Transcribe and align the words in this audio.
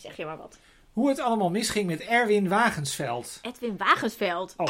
zeg 0.00 0.16
je 0.16 0.24
maar 0.24 0.36
wat. 0.36 0.58
Hoe 0.92 1.08
het 1.08 1.18
allemaal 1.20 1.50
misging 1.50 1.86
met 1.86 2.00
Erwin 2.00 2.48
Wagensveld. 2.48 3.38
Edwin 3.42 3.76
Wagensveld. 3.76 4.54
Oh. 4.56 4.66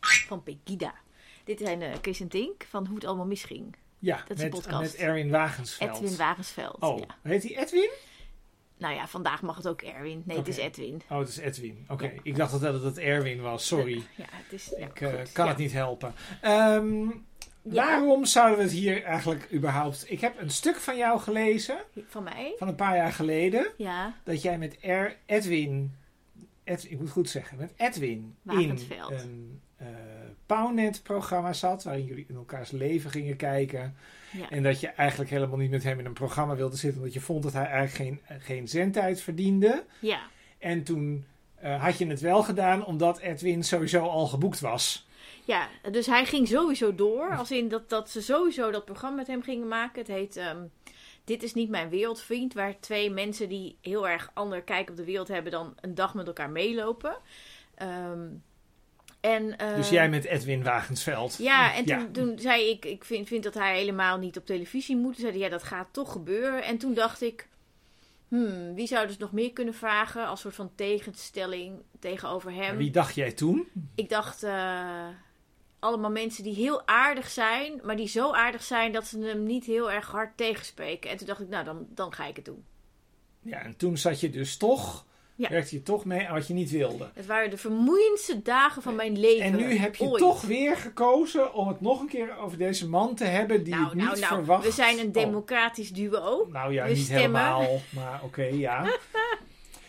Van 0.00 0.42
Pegida. 0.42 0.94
Dit 1.44 1.58
zijn 1.58 1.80
uh, 1.80 1.92
Chris 2.02 2.20
en 2.20 2.28
Tink 2.28 2.66
van 2.68 2.86
Hoe 2.86 2.94
het 2.94 3.04
allemaal 3.04 3.26
misging. 3.26 3.76
Ja, 3.98 4.22
Dat 4.28 4.36
is 4.36 4.42
een 4.42 4.50
podcast. 4.50 4.80
met 4.80 4.94
Erwin 4.94 5.30
Wagensveld. 5.30 5.96
Edwin 6.00 6.16
Wagensveld. 6.16 6.76
Oh, 6.80 6.98
Ja. 6.98 7.04
heet 7.22 7.42
hij 7.42 7.56
Edwin? 7.56 7.90
Nou 8.78 8.94
ja, 8.94 9.08
vandaag 9.08 9.42
mag 9.42 9.56
het 9.56 9.68
ook 9.68 9.82
Erwin. 9.82 10.22
Nee, 10.26 10.36
het 10.36 10.48
is. 10.48 10.56
Edwin. 10.56 11.02
Oh, 11.10 11.18
het 11.18 11.28
is 11.28 11.36
Edwin. 11.36 11.84
Oké, 11.88 12.12
ik 12.22 12.36
dacht 12.36 12.60
dat 12.60 12.82
het 12.82 12.98
Erwin 12.98 13.40
was. 13.40 13.66
Sorry. 13.66 14.02
Ja, 14.16 14.24
het 14.30 14.52
is. 14.52 14.72
Ja, 14.78 14.86
ik 14.86 15.00
eh, 15.00 15.12
kan 15.32 15.48
het 15.48 15.56
niet 15.56 15.72
helpen. 15.72 16.14
Ehm, 16.40 17.06
Ja. 17.70 17.74
Waarom 17.84 18.24
zouden 18.24 18.56
we 18.56 18.62
het 18.62 18.72
hier 18.72 19.02
eigenlijk 19.02 19.52
überhaupt... 19.52 20.04
Ik 20.08 20.20
heb 20.20 20.40
een 20.40 20.50
stuk 20.50 20.76
van 20.76 20.96
jou 20.96 21.20
gelezen, 21.20 21.76
Van 22.08 22.22
mij? 22.22 22.54
van 22.58 22.68
een 22.68 22.74
paar 22.74 22.96
jaar 22.96 23.12
geleden, 23.12 23.66
Ja. 23.76 24.14
dat 24.24 24.42
jij 24.42 24.58
met 24.58 24.76
Edwin... 25.26 25.94
Ed, 26.64 26.86
ik 26.90 26.98
moet 27.00 27.10
goed 27.10 27.28
zeggen, 27.28 27.58
met 27.58 27.72
Edwin 27.76 28.36
in 28.48 28.70
een 28.70 29.60
eh 29.76 29.86
Pownet-programma 30.46 31.52
zat, 31.52 31.82
waarin 31.84 32.04
jullie 32.04 32.26
in 32.28 32.34
elkaars 32.34 32.70
leven 32.70 33.10
gingen 33.10 33.36
kijken. 33.36 33.96
Ja. 34.32 34.50
En 34.50 34.62
dat 34.62 34.80
je 34.80 34.88
eigenlijk 34.88 35.30
helemaal 35.30 35.58
niet 35.58 35.70
met 35.70 35.82
hem 35.82 35.98
in 35.98 36.04
een 36.06 36.12
programma 36.12 36.54
wilde 36.56 36.76
zitten, 36.76 36.98
omdat 37.00 37.14
je 37.14 37.20
vond 37.20 37.42
dat 37.42 37.52
hij 37.52 37.66
eigenlijk 37.66 37.94
geen, 38.28 38.38
geen 38.40 38.68
zendtijd 38.68 39.20
verdiende. 39.20 39.84
Ja. 39.98 40.20
En 40.58 40.82
toen 40.82 41.24
eh, 41.54 41.82
had 41.82 41.98
je 41.98 42.06
het 42.06 42.20
wel 42.20 42.42
gedaan, 42.42 42.84
omdat 42.86 43.18
Edwin 43.18 43.64
sowieso 43.64 44.06
al 44.06 44.26
geboekt 44.26 44.60
was. 44.60 45.06
Ja, 45.44 45.68
dus 45.90 46.06
hij 46.06 46.26
ging 46.26 46.48
sowieso 46.48 46.94
door. 46.94 47.36
Als 47.36 47.50
in 47.50 47.68
dat, 47.68 47.88
dat 47.88 48.10
ze 48.10 48.22
sowieso 48.22 48.70
dat 48.70 48.84
programma 48.84 49.16
met 49.16 49.26
hem 49.26 49.42
gingen 49.42 49.68
maken. 49.68 49.98
Het 49.98 50.08
heet 50.10 50.36
ehm, 50.36 50.62
Dit 51.24 51.42
is 51.42 51.54
niet 51.54 51.68
mijn 51.68 51.88
wereldvriend. 51.88 52.54
Waar 52.54 52.80
twee 52.80 53.10
mensen 53.10 53.48
die 53.48 53.76
heel 53.80 54.08
erg 54.08 54.30
ander 54.34 54.62
kijk 54.62 54.90
op 54.90 54.96
de 54.96 55.04
wereld 55.04 55.28
hebben 55.28 55.52
dan 55.52 55.74
een 55.80 55.94
dag 55.94 56.14
met 56.14 56.26
elkaar 56.26 56.50
meelopen. 56.50 57.16
Ehm, 57.74 58.26
en, 59.20 59.56
eh, 59.58 59.74
Dus 59.74 59.88
jij 59.88 60.08
met 60.08 60.24
Edwin 60.24 60.62
Wagensveld. 60.62 61.36
Ja, 61.38 61.74
en 61.74 61.84
toen, 61.84 61.98
Ja. 61.98 62.08
toen 62.12 62.38
zei 62.38 62.70
ik, 62.70 62.84
ik 62.84 63.04
vind, 63.04 63.28
vind 63.28 63.42
dat 63.44 63.54
hij 63.54 63.78
helemaal 63.78 64.18
niet 64.18 64.36
op 64.36 64.46
televisie 64.46 64.96
moet. 64.96 65.12
Toen 65.12 65.20
zei 65.20 65.32
hij, 65.32 65.40
ja, 65.40 65.48
dat 65.48 65.62
gaat 65.62 65.88
toch 65.90 66.12
gebeuren. 66.12 66.62
En 66.64 66.78
toen 66.78 66.94
dacht 66.94 67.22
ik, 67.22 67.48
hmm, 68.28 68.74
wie 68.74 68.86
zou 68.86 69.06
dus 69.06 69.16
nog 69.16 69.32
meer 69.32 69.52
kunnen 69.52 69.74
vragen 69.74 70.26
als 70.26 70.40
soort 70.40 70.54
van 70.54 70.72
tegenstelling 70.74 71.82
tegenover 71.98 72.52
hem? 72.52 72.76
Wie 72.76 72.90
dacht 72.90 73.14
jij 73.14 73.32
toen? 73.32 73.68
Ik 73.94 74.08
dacht, 74.08 74.42
eh, 74.42 75.08
allemaal 75.84 76.10
mensen 76.10 76.44
die 76.44 76.54
heel 76.54 76.86
aardig 76.86 77.30
zijn, 77.30 77.80
maar 77.82 77.96
die 77.96 78.08
zo 78.08 78.32
aardig 78.32 78.62
zijn 78.62 78.92
dat 78.92 79.06
ze 79.06 79.18
hem 79.18 79.42
niet 79.42 79.64
heel 79.64 79.90
erg 79.92 80.10
hard 80.10 80.36
tegenspreken. 80.36 81.10
En 81.10 81.16
toen 81.16 81.26
dacht 81.26 81.40
ik, 81.40 81.48
nou, 81.48 81.64
dan, 81.64 81.86
dan 81.88 82.12
ga 82.12 82.26
ik 82.26 82.36
het 82.36 82.44
doen. 82.44 82.64
Ja, 83.40 83.58
en 83.62 83.76
toen 83.76 83.96
zat 83.98 84.20
je 84.20 84.30
dus 84.30 84.56
toch, 84.56 85.04
Ja. 85.34 85.48
werkte 85.48 85.74
je 85.74 85.82
toch 85.82 86.04
mee 86.04 86.26
aan 86.28 86.34
wat 86.34 86.46
je 86.46 86.54
niet 86.54 86.70
wilde. 86.70 87.08
Het 87.14 87.26
waren 87.26 87.50
de 87.50 87.56
vermoeiendste 87.56 88.42
dagen 88.42 88.82
van 88.82 88.94
mijn 88.94 89.18
leven. 89.18 89.44
En 89.44 89.56
nu 89.56 89.76
heb 89.76 89.94
je 89.94 90.04
ooit. 90.04 90.18
toch 90.18 90.42
weer 90.42 90.76
gekozen 90.76 91.54
om 91.54 91.68
het 91.68 91.80
nog 91.80 92.00
een 92.00 92.08
keer 92.08 92.36
over 92.38 92.58
deze 92.58 92.88
man 92.88 93.14
te 93.14 93.24
hebben 93.24 93.64
die 93.64 93.74
Nou, 93.74 93.84
het 93.84 93.94
niet 93.94 94.04
nou, 94.04 94.18
nou, 94.20 94.34
verwacht. 94.34 94.64
we 94.64 94.70
zijn 94.70 94.98
een 94.98 95.06
Oh, 95.06 95.12
democratisch 95.12 95.92
duo. 95.92 96.48
nou 96.52 96.72
ja, 96.72 96.84
we 96.84 96.88
niet 96.92 96.98
stemmen. 97.04 97.20
helemaal, 97.22 97.80
maar 97.90 98.20
oké, 98.22 98.42
ja. 98.44 98.84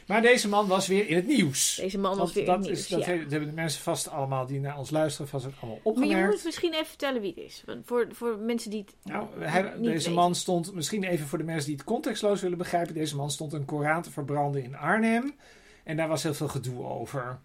maar 0.06 0.22
deze 0.22 0.48
man 0.48 0.67
was 0.67 0.88
weer 0.88 1.08
in 1.08 1.16
het 1.16 1.28
nieuws. 1.28 1.75
Deze 1.75 1.98
man 1.98 2.17
was 2.17 2.34
weer 2.34 2.45
dat, 2.45 2.56
in 2.56 2.61
het 2.61 2.72
is, 2.80 2.89
nieuws, 2.89 3.06
dat 3.06 3.16
ja. 3.16 3.22
hebben 3.30 3.50
de 3.50 3.56
mensen 3.56 3.81
vast 3.81 4.09
allemaal 4.09 4.45
die 4.45 4.59
naar 4.59 4.78
ons 4.78 4.89
luisteren 4.89 5.28
vast 5.28 5.45
ook 5.45 5.53
allemaal 5.62 5.80
Maar 5.84 5.94
je 5.94 6.00
opgemerkt. 6.02 6.34
moet 6.34 6.44
misschien 6.44 6.73
even 6.73 6.86
vertellen 6.86 7.22
wie 7.22 7.34
het 7.36 7.44
is. 7.44 7.64
Want 7.66 7.86
Voor, 7.86 8.08
voor 8.12 8.38
mensen 8.38 8.72
die 8.72 8.80
het 8.86 8.95
Nou, 9.14 9.28
hij- 9.39 9.62
niet 9.62 9.72
deze 9.84 9.94
weten. 9.97 10.14
man 10.14 10.36
stond, 10.36 10.73
misschien 10.73 11.03
even 11.03 11.28
voor 11.28 11.38
de 11.38 11.44
mensen 11.44 11.66
die 11.67 11.75
het 11.75 11.86
contextloos 11.86 12.42
willen 12.42 12.58
begrijpen, 12.58 12.94
deze 12.94 13.16
man 13.16 13.31
stond 13.31 13.53
een 13.53 13.66
Koran 13.66 14.02
te 14.02 14.12
verbranden 14.12 14.64
in 14.64 14.75
Arnhem. 14.75 15.36
En 15.84 15.97
daar 15.97 16.08
was 16.08 16.23
heel 16.23 16.34
veel 16.34 16.47
gedoe 16.47 16.84
over. 16.86 17.40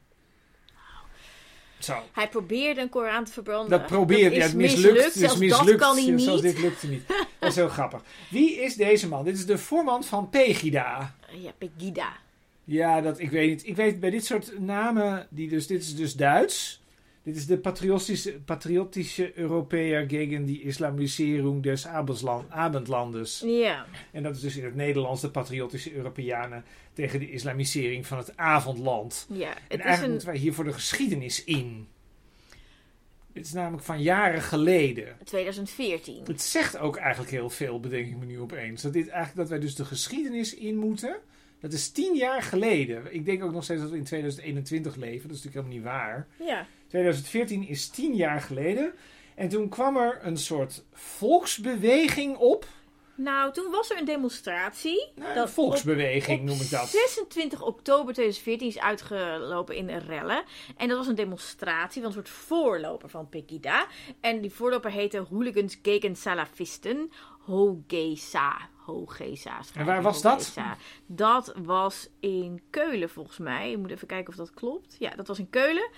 Zo. 1.78 2.02
Hij 2.12 2.28
probeerde 2.28 2.80
een 2.80 2.88
Koran 2.88 3.24
te 3.24 3.32
verbranden. 3.32 3.70
Dat 3.78 3.86
probeerde, 3.86 4.24
Dat 4.28 4.34
ja, 4.38 4.42
het 4.42 4.54
mislukt. 4.54 4.94
mislukt. 4.94 5.18
dus 5.18 5.36
mislukt. 5.36 5.66
dat 5.66 5.76
kan 5.78 5.96
hij 5.96 6.10
niet. 6.10 6.22
Zelfs 6.22 6.42
dit 6.42 6.58
lukte 6.58 6.86
niet. 6.88 7.02
Dat 7.38 7.48
is 7.50 7.56
heel 7.56 7.68
grappig. 7.68 8.02
Wie 8.30 8.54
is 8.60 8.74
deze 8.74 9.08
man? 9.08 9.24
Dit 9.24 9.36
is 9.36 9.46
de 9.46 9.58
voorman 9.58 10.04
van 10.04 10.28
Pegida. 10.28 11.14
Ja, 11.32 11.50
Pegida. 11.58 12.12
Ja, 12.70 13.00
dat, 13.00 13.18
ik 13.20 13.30
weet 13.30 13.48
niet. 13.48 13.66
Ik 13.66 13.76
weet 13.76 14.00
bij 14.00 14.10
dit 14.10 14.24
soort 14.24 14.60
namen, 14.60 15.26
die 15.30 15.48
dus, 15.48 15.66
dit 15.66 15.80
is 15.82 15.96
dus 15.96 16.14
Duits. 16.14 16.82
Dit 17.22 17.36
is 17.36 17.46
de 17.46 17.58
patriotische, 17.58 18.32
patriotische 18.32 19.32
gegen 20.08 20.44
die 20.44 20.62
Islamisering 20.62 21.62
des 21.62 21.86
Abendland- 21.86 22.50
Abendlandes. 22.50 23.42
Ja. 23.46 23.86
En 24.12 24.22
dat 24.22 24.34
is 24.34 24.40
dus 24.40 24.56
in 24.56 24.64
het 24.64 24.74
Nederlands 24.74 25.20
de 25.20 25.30
patriotische 25.30 25.94
Europeanen 25.94 26.64
tegen 26.92 27.20
de 27.20 27.30
islamisering 27.30 28.06
van 28.06 28.18
het 28.18 28.36
avondland. 28.36 29.26
ja. 29.28 29.48
En 29.48 29.52
Het 29.68 29.78
is 29.78 29.84
eigenlijk 29.84 30.02
een 30.02 30.10
moeten 30.10 30.28
wij 30.28 30.36
hier 30.38 30.54
voor 30.54 30.64
de 30.64 30.72
geschiedenis 30.72 31.44
in. 31.44 31.86
Dit 33.32 33.46
is 33.46 33.52
namelijk 33.52 33.84
van 33.84 34.02
jaren 34.02 34.42
geleden. 34.42 35.16
2014. 35.24 36.22
Het 36.26 36.42
zegt 36.42 36.78
ook 36.78 36.96
eigenlijk 36.96 37.30
heel 37.30 37.50
veel, 37.50 37.80
bedenk 37.80 38.06
ik 38.06 38.16
me 38.16 38.24
nu 38.24 38.40
opeens. 38.40 38.82
Dat, 38.82 38.92
dit 38.92 39.08
eigenlijk, 39.08 39.36
dat 39.38 39.48
wij 39.48 39.58
dus 39.58 39.74
de 39.74 39.84
geschiedenis 39.84 40.54
in 40.54 40.76
moeten. 40.76 41.16
Dat 41.60 41.72
is 41.72 41.90
tien 41.90 42.14
jaar 42.14 42.42
geleden. 42.42 43.14
Ik 43.14 43.24
denk 43.24 43.44
ook 43.44 43.52
nog 43.52 43.64
steeds 43.64 43.80
dat 43.80 43.90
we 43.90 43.96
in 43.96 44.04
2021 44.04 44.96
leven. 44.96 45.28
Dat 45.28 45.36
is 45.36 45.44
natuurlijk 45.44 45.74
helemaal 45.74 45.74
niet 45.74 45.84
waar. 45.84 46.26
Ja. 46.46 46.66
2014 46.86 47.68
is 47.68 47.88
tien 47.88 48.14
jaar 48.14 48.40
geleden. 48.40 48.92
En 49.34 49.48
toen 49.48 49.68
kwam 49.68 49.96
er 49.96 50.18
een 50.22 50.36
soort 50.36 50.84
volksbeweging 50.92 52.36
op. 52.36 52.66
Nou, 53.14 53.52
toen 53.52 53.70
was 53.70 53.90
er 53.90 53.98
een 53.98 54.04
demonstratie. 54.04 55.08
Nou, 55.14 55.34
Dat 55.34 55.46
een 55.46 55.52
volksbeweging 55.52 56.40
op 56.40 56.46
noem 56.46 56.60
ik 56.60 56.70
dat. 56.70 56.88
26 56.88 57.62
oktober 57.62 58.14
2014 58.14 58.68
is 58.68 58.78
uitgelopen 58.78 59.76
in 59.76 59.88
rellen. 59.98 60.44
En 60.76 60.88
dat 60.88 60.96
was 60.96 61.06
een 61.06 61.14
demonstratie 61.14 62.00
van 62.00 62.10
een 62.10 62.16
soort 62.16 62.28
voorloper 62.28 63.08
van 63.08 63.28
Pegida. 63.28 63.86
En 64.20 64.40
die 64.40 64.50
voorloper 64.52 64.90
heette 64.90 65.18
Hooligans 65.30 65.78
gegen 65.82 66.16
Salafisten. 66.16 67.10
Hogesa. 67.40 68.68
Hogesa. 68.90 69.60
En 69.74 69.84
waar 69.84 70.02
was 70.02 70.22
dat? 70.22 70.56
Dat 71.06 71.54
was 71.62 72.08
in 72.20 72.62
Keulen 72.70 73.10
volgens 73.10 73.38
mij. 73.38 73.70
Ik 73.70 73.78
moet 73.78 73.90
even 73.90 74.06
kijken 74.06 74.28
of 74.28 74.36
dat 74.36 74.54
klopt. 74.54 74.96
Ja, 74.98 75.10
dat 75.10 75.26
was 75.26 75.38
in 75.38 75.50
Keulen. 75.50 75.90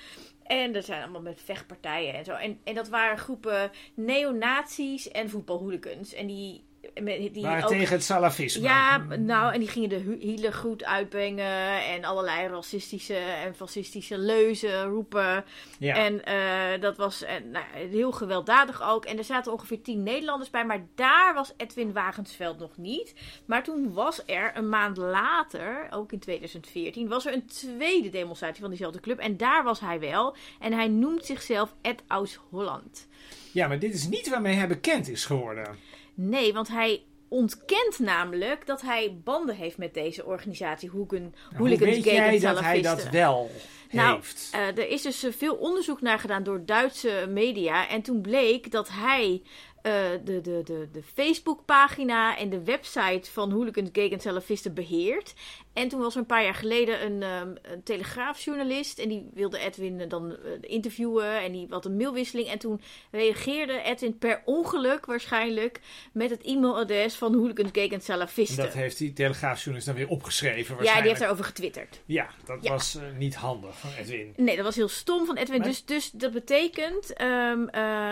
En 0.42 0.72
dat 0.72 0.84
zijn 0.84 1.02
allemaal 1.02 1.22
met 1.22 1.41
vechtpartijen 1.44 2.14
en 2.14 2.25
zo. 2.25 2.32
En, 2.32 2.60
en 2.64 2.75
dat 2.75 2.88
waren 2.88 3.19
groepen 3.19 3.70
neonazies 3.94 5.08
en 5.08 5.31
voetbalhooligans. 5.31 6.12
En 6.12 6.26
die... 6.26 6.64
die 6.94 7.43
Maar 7.43 7.62
ook- 7.62 7.69
tegen 7.70 7.94
het 7.94 8.04
salafisme. 8.04 8.62
ja, 8.62 8.97
nou, 8.98 9.53
en 9.53 9.59
die 9.59 9.69
gingen 9.69 9.88
de 9.88 10.16
hielen 10.20 10.54
goed 10.54 10.84
uitbrengen 10.84 11.84
en 11.84 12.04
allerlei 12.04 12.48
racistische 12.48 13.15
en 13.16 13.54
fascistische 13.54 14.19
leuzen 14.19 14.84
roepen. 14.84 15.44
Ja. 15.78 15.94
En 15.97 16.25
eh, 16.25 16.81
dat 16.81 16.97
was 16.97 17.22
eh, 17.22 17.34
nou, 17.53 17.65
heel 17.91 18.12
gewelddadig 18.12 18.82
ook. 18.82 19.04
En 19.04 19.19
er 19.19 19.25
zaten 19.25 19.53
ongeveer 19.53 19.82
tien 19.82 20.03
Nederlanders 20.03 20.50
bij, 20.50 20.65
maar 20.65 20.87
daar 20.94 21.34
was 21.34 21.53
Edwin 21.56 21.93
Wagensveld 21.93 22.59
nog 22.59 22.76
niet. 22.76 23.14
Maar 23.47 23.62
toen 23.62 23.93
was 23.93 24.22
er 24.26 24.50
een 24.54 24.69
maand 24.69 24.97
later, 24.97 25.87
ook 25.91 26.12
in 26.12 26.19
2014, 26.19 27.09
was 27.09 27.26
er 27.26 27.32
een 27.32 27.47
tweede 27.47 28.09
demonstratie 28.10 28.60
van 28.60 28.70
diezelfde 28.70 29.00
club. 29.00 29.19
En 29.19 29.37
daar 29.37 29.64
was 29.64 29.81
hij 29.81 30.00
wel. 30.00 30.37
En 30.60 30.72
hij 30.72 30.88
noemt 30.88 31.25
zichzelf 31.26 31.75
Ed 31.82 32.03
Aus 32.09 32.38
Holland. 32.50 33.09
ja, 33.53 33.69
maar 33.69 33.78
dit 33.78 33.94
is 33.94 34.09
niet 34.09 34.28
waarmee 34.28 34.54
hij 34.54 34.69
bekend 34.69 35.09
is 35.09 35.25
geworden. 35.25 35.76
Nee, 36.15 36.53
want 36.53 36.69
hij 36.69 37.03
ontkent 37.28 37.99
namelijk 37.99 38.67
dat 38.67 38.81
hij 38.81 39.21
banden 39.25 39.55
heeft 39.55 39.78
met 39.78 39.95
deze 39.95 40.25
organisatie 40.25 40.91
Hooligan, 40.91 41.34
Nou, 41.50 41.69
Hoe 41.69 41.78
weet 41.78 42.05
jij 42.05 42.39
dat 42.39 42.61
hij 42.61 42.83
dat 42.83 43.09
wel 43.11 43.50
Nou, 43.91 44.15
heeft? 44.15 44.49
Eh, 44.53 44.67
er 44.67 44.89
is 44.89 45.03
dus 45.03 45.23
eh, 45.23 45.33
veel 45.33 45.55
onderzoek 45.55 46.00
naar 46.00 46.19
gedaan 46.19 46.43
door 46.43 46.65
Duitse 46.65 47.27
media. 47.28 47.89
En 47.89 48.03
toen 48.03 48.21
bleek 48.21 48.71
dat 48.71 48.89
hij 48.89 49.43
eh, 49.82 49.93
de, 50.25 50.41
de, 50.41 50.60
de, 50.65 50.88
de 50.93 51.03
Facebookpagina 51.15 52.38
en 52.38 52.50
de 52.50 52.65
website 52.65 53.31
van 53.32 53.50
Hooligans 53.53 53.88
Gegen 53.93 54.20
Salafisten 54.20 54.75
beheert. 54.75 55.34
En 55.72 55.88
toen 55.88 56.00
was 56.00 56.15
er 56.15 56.20
een 56.20 56.26
paar 56.26 56.44
jaar 56.44 56.54
geleden 56.54 57.05
een, 57.05 57.23
ehm, 57.23 57.49
een 57.73 57.82
telegraafjournalist. 57.82 58.99
En 58.99 59.08
die 59.08 59.31
wilde 59.34 59.58
Edwin 59.58 60.00
eh, 60.00 60.08
dan 60.08 60.31
eh, 60.32 60.37
interviewen. 60.61 61.40
En 61.43 61.52
die 61.52 61.67
had 61.70 61.84
een 61.84 61.96
mailwisseling. 61.96 62.49
En 62.49 62.58
toen 62.58 62.81
reageerde 63.11 63.82
Edwin 63.82 64.19
per 64.19 64.43
ongeluk 64.44 65.06
waarschijnlijk 65.06 65.81
met 66.12 66.31
het 66.31 66.43
e-mailadres 66.43 67.14
van 67.14 67.34
Hooligans 67.34 67.70
Gegen 67.73 67.90
En 67.96 68.00
Salafisten. 68.02 68.64
dat 68.64 68.73
heeft 68.73 68.99
die 68.99 69.12
telegraafjournalist 69.12 69.87
dan 69.87 69.96
weer 69.96 70.08
opgeschreven 70.08 70.58
ja, 70.58 70.67
die 70.67 70.75
waarschijnlijk. 70.76 71.08
heeft 71.08 71.20
daarover 71.20 71.44
getwitterd. 71.44 72.00
Ja, 72.06 72.29
dat 72.44 72.58
Ja. 72.62 72.70
was 72.70 72.99
niet 73.19 73.34
handig 73.34 73.79
van 73.79 73.90
Edwin. 73.99 74.32
Nee, 74.37 74.56
dat 74.56 74.64
was 74.64 74.76
heel 74.76 74.88
stom 74.88 75.26
van 75.26 75.37
Edwin. 75.37 75.58
Maar- 75.58 75.69
Dus, 75.69 75.84
dus 75.84 76.11
dat 76.11 76.32
betekent. 76.32 77.12
eh, 77.12 77.50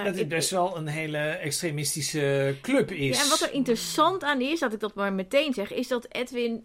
Dat 0.04 0.06
het 0.06 0.18
ik- 0.18 0.28
best 0.28 0.50
wel 0.50 0.76
een 0.76 0.86
hele 0.86 1.38
extremistische 1.60 2.56
club 2.62 2.90
is. 2.90 3.16
Ja, 3.16 3.22
en 3.22 3.28
wat 3.28 3.40
er 3.40 3.52
interessant 3.52 4.22
aan 4.22 4.40
is, 4.40 4.60
dat 4.60 4.72
ik 4.72 4.80
dat 4.80 4.94
maar 4.94 5.12
meteen 5.12 5.54
zeg, 5.54 5.72
is 5.72 5.88
dat 5.88 6.06
Edwin 6.08 6.64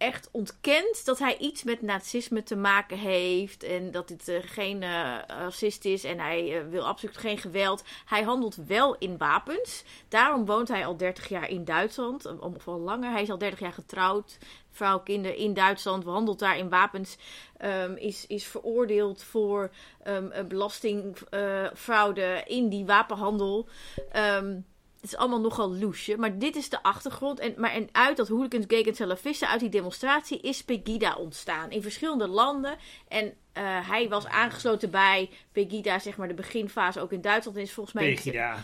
echt 0.00 0.28
ontkent 0.32 1.04
dat 1.04 1.18
hij 1.18 1.36
iets 1.38 1.62
met 1.62 1.82
nazisme 1.82 2.42
te 2.42 2.56
maken 2.56 2.98
heeft. 2.98 3.62
En 3.62 3.90
dat 3.90 4.08
dit 4.08 4.28
eh, 4.28 4.38
geen 4.42 4.82
eh, 4.82 5.18
racist 5.26 5.84
is. 5.84 6.04
En 6.04 6.18
hij 6.18 6.58
eh, 6.58 6.66
wil 6.68 6.86
absoluut 6.86 7.16
geen 7.16 7.38
geweld. 7.38 7.84
Hij 8.04 8.22
handelt 8.22 8.56
wel 8.66 8.96
in 8.98 9.18
wapens. 9.18 9.84
Daarom 10.08 10.44
woont 10.44 10.68
hij 10.68 10.86
al 10.86 10.96
30 10.96 11.28
jaar 11.28 11.48
in 11.48 11.64
Duitsland. 11.64 12.38
Of 12.40 12.66
langer. 12.66 13.10
Hij 13.10 13.22
is 13.22 13.30
al 13.30 13.38
30 13.38 13.60
jaar 13.60 13.72
getrouwd. 13.72 14.38
Vrouw, 14.70 15.00
kinderen 15.00 15.36
in 15.36 15.54
Duitsland. 15.54 16.04
Handelt 16.04 16.38
daar 16.38 16.58
in 16.58 16.68
wapens. 16.68 17.16
ehm, 17.56 17.92
is, 17.94 18.26
is 18.26 18.46
veroordeeld 18.46 19.22
voor 19.22 19.70
eh, 20.02 20.18
belastingfraude 20.48 22.42
in 22.46 22.68
die 22.68 22.86
wapenhandel. 22.86 23.68
Ehm, 24.12 24.60
het 25.00 25.10
is 25.12 25.16
allemaal 25.16 25.40
nogal 25.40 25.74
loesje. 25.74 26.16
Maar 26.16 26.38
dit 26.38 26.56
is 26.56 26.68
de 26.68 26.82
achtergrond. 26.82 27.38
En, 27.38 27.54
maar 27.56 27.72
en 27.72 27.88
uit 27.92 28.16
dat 28.16 28.28
hooligans, 28.28 28.64
gay 28.68 28.82
en 28.82 28.94
salafisten, 28.94 29.48
uit 29.48 29.60
die 29.60 29.68
demonstratie, 29.68 30.40
is 30.40 30.64
Pegida 30.64 31.16
ontstaan. 31.16 31.70
In 31.70 31.82
verschillende 31.82 32.26
landen. 32.28 32.76
En 33.08 33.34
eh, 33.52 33.88
hij 33.88 34.08
was 34.08 34.26
aangesloten 34.26 34.90
bij 34.90 35.30
Pegida, 35.52 35.98
zeg 35.98 36.16
maar 36.16 36.28
de 36.28 36.34
beginfase 36.34 37.00
ook 37.00 37.12
in 37.12 37.20
Duitsland. 37.20 37.56
En 37.56 37.62
is 37.62 37.72
volgens 37.72 37.94
mij... 37.94 38.14
Pegida. 38.14 38.56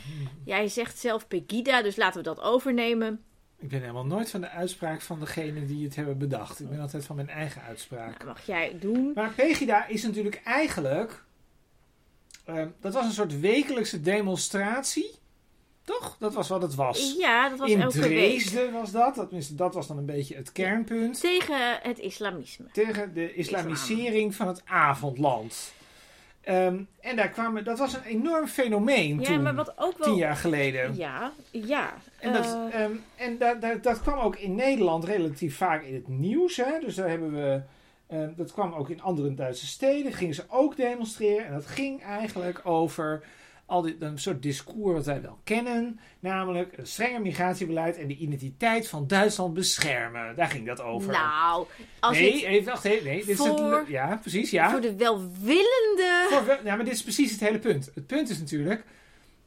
Ja, 0.44 0.56
hij 0.56 0.68
zegt 0.68 0.98
zelf 0.98 1.28
Pegida, 1.28 1.82
dus 1.82 1.96
laten 1.96 2.16
we 2.18 2.24
dat 2.24 2.40
overnemen. 2.40 3.24
Ik 3.58 3.68
ben 3.68 3.80
helemaal 3.80 4.06
nooit 4.06 4.30
van 4.30 4.40
de 4.40 4.48
uitspraak 4.48 5.00
van 5.00 5.20
degene 5.20 5.66
die 5.66 5.84
het 5.84 5.96
hebben 5.96 6.18
bedacht. 6.18 6.60
Ik 6.60 6.68
ben 6.68 6.80
altijd 6.80 7.04
van 7.04 7.16
mijn 7.16 7.28
eigen 7.28 7.62
uitspraak. 7.62 8.18
Nou, 8.18 8.24
mag 8.24 8.46
jij 8.46 8.76
doen. 8.80 9.12
Maar 9.14 9.32
Pegida 9.32 9.86
is 9.86 10.02
natuurlijk 10.02 10.40
eigenlijk. 10.44 11.24
ehm, 12.44 12.68
dat 12.80 12.94
was 12.94 13.04
een 13.04 13.12
soort 13.12 13.40
wekelijkse 13.40 14.00
demonstratie. 14.00 15.10
Toch? 15.86 16.16
Dat 16.18 16.34
was 16.34 16.48
wat 16.48 16.62
het 16.62 16.74
was. 16.74 17.14
Ja, 17.18 17.48
dat 17.48 17.58
was 17.58 17.70
In 17.70 17.80
elke 17.80 18.00
week. 18.00 18.08
Dresden 18.38 18.72
was 18.72 18.90
dat. 18.90 19.14
dat. 19.14 19.24
tenminste, 19.26 19.54
Dat 19.54 19.74
was 19.74 19.86
dan 19.86 19.98
een 19.98 20.06
beetje 20.06 20.36
het 20.36 20.52
kernpunt. 20.52 21.20
Tegen 21.20 21.78
het 21.82 21.98
islamisme. 21.98 22.66
Tegen 22.72 23.14
de 23.14 23.34
islamisering 23.34 24.34
van 24.34 24.48
het 24.48 24.62
avondland. 24.64 25.72
Ehm, 26.40 26.78
en 27.00 27.16
daar 27.16 27.28
kwamen, 27.28 27.64
dat 27.64 27.78
was 27.78 27.94
een 27.94 28.02
enorm 28.02 28.46
fenomeen 28.46 29.20
Ja, 29.20 29.26
toen, 29.26 29.42
maar 29.42 29.54
wat 29.54 29.72
ook 29.78 29.98
wel... 29.98 30.08
tien 30.08 30.16
jaar 30.16 30.36
geleden. 30.36 30.96
Ja, 30.96 31.32
ja. 31.50 31.94
En, 32.18 32.32
dat, 32.32 32.44
Eh, 32.44 32.82
ehm, 32.84 32.92
en 33.16 33.38
dat 33.82 34.00
kwam 34.00 34.18
ook 34.18 34.36
in 34.36 34.54
Nederland 34.54 35.04
relatief 35.04 35.56
vaak 35.56 35.82
in 35.82 35.94
het 35.94 36.08
nieuws. 36.08 36.56
Hè? 36.56 36.78
Dus 36.80 36.94
daar 36.94 37.08
hebben 37.08 37.32
we. 37.32 37.60
ehm, 38.08 38.30
dat 38.36 38.52
kwam 38.52 38.72
ook 38.74 38.88
in 38.90 39.02
andere 39.02 39.34
Duitse 39.34 39.66
steden. 39.66 40.12
Gingen 40.12 40.34
ze 40.34 40.44
ook 40.48 40.76
demonstreren. 40.76 41.46
En 41.46 41.52
dat 41.52 41.66
ging 41.66 42.02
eigenlijk 42.02 42.60
over 42.64 43.22
al 43.66 43.82
dit, 43.82 44.02
een 44.02 44.18
soort 44.18 44.42
discours 44.42 44.94
wat 44.94 45.04
wij 45.04 45.22
wel 45.22 45.38
kennen. 45.44 46.00
Namelijk 46.20 46.78
een 46.78 46.86
strenger 46.86 47.20
migratiebeleid 47.20 47.96
en 47.96 48.08
de 48.08 48.16
identiteit 48.16 48.88
van 48.88 49.06
Duitsland 49.06 49.54
beschermen. 49.54 50.36
Daar 50.36 50.48
ging 50.48 50.66
dat 50.66 50.80
over. 50.80 51.12
nou, 51.12 51.66
als 52.00 52.18
nee, 52.18 52.32
het 52.32 52.42
even, 52.42 52.72
wacht. 52.72 52.84
Nee, 52.84 53.02
dit 53.02 53.28
is 53.28 53.38
het, 53.38 53.46
voor- 53.46 53.84
ja, 53.88 54.16
precies. 54.16 54.50
Ja. 54.50 54.70
voor 54.70 54.80
de 54.80 54.96
welwillende... 54.96 56.26
Voor 56.30 56.60
ja, 56.64 56.76
maar 56.76 56.84
dit 56.84 56.94
is 56.94 57.02
precies 57.02 57.30
het 57.30 57.40
hele 57.40 57.58
punt. 57.58 57.90
Het 57.94 58.06
punt 58.06 58.28
is 58.28 58.38
natuurlijk 58.38 58.84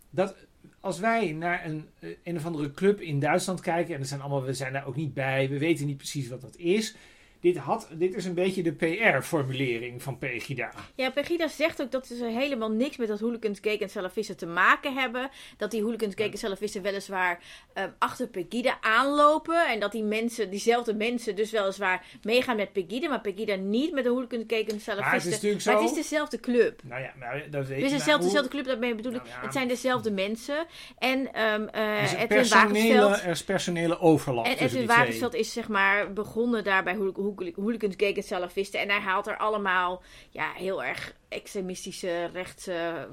dat 0.09 0.35
als 0.79 0.99
wij 0.99 1.31
naar 1.31 1.65
een, 1.65 1.89
eh, 1.99 2.09
een 2.23 2.37
of 2.37 2.45
andere 2.45 2.71
club 2.71 3.01
in 3.01 3.19
Duitsland 3.19 3.59
kijken, 3.61 3.93
en 3.93 3.99
er 3.99 4.05
zijn 4.05 4.21
allemaal, 4.21 4.43
we 4.43 4.53
zijn 4.53 4.73
daar 4.73 4.87
ook 4.87 4.95
niet 4.95 5.13
bij, 5.13 5.49
we 5.49 5.57
weten 5.57 5.85
niet 5.85 5.97
precies 5.97 6.27
wat 6.27 6.41
dat 6.41 6.55
is. 6.55 6.95
Dit, 7.41 7.57
had, 7.57 7.87
dit 7.91 8.15
is 8.15 8.25
een 8.25 8.33
beetje 8.33 8.63
de 8.63 8.71
PR-formulering 8.71 10.03
van 10.03 10.17
Pegida. 10.17 10.71
Ja, 10.95 11.09
Pegida 11.09 11.47
zegt 11.47 11.81
ook 11.81 11.91
dat 11.91 12.07
ze 12.07 12.25
helemaal 12.25 12.71
niks 12.71 12.97
met 12.97 13.07
dat 13.07 13.19
hooligans, 13.19 13.57
gay 13.61 13.77
en 13.77 13.89
salafisten 13.89 14.37
te 14.37 14.45
maken 14.45 14.93
hebben. 14.93 15.29
Dat 15.57 15.71
die 15.71 15.81
hooligans, 15.83 16.15
gay 16.15 16.29
en 16.31 16.37
salafisten 16.37 16.81
weliswaar 16.81 17.39
ehm, 17.73 17.89
achter 17.99 18.27
Pegida 18.27 18.77
aanlopen. 18.81 19.67
En 19.67 19.79
dat 19.79 19.91
die 19.91 20.03
mensen, 20.03 20.49
diezelfde 20.49 20.93
mensen 20.95 21.35
dus 21.35 21.51
weliswaar 21.51 22.05
meegaan 22.23 22.55
met 22.55 22.71
Pegida. 22.73 23.09
Maar 23.09 23.21
Pegida 23.21 23.55
niet 23.55 23.93
met 23.93 24.03
de 24.03 24.09
hooligans, 24.09 24.43
gay 24.47 24.65
en 24.67 24.79
salafisten. 24.79 25.01
Maar 25.01 25.13
het 25.13 25.25
is 25.25 25.31
natuurlijk 25.31 25.65
Maar 25.65 25.75
zo. 25.75 25.81
het 25.81 25.89
is 25.91 25.95
dezelfde 26.03 26.39
club. 26.39 26.81
Nou 26.83 27.01
ja, 27.01 27.13
nou, 27.19 27.49
dat 27.49 27.67
weet 27.67 27.81
Het 27.81 27.85
is 27.85 27.97
dezelfde, 27.97 28.11
nou, 28.11 28.23
dezelfde 28.23 28.49
club, 28.49 28.65
daarmee 28.65 28.95
bedoel 28.95 29.13
ik. 29.13 29.23
Nou 29.23 29.29
ja. 29.35 29.41
Het 29.41 29.53
zijn 29.53 29.67
dezelfde 29.67 30.11
mensen. 30.11 30.65
En 30.97 31.33
ehm 31.33 31.67
eh 31.67 32.01
Dus 32.01 32.13
Edwin 32.13 32.37
er 32.37 33.29
is 33.29 33.43
personele 33.43 33.99
overlap 33.99 34.45
En 34.45 34.57
Edwin. 34.57 34.87
Wagensveld 34.87 35.33
is 35.33 35.53
zeg 35.53 35.67
maar 35.67 36.13
begonnen 36.13 36.63
daar 36.63 36.83
bij 36.83 36.95
hool- 36.95 37.13
hool- 37.15 37.28
hooligans, 37.55 37.93
gay 37.97 38.13
en 38.13 38.23
salafisten. 38.23 38.79
En 38.79 38.89
hij 38.89 38.99
haalt 38.99 39.27
er 39.27 39.37
allemaal 39.37 40.01
ja, 40.29 40.51
heel 40.55 40.83
erg 40.83 41.13
extremistische 41.29 42.29
rechtse... 42.33 43.07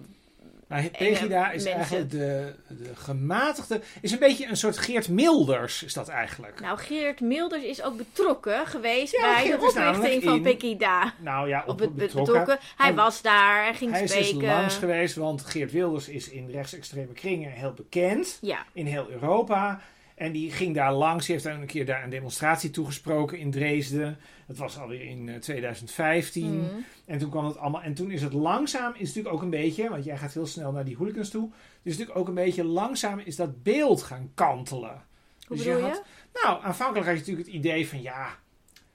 Maar 0.68 0.82
Pegida 0.98 1.50
is 1.50 1.64
mensen. 1.64 1.72
eigenlijk 1.72 2.10
de, 2.10 2.54
de 2.68 2.94
gematigde... 2.96 3.80
Is 4.00 4.12
een 4.12 4.18
beetje 4.18 4.46
een 4.46 4.56
soort 4.56 4.78
Geert 4.78 5.08
Milders, 5.08 5.82
is 5.82 5.92
dat 5.94 6.08
eigenlijk. 6.08 6.60
Nou, 6.60 6.78
Geert 6.78 7.20
Milders 7.20 7.62
is 7.62 7.82
ook 7.82 7.96
betrokken 7.96 8.66
geweest 8.66 9.12
Ja, 9.16 9.20
bij 9.34 9.42
Geert 9.44 9.60
de 9.60 9.66
oprichting 9.66 10.22
van 10.22 10.34
in- 10.36 10.42
Pegida. 10.42 11.12
Nou 11.20 11.48
ja, 11.48 11.62
Op 11.62 11.68
op, 11.68 11.78
het 11.78 11.94
betrokken. 11.94 12.32
betrokken. 12.38 12.66
Hij 12.76 12.86
Hij- 12.86 12.94
was 12.94 13.22
daar, 13.22 13.62
hij 13.64 13.74
ging 13.74 13.90
Hij 13.90 14.02
is 14.02 14.12
dus 14.12 14.26
spreken. 14.28 14.48
langs 14.48 14.76
geweest, 14.76 15.14
want 15.16 15.44
Geert 15.44 15.72
Wilders 15.72 16.08
is 16.08 16.28
in 16.28 16.50
rechtsextreme 16.50 17.12
kringen 17.12 17.50
heel 17.50 17.72
bekend. 17.72 18.38
Ja, 18.40 18.64
In 18.72 18.86
heel 18.86 19.10
Europa. 19.10 19.80
En 20.16 20.32
die 20.32 20.50
ging 20.52 20.74
daar 20.74 20.92
langs. 20.92 21.24
Die 21.26 21.34
heeft 21.34 21.46
dan 21.46 21.60
een 21.60 21.66
keer 21.66 21.86
daar 21.86 22.04
een 22.04 22.10
demonstratie 22.10 22.70
toegesproken 22.70 23.38
in 23.38 23.50
Dresden. 23.50 24.18
Dat 24.46 24.56
was 24.56 24.78
alweer 24.78 25.00
in 25.04 25.28
eh, 25.28 25.36
2015. 25.40 26.56
Mhm. 26.60 26.74
En 27.04 27.18
toen 27.18 27.30
kwam 27.30 27.44
het 27.44 27.56
allemaal. 27.56 27.82
En 27.82 27.94
toen 27.94 28.10
is 28.10 28.22
het 28.22 28.32
langzaam, 28.32 28.92
is 28.94 29.06
natuurlijk 29.08 29.34
ook 29.34 29.42
een 29.42 29.50
beetje, 29.50 29.88
want 29.88 30.04
jij 30.04 30.16
gaat 30.18 30.32
heel 30.34 30.46
snel 30.46 30.72
naar 30.72 30.84
die 30.84 30.96
hooligans 30.96 31.30
toe. 31.30 31.50
Dus 31.82 31.92
natuurlijk 31.92 32.18
ook 32.18 32.28
een 32.28 32.34
beetje 32.34 32.64
langzaam 32.64 33.18
is 33.18 33.36
dat 33.36 33.62
beeld 33.62 34.02
gaan 34.02 34.30
kantelen. 34.34 35.02
hoe 35.46 35.56
Dus 35.56 35.64
bedoel 35.66 35.80
je? 35.80 35.84
had- 35.86 36.04
Nou, 36.42 36.64
aanvankelijk 36.64 37.06
had 37.06 37.14
je 37.14 37.20
natuurlijk 37.20 37.46
het 37.46 37.56
idee 37.56 37.88
van 37.88 38.02
ja, 38.02 38.38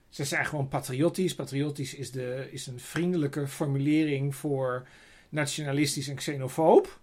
ze 0.08 0.24
zijn 0.24 0.46
gewoon 0.46 0.68
patriotisch. 0.68 1.34
Patriotisch 1.34 1.94
is, 1.94 2.10
de, 2.10 2.48
is 2.50 2.66
een 2.66 2.80
vriendelijke 2.80 3.48
formulering 3.48 4.34
voor 4.34 4.86
nationalistisch 5.28 6.08
en 6.08 6.14
xenofoob. 6.14 6.98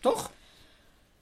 Toch? 0.00 0.32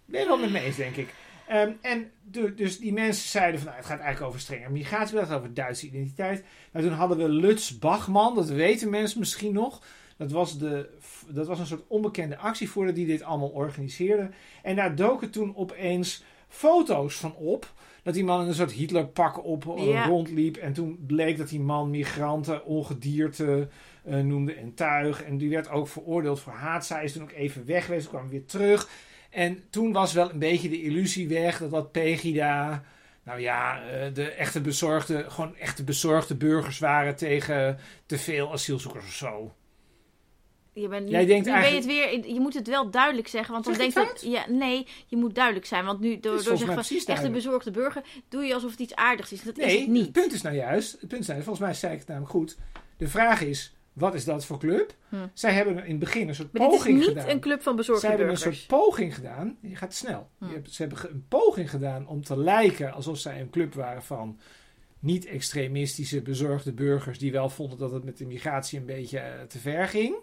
Ben 0.05 0.21
je 0.21 0.27
wel 0.27 0.39
met 0.39 0.51
me 0.51 0.61
eens, 0.61 0.77
denk 0.77 0.97
ik. 0.97 1.15
Ehm, 1.51 1.73
en 1.81 2.11
de- 2.23 2.55
dus 2.55 2.79
die 2.79 2.93
mensen 2.93 3.29
zeiden 3.29 3.57
van 3.61 3.67
nou, 3.69 3.79
het 3.79 3.89
gaat 3.91 3.99
eigenlijk 4.01 4.29
over 4.29 4.41
strenger 4.41 4.71
migratiebeleid, 4.71 5.33
over 5.33 5.55
Duitse 5.55 5.87
identiteit. 5.87 6.45
Maar 6.73 6.83
toen 6.83 6.93
hadden 6.93 7.19
we 7.19 7.29
Lutz 7.29 7.71
Bachman, 7.71 8.35
dat 8.35 8.49
weten 8.49 8.91
mensen 8.91 9.19
misschien 9.19 9.53
nog. 9.53 9.83
Dat 10.17 10.31
was, 10.31 10.59
de, 10.59 10.89
dat 11.29 11.47
was 11.47 11.59
een 11.59 11.67
soort 11.67 11.85
onbekende 11.87 12.37
actievoerder 12.39 12.95
die 12.95 13.07
dit 13.07 13.23
allemaal 13.23 13.49
organiseerde. 13.49 14.31
En 14.63 14.77
daar 14.77 14.95
doken 14.95 15.31
toen 15.31 15.57
opeens 15.57 16.23
foto's 16.49 17.15
van 17.17 17.35
op. 17.35 17.73
Dat 18.03 18.15
die 18.15 18.25
man 18.25 18.43
in 18.43 18.49
een 18.49 18.55
soort 18.55 18.73
Hitlerpak 18.73 19.45
op 19.45 19.77
eh, 19.79 19.87
Ja. 19.89 20.07
rondliep. 20.07 20.57
En 20.57 20.73
toen 20.73 21.05
bleek 21.07 21.39
dat 21.39 21.49
die 21.49 21.61
man 21.61 21.91
migranten, 21.91 22.65
ongedierte 22.65 23.69
eh, 24.05 24.19
noemde 24.21 24.55
en 24.55 24.75
tuig. 24.75 25.23
En 25.23 25.39
die 25.39 25.51
werd 25.51 25.71
ook 25.71 25.89
veroordeeld 25.89 26.41
voor 26.41 26.53
haat. 26.53 26.87
Zij 26.87 27.05
is 27.05 27.13
toen 27.13 27.23
ook 27.23 27.33
even 27.33 27.67
weg 27.67 27.85
geweest, 27.85 28.09
kwam 28.09 28.29
weer 28.29 28.45
terug. 28.45 28.89
En 29.31 29.63
toen 29.71 29.93
was 29.93 30.13
wel 30.13 30.31
een 30.31 30.39
beetje 30.39 30.69
de 30.69 30.83
illusie 30.83 31.29
weg 31.29 31.59
dat 31.59 31.71
dat 31.71 31.93
Pegida... 31.93 32.83
Nou 33.25 33.41
ja, 33.41 33.83
eh, 33.83 34.15
de 34.15 34.31
echte 34.31 34.61
bezorgde, 34.61 35.25
gewoon 35.31 35.57
echte 35.57 35.85
bezorgde 35.85 36.35
burgers 36.37 36.79
waren 36.79 37.17
tegen 37.17 37.79
te 38.07 38.19
veel 38.19 38.53
asielzoekers 38.53 39.05
of 39.05 39.13
zo. 39.13 39.55
Je 40.73 40.89
bent 40.89 41.05
nu, 41.05 41.11
Jij 41.11 41.27
denkt 41.27 41.47
nu 41.47 41.53
ben 41.53 41.61
je 41.61 41.67
eigenlijk- 41.67 42.13
het 42.13 42.23
weer. 42.25 42.35
Je 42.35 42.41
moet 42.41 42.55
het 42.55 42.67
wel 42.69 42.91
duidelijk 42.91 43.29
zeggen, 43.29 43.53
want 43.53 43.65
dan 43.65 43.75
denk 43.75 43.95
het 43.95 44.21
je. 44.21 44.29
Ja, 44.31 44.45
nee, 44.49 44.87
je 45.07 45.17
moet 45.17 45.35
duidelijk 45.35 45.67
zijn, 45.67 45.85
want 45.85 46.01
nu 46.01 46.21
door, 46.21 46.35
is 46.35 46.45
door 46.45 46.57
zeggen 46.57 46.75
van 46.75 46.85
echte 46.97 47.05
duidelijk. 47.07 47.35
bezorgde 47.35 47.71
burger 47.71 48.03
doe 48.29 48.43
je 48.45 48.55
alsof 48.55 48.71
het 48.71 48.81
iets 48.81 48.95
aardigs 48.95 49.33
is. 49.33 49.43
Dat 49.43 49.59
is 49.59 49.65
Nee, 49.65 49.75
het 49.75 49.85
het 49.85 49.91
niet. 49.97 50.13
punt 50.13 50.33
is 50.33 50.43
nou 50.43 50.57
juist, 50.57 50.93
het 51.01 51.09
punt 51.09 51.21
is 51.21 51.27
nou, 51.27 51.43
volgens 51.43 51.65
mij 51.65 51.75
zei 51.75 51.93
ik 51.93 51.99
het 51.99 52.09
namelijk 52.09 52.31
goed. 52.33 52.57
De 52.97 53.09
vraag 53.09 53.41
is, 53.41 53.75
wat 54.01 54.15
is 54.15 54.25
dat 54.25 54.45
voor 54.45 54.59
club? 54.59 54.95
Hm. 55.09 55.17
Zij 55.35 55.53
hebben 55.53 55.85
in 55.85 55.91
het 55.91 55.99
begin 55.99 56.29
een 56.29 56.35
soort 56.35 56.53
Maar 56.53 56.63
dit 56.63 56.71
is 56.71 56.77
poging 56.79 56.99
niet 56.99 57.07
gedaan. 57.09 57.29
een 57.29 57.41
club 57.41 57.63
van 57.63 57.77
bezorgde 57.77 58.01
Zij 58.07 58.11
hebben 58.17 58.29
een 58.35 58.37
soort 58.41 58.65
poging 58.67 59.15
gedaan. 59.15 59.57
Je 59.61 59.77
gaat 59.77 59.95
snel. 59.95 60.29
Hm. 60.39 60.47
Je 60.47 60.53
hebt- 60.53 60.73
ze 60.75 60.83
hebben 60.83 61.11
een 61.11 61.25
poging 61.29 61.71
gedaan 61.71 62.07
om 62.09 62.23
te 62.25 62.39
lijken 62.39 62.93
alsof 62.93 63.19
zij 63.19 63.41
een 63.41 63.51
club 63.51 63.75
waren 63.75 64.03
van 64.03 64.39
niet-extremistische 64.99 66.23
bezorgde 66.23 66.73
burgers 66.73 67.19
die 67.19 67.33
wel 67.33 67.49
vonden 67.49 67.79
dat 67.79 67.91
het 67.93 68.05
met 68.05 68.19
de 68.19 68.27
migratie 68.27 68.79
een 68.79 68.87
beetje 68.87 69.19
eh, 69.19 69.43
te 69.43 69.59
ver 69.59 69.89
ging. 69.89 70.15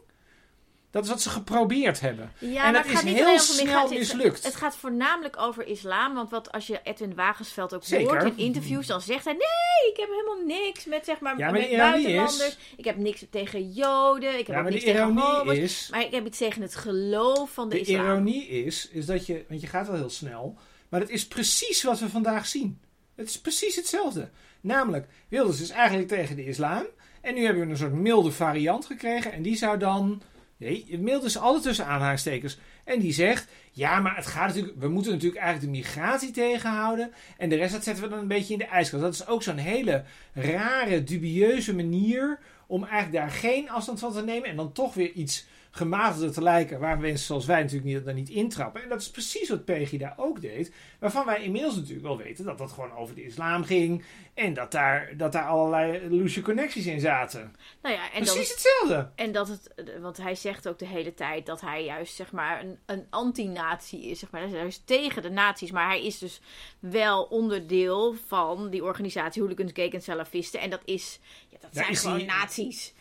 Dat 0.92 1.04
is 1.04 1.10
wat 1.10 1.22
ze 1.22 1.30
geprobeerd 1.30 2.00
hebben. 2.00 2.32
Ja, 2.40 2.66
en 2.66 2.74
dat 2.74 2.86
het 2.88 2.94
is 2.94 3.14
heel 3.14 3.28
over 3.28 3.40
snel 3.40 3.90
mislukt. 3.90 4.44
Het 4.44 4.56
gaat 4.56 4.76
voornamelijk 4.76 5.38
over 5.40 5.68
islam. 5.68 6.14
Want 6.14 6.30
wat 6.30 6.52
als 6.52 6.68
je 6.68 6.80
Edwin 6.84 7.16
Wagensveld 7.16 7.74
ook 7.76 7.84
Zeker. 7.84 8.08
hoort 8.08 8.24
in 8.24 8.38
interviews, 8.38 8.88
dan 8.88 9.02
zegt 9.02 9.24
hij: 9.24 9.34
Nee, 9.34 9.92
ik 9.92 9.98
heb 9.98 10.10
helemaal 10.10 10.58
niks 10.60 10.86
met 10.86 11.06
zeg 11.06 11.20
maar, 11.20 11.38
Ja, 11.38 11.52
maar 11.52 11.60
met 11.60 11.70
de 11.70 11.76
buitenlanders. 11.78 12.48
is- 12.48 12.58
Ik 12.78 12.86
heb 12.86 12.98
niks 12.98 13.24
tegen 13.30 13.72
Joden. 13.72 14.38
Ik 14.40 14.48
heb 14.48 14.56
Ja, 14.56 14.64
de 14.64 14.70
niks 14.70 14.84
tegen 14.84 15.02
homo's. 15.04 15.58
is... 15.58 15.88
Maar 15.92 16.02
ik 16.02 16.12
heb 16.12 16.26
iets 16.26 16.38
tegen 16.38 16.62
het 16.62 16.76
geloof 16.76 17.52
van 17.54 17.70
de, 17.70 17.76
De 17.76 17.82
islam. 17.82 18.06
ironie 18.06 18.48
is, 18.48 18.88
is 18.92 19.06
dat 19.06 19.26
je, 19.26 19.46
want 19.50 19.62
je 19.62 19.68
gaat 19.68 19.88
wel 19.88 19.96
heel 19.96 20.10
snel, 20.10 20.58
maar 20.90 21.00
het 21.00 21.10
is 21.10 21.28
precies 21.28 21.84
wat 21.84 22.00
we 22.00 22.10
vandaag 22.10 22.48
zien. 22.48 22.82
Het 23.16 23.30
is 23.30 23.40
precies 23.42 23.76
hetzelfde. 23.76 24.30
Namelijk, 24.62 25.08
Wilders 25.28 25.62
is 25.62 25.70
eigenlijk 25.70 26.08
tegen 26.08 26.36
de 26.36 26.46
islam. 26.46 26.86
En 27.22 27.34
nu 27.34 27.44
hebben 27.46 27.64
we 27.66 27.70
een 27.72 27.78
soort 27.78 27.94
milde 27.94 28.32
variant 28.32 28.86
gekregen. 28.86 29.32
En 29.32 29.42
die 29.42 29.56
zou 29.56 29.78
dan 29.78 30.22
Nee, 30.58 30.86
je 30.88 31.00
mailt 31.00 31.22
dus 31.22 31.38
altijd 31.38 31.64
tussen 31.64 31.86
aanhalingstekens. 31.86 32.58
En 32.84 33.00
die 33.00 33.14
zegt, 33.14 33.48
ja, 33.72 34.00
maar 34.00 34.16
het 34.16 34.26
gaat 34.26 34.48
natuurlijk, 34.48 34.80
we 34.80 34.88
moeten 34.88 35.12
natuurlijk 35.12 35.42
eigenlijk 35.42 35.74
de 35.74 35.80
migratie 35.80 36.32
tegenhouden. 36.32 37.12
En 37.38 37.50
de 37.50 37.56
rest 37.56 37.74
dat 37.74 37.84
zetten 37.84 38.04
we 38.04 38.10
dan 38.10 38.20
een 38.20 38.28
beetje 38.28 38.54
in 38.54 38.60
de 38.60 38.66
ijskast. 38.66 39.04
Dat 39.04 39.14
is 39.14 39.28
ook 39.28 39.44
zo'n 39.44 39.58
hele 39.58 40.04
rare, 40.34 41.04
dubieuze 41.04 41.76
manier 41.76 42.40
om 42.68 42.84
eigenlijk 42.84 43.14
daar 43.14 43.32
geen 43.32 43.70
afstand 43.70 44.00
van 44.00 44.14
te 44.14 44.24
nemen. 44.24 44.50
En 44.50 44.56
dan 44.56 44.72
toch 44.72 44.94
weer 44.94 45.12
iets 45.12 45.46
gematigder 45.78 46.32
te 46.32 46.42
lijken, 46.44 46.80
waar 46.80 47.00
mensen 47.00 47.26
zoals 47.26 47.46
wij 47.46 47.62
natuurlijk 47.62 47.94
niet, 47.94 48.06
daar 48.06 48.14
niet 48.14 48.30
intrappen. 48.30 48.84
En 48.84 48.90
dat 48.90 49.02
is 49.02 49.10
precies 49.12 49.50
wat 49.50 49.66
Pegida 49.66 50.14
ook 50.18 50.42
deed, 50.42 50.74
waarvan 51.00 51.26
wij 51.26 51.44
inmiddels 51.44 51.76
natuurlijk 51.76 52.02
wel 52.08 52.18
weten 52.18 52.46
dat 52.46 52.58
dat 52.58 52.72
gewoon 52.72 52.92
over 52.92 53.16
de 53.16 53.24
islam 53.26 53.64
ging 53.64 54.04
en 54.34 54.54
dat 54.54 54.72
daar, 54.72 55.14
dat 55.18 55.32
daar 55.32 55.46
allerlei 55.46 56.10
loose 56.18 56.42
connecties 56.42 56.86
in 56.86 57.00
zaten. 57.00 57.56
Nou 57.82 57.96
ja, 57.96 58.12
en 58.12 58.22
precies 58.24 58.50
hetzelfde. 58.52 59.10
en 59.16 59.32
dat 59.32 59.48
het, 59.48 59.74
want 60.02 60.18
hij 60.18 60.36
zegt 60.36 60.68
ook 60.68 60.80
de 60.80 60.86
hele 60.88 61.14
tijd 61.14 61.46
dat 61.46 61.62
hij 61.62 61.84
juist 61.84 62.16
zeg 62.16 62.32
maar 62.32 62.62
een, 62.64 62.78
een 62.86 63.06
anti-nazi 63.10 64.10
is, 64.10 64.20
zeg 64.20 64.32
maar, 64.32 64.42
Hij 64.42 64.50
is 64.50 64.56
juist 64.56 64.82
tegen 64.88 65.22
de 65.22 65.30
nazi's, 65.30 65.72
maar 65.72 65.88
hij 65.88 66.06
is 66.06 66.18
dus 66.18 66.42
wel 66.80 67.24
onderdeel 67.24 68.16
van 68.28 68.70
die 68.70 68.84
organisatie 68.84 69.42
Hooligans, 69.42 69.72
Geek 69.74 69.94
en 69.94 70.02
Salafisten 70.02 70.60
en 70.60 70.70
dat 70.70 70.82
is, 70.86 71.20
ja, 71.50 71.58
dat 71.62 71.74
Daar 71.74 71.84
zijn 71.84 71.96
gewoon 71.96 72.18
hij- 72.18 72.26
nazi's. 72.26 72.94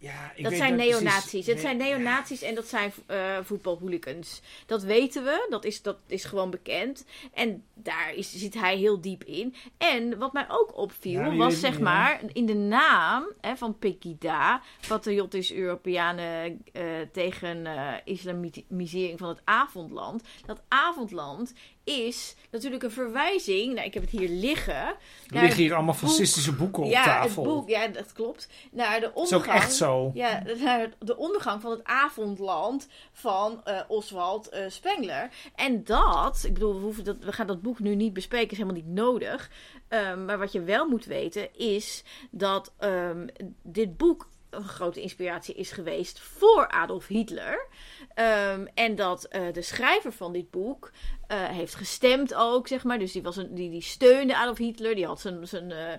Ja, 0.00 0.32
ik 0.34 0.42
Dat 0.42 0.52
weet 0.52 0.60
zijn 0.60 0.74
precies- 0.76 0.92
neonazies. 1.00 1.46
Het 1.46 1.60
zijn 1.60 1.76
neonazies 1.76 2.42
en 2.42 2.54
dat 2.54 2.66
zijn 2.66 2.92
eh 3.06 3.38
voetbalhooligans. 3.42 4.40
Dat 4.66 4.82
weten 4.82 5.24
we. 5.24 5.46
Dat 5.48 5.64
is, 5.64 5.82
dat 5.82 5.96
is 6.06 6.24
gewoon 6.24 6.50
bekend. 6.50 7.04
En 7.34 7.64
daar 7.74 8.14
is, 8.14 8.32
zit 8.32 8.54
hij 8.54 8.76
heel 8.76 9.00
diep 9.00 9.24
in. 9.24 9.54
En 9.78 10.18
wat 10.18 10.32
mij 10.32 10.44
ook 10.48 10.76
opviel, 10.76 11.20
Ja, 11.20 11.34
was 11.36 11.60
zeg 11.60 11.70
niet, 11.72 11.80
maar 11.80 12.20
in 12.32 12.46
de 12.46 12.54
naam 12.54 13.32
hè, 13.40 13.56
van 13.56 13.78
Pegida, 13.78 14.62
Patriotisch 14.88 15.52
Europeanen 15.52 16.62
eh, 16.72 16.82
tegen 17.12 17.66
eh, 17.66 17.94
islamisering 18.04 19.18
van 19.18 19.28
het 19.28 19.40
avondland. 19.44 20.22
Dat 20.46 20.62
avondland 20.68 21.52
is 21.90 22.34
natuurlijk 22.50 22.82
een 22.82 22.90
verwijzing, 22.90 23.74
nou, 23.74 23.86
ik 23.86 23.94
heb 23.94 24.02
het 24.02 24.12
hier 24.12 24.28
liggen. 24.28 24.74
Er 24.74 24.96
liggen 25.28 25.62
hier 25.62 25.74
allemaal 25.74 25.94
boek- 26.00 26.08
fascistische 26.08 26.52
boeken 26.52 26.82
op 26.82 26.90
ja, 26.90 27.04
tafel. 27.04 27.42
het 27.44 27.52
boek, 27.52 27.68
ja, 27.68 27.88
dat 27.88 28.12
klopt. 28.12 28.48
Naar 28.70 29.00
de 29.00 29.06
is 29.06 29.12
ondergang. 29.14 29.56
ook 29.56 29.62
echt 29.62 29.74
zo. 29.74 30.10
Ja, 30.14 30.42
naar 30.62 30.92
de 30.98 31.16
ondergang 31.16 31.60
van 31.60 31.70
het 31.70 31.84
avondland 31.84 32.88
van 33.12 33.60
eh, 33.64 33.80
Oswald 33.88 34.48
eh, 34.48 34.64
Spengler. 34.68 35.28
En 35.54 35.84
dat, 35.84 36.42
ik 36.44 36.52
bedoel, 36.52 36.74
we, 36.74 36.80
hoeven 36.80 37.04
dat, 37.04 37.16
we 37.20 37.32
gaan 37.32 37.46
dat 37.46 37.62
boek 37.62 37.78
nu 37.78 37.94
niet 37.94 38.12
bespreken, 38.12 38.50
is 38.50 38.56
helemaal 38.58 38.82
niet 38.82 38.94
nodig. 38.94 39.50
Ehm, 39.88 40.24
maar 40.24 40.38
wat 40.38 40.52
je 40.52 40.62
wel 40.62 40.88
moet 40.88 41.04
weten 41.04 41.56
is 41.56 42.04
dat 42.30 42.72
ehm, 42.78 43.26
dit 43.62 43.96
boek 43.96 44.28
een 44.50 44.64
grote 44.64 45.00
inspiratie 45.00 45.54
is 45.54 45.70
geweest 45.70 46.20
voor 46.20 46.68
Adolf 46.68 47.06
Hitler. 47.06 47.66
Ehm, 48.14 48.66
en 48.74 48.94
dat 48.94 49.24
eh, 49.24 49.42
de 49.52 49.62
schrijver 49.62 50.12
van 50.12 50.32
dit 50.32 50.50
boek 50.50 50.92
eh, 51.26 51.44
heeft 51.44 51.74
gestemd 51.74 52.34
ook, 52.34 52.68
zeg 52.68 52.84
maar. 52.84 52.98
Dus 52.98 53.12
die, 53.12 53.22
was 53.22 53.36
een, 53.36 53.54
die, 53.54 53.70
die 53.70 53.82
steunde 53.82 54.36
Adolf 54.36 54.58
Hitler. 54.58 54.94
Die 54.94 55.06
had 55.06 55.20
zijn, 55.20 55.46
zijn 55.46 55.70
eh, 55.72 55.92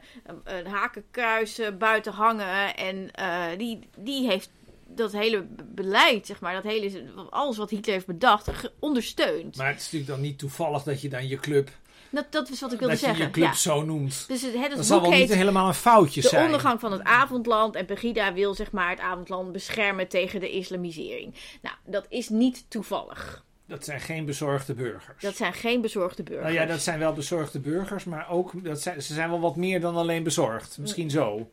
een, 0.44 0.68
hakenkruis 0.68 1.60
buiten 1.78 2.14
hangen. 2.14 2.76
En 2.76 3.12
die, 3.58 3.80
die 3.98 4.28
heeft 4.28 4.50
dat 4.96 5.12
hele 5.12 5.48
beleid, 5.66 6.26
zeg 6.26 6.40
maar, 6.40 6.54
dat 6.54 6.64
hele, 6.64 7.12
alles 7.30 7.58
wat 7.58 7.70
Hitler 7.70 7.94
heeft 7.94 8.06
bedacht, 8.06 8.72
ondersteund. 8.80 9.58
Maar 9.58 9.68
het 9.68 9.80
is 9.80 9.84
natuurlijk 9.84 10.12
dan 10.12 10.22
niet 10.22 10.40
toevallig 10.40 10.84
dat 10.84 11.02
je 11.02 11.10
dan 11.10 11.28
je 11.28 11.38
club, 11.38 11.70
Dat, 12.12 12.26
dat 12.30 12.50
is 12.50 12.62
wat 12.62 12.74
ik 12.74 12.80
wilde 12.80 12.94
dat 12.94 13.02
je 13.02 13.08
zeggen. 13.08 13.26
je 13.26 13.32
club 13.32 13.48
ja. 13.48 13.54
zo 13.54 13.86
noemt. 13.86 14.28
Dus 14.28 14.42
het, 14.42 14.54
het, 14.54 14.76
Dat 14.76 14.86
zal 14.86 15.02
wel 15.02 15.12
niet 15.12 15.34
helemaal 15.34 15.68
een 15.68 15.74
foutje 15.74 16.22
De 16.22 16.28
zijn. 16.28 16.46
ondergang 16.46 16.80
van 16.80 16.92
het 16.92 17.04
avondland. 17.04 17.76
En 17.76 17.86
Pegida 17.86 18.34
wil 18.34 18.54
zeg 18.54 18.72
maar 18.72 18.90
het 18.90 19.00
avondland 19.00 19.52
beschermen 19.52 20.08
tegen 20.08 20.40
de 20.40 20.50
islamisering. 20.50 21.34
Nou, 21.62 21.76
dat 21.86 22.06
is 22.10 22.30
niet 22.30 22.66
toevallig. 22.68 23.44
Dat 23.66 23.86
zijn 23.86 24.00
geen 24.00 24.26
bezorgde 24.26 24.74
burgers. 24.74 25.22
Dat 25.22 25.36
zijn 25.36 25.54
geen 25.54 25.82
bezorgde 25.82 26.24
burgers. 26.24 26.48
Nou 26.48 26.60
ja, 26.60 26.66
dat 26.66 26.82
zijn 26.82 27.00
wel 27.00 27.14
bezorgde 27.14 27.60
burgers, 27.60 28.04
maar 28.04 28.30
ook 28.30 28.64
dat 28.64 28.82
zijn, 28.82 29.02
ze 29.02 29.14
zijn 29.14 29.30
wel 29.30 29.40
wat 29.40 29.56
meer 29.56 29.82
dan 29.82 29.96
alleen 29.96 30.24
bezorgd. 30.24 30.78
Misschien 30.78 31.10
zo. 31.10 31.50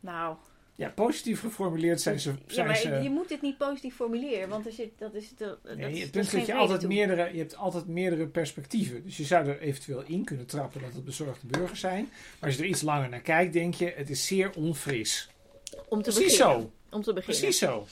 Nou, 0.00 0.36
Ja, 0.80 0.88
positief 0.88 1.40
geformuleerd 1.40 2.00
zijn 2.00 2.20
ze. 2.20 2.30
ja, 2.30 2.36
Zijn 2.46 2.66
maar 2.66 2.76
ze 2.76 2.88
je 2.88 3.10
moet 3.10 3.28
dit 3.28 3.42
niet 3.42 3.58
positief 3.58 3.94
formuleren. 3.94 4.48
Want 4.48 4.66
er 4.66 4.72
zit, 4.72 4.90
dat 4.98 5.14
is... 5.14 5.32
Dat, 5.36 5.58
nee, 5.76 6.00
het 6.00 6.10
punt 6.10 6.24
is 6.26 6.30
dat 6.32 6.46
je 6.46 6.54
altijd 6.54 6.80
toe. 6.80 6.88
meerdere, 6.88 7.32
je 7.32 7.38
hebt 7.38 7.56
altijd 7.56 7.86
meerdere 7.86 8.26
perspectieven. 8.26 9.02
Dus 9.04 9.16
je 9.16 9.24
zou 9.24 9.46
er 9.48 9.60
eventueel 9.60 10.02
in 10.06 10.24
kunnen 10.24 10.46
trappen 10.46 10.80
dat 10.80 10.92
het 10.94 11.04
bezorgde 11.04 11.46
burgers 11.46 11.80
zijn. 11.80 12.08
Maar 12.38 12.48
als 12.48 12.56
je 12.58 12.62
er 12.62 12.68
iets 12.68 12.82
langer 12.82 13.08
naar 13.08 13.20
kijkt, 13.20 13.52
denk 13.52 13.74
je, 13.74 13.92
het 13.96 14.10
is 14.10 14.26
zeer 14.26 14.50
onfris. 14.56 15.30
Om 15.88 16.02
te 16.02 16.10
Precies 16.12 16.38
beginnen. 16.38 16.62
zo. 16.62 16.96
Om 16.96 17.02
te 17.02 17.12
beginnen. 17.12 17.40
Precies 17.40 17.58
zo. 17.58 17.86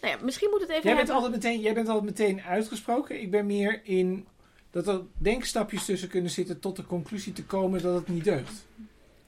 Nou 0.00 0.14
ja, 0.18 0.24
misschien 0.24 0.50
moet 0.50 0.60
het 0.60 0.68
even 0.70 0.82
Jij 0.82 0.94
bent, 0.94 1.08
hebben- 1.08 1.24
altijd 1.24 1.42
meteen, 1.44 1.60
jij 1.60 1.74
bent 1.74 1.88
altijd 1.88 2.04
meteen 2.18 2.40
uitgesproken. 2.42 3.20
Ik 3.20 3.30
ben 3.30 3.46
meer 3.46 3.80
in 3.84 4.26
dat 4.70 4.88
er 4.88 5.00
denkstapjes 5.18 5.84
tussen 5.84 6.08
kunnen 6.08 6.30
zitten 6.30 6.60
tot 6.60 6.76
de 6.76 6.86
conclusie 6.86 7.32
te 7.32 7.44
komen 7.44 7.82
dat 7.82 7.94
het 7.94 8.08
niet 8.08 8.24
deugt. 8.24 8.66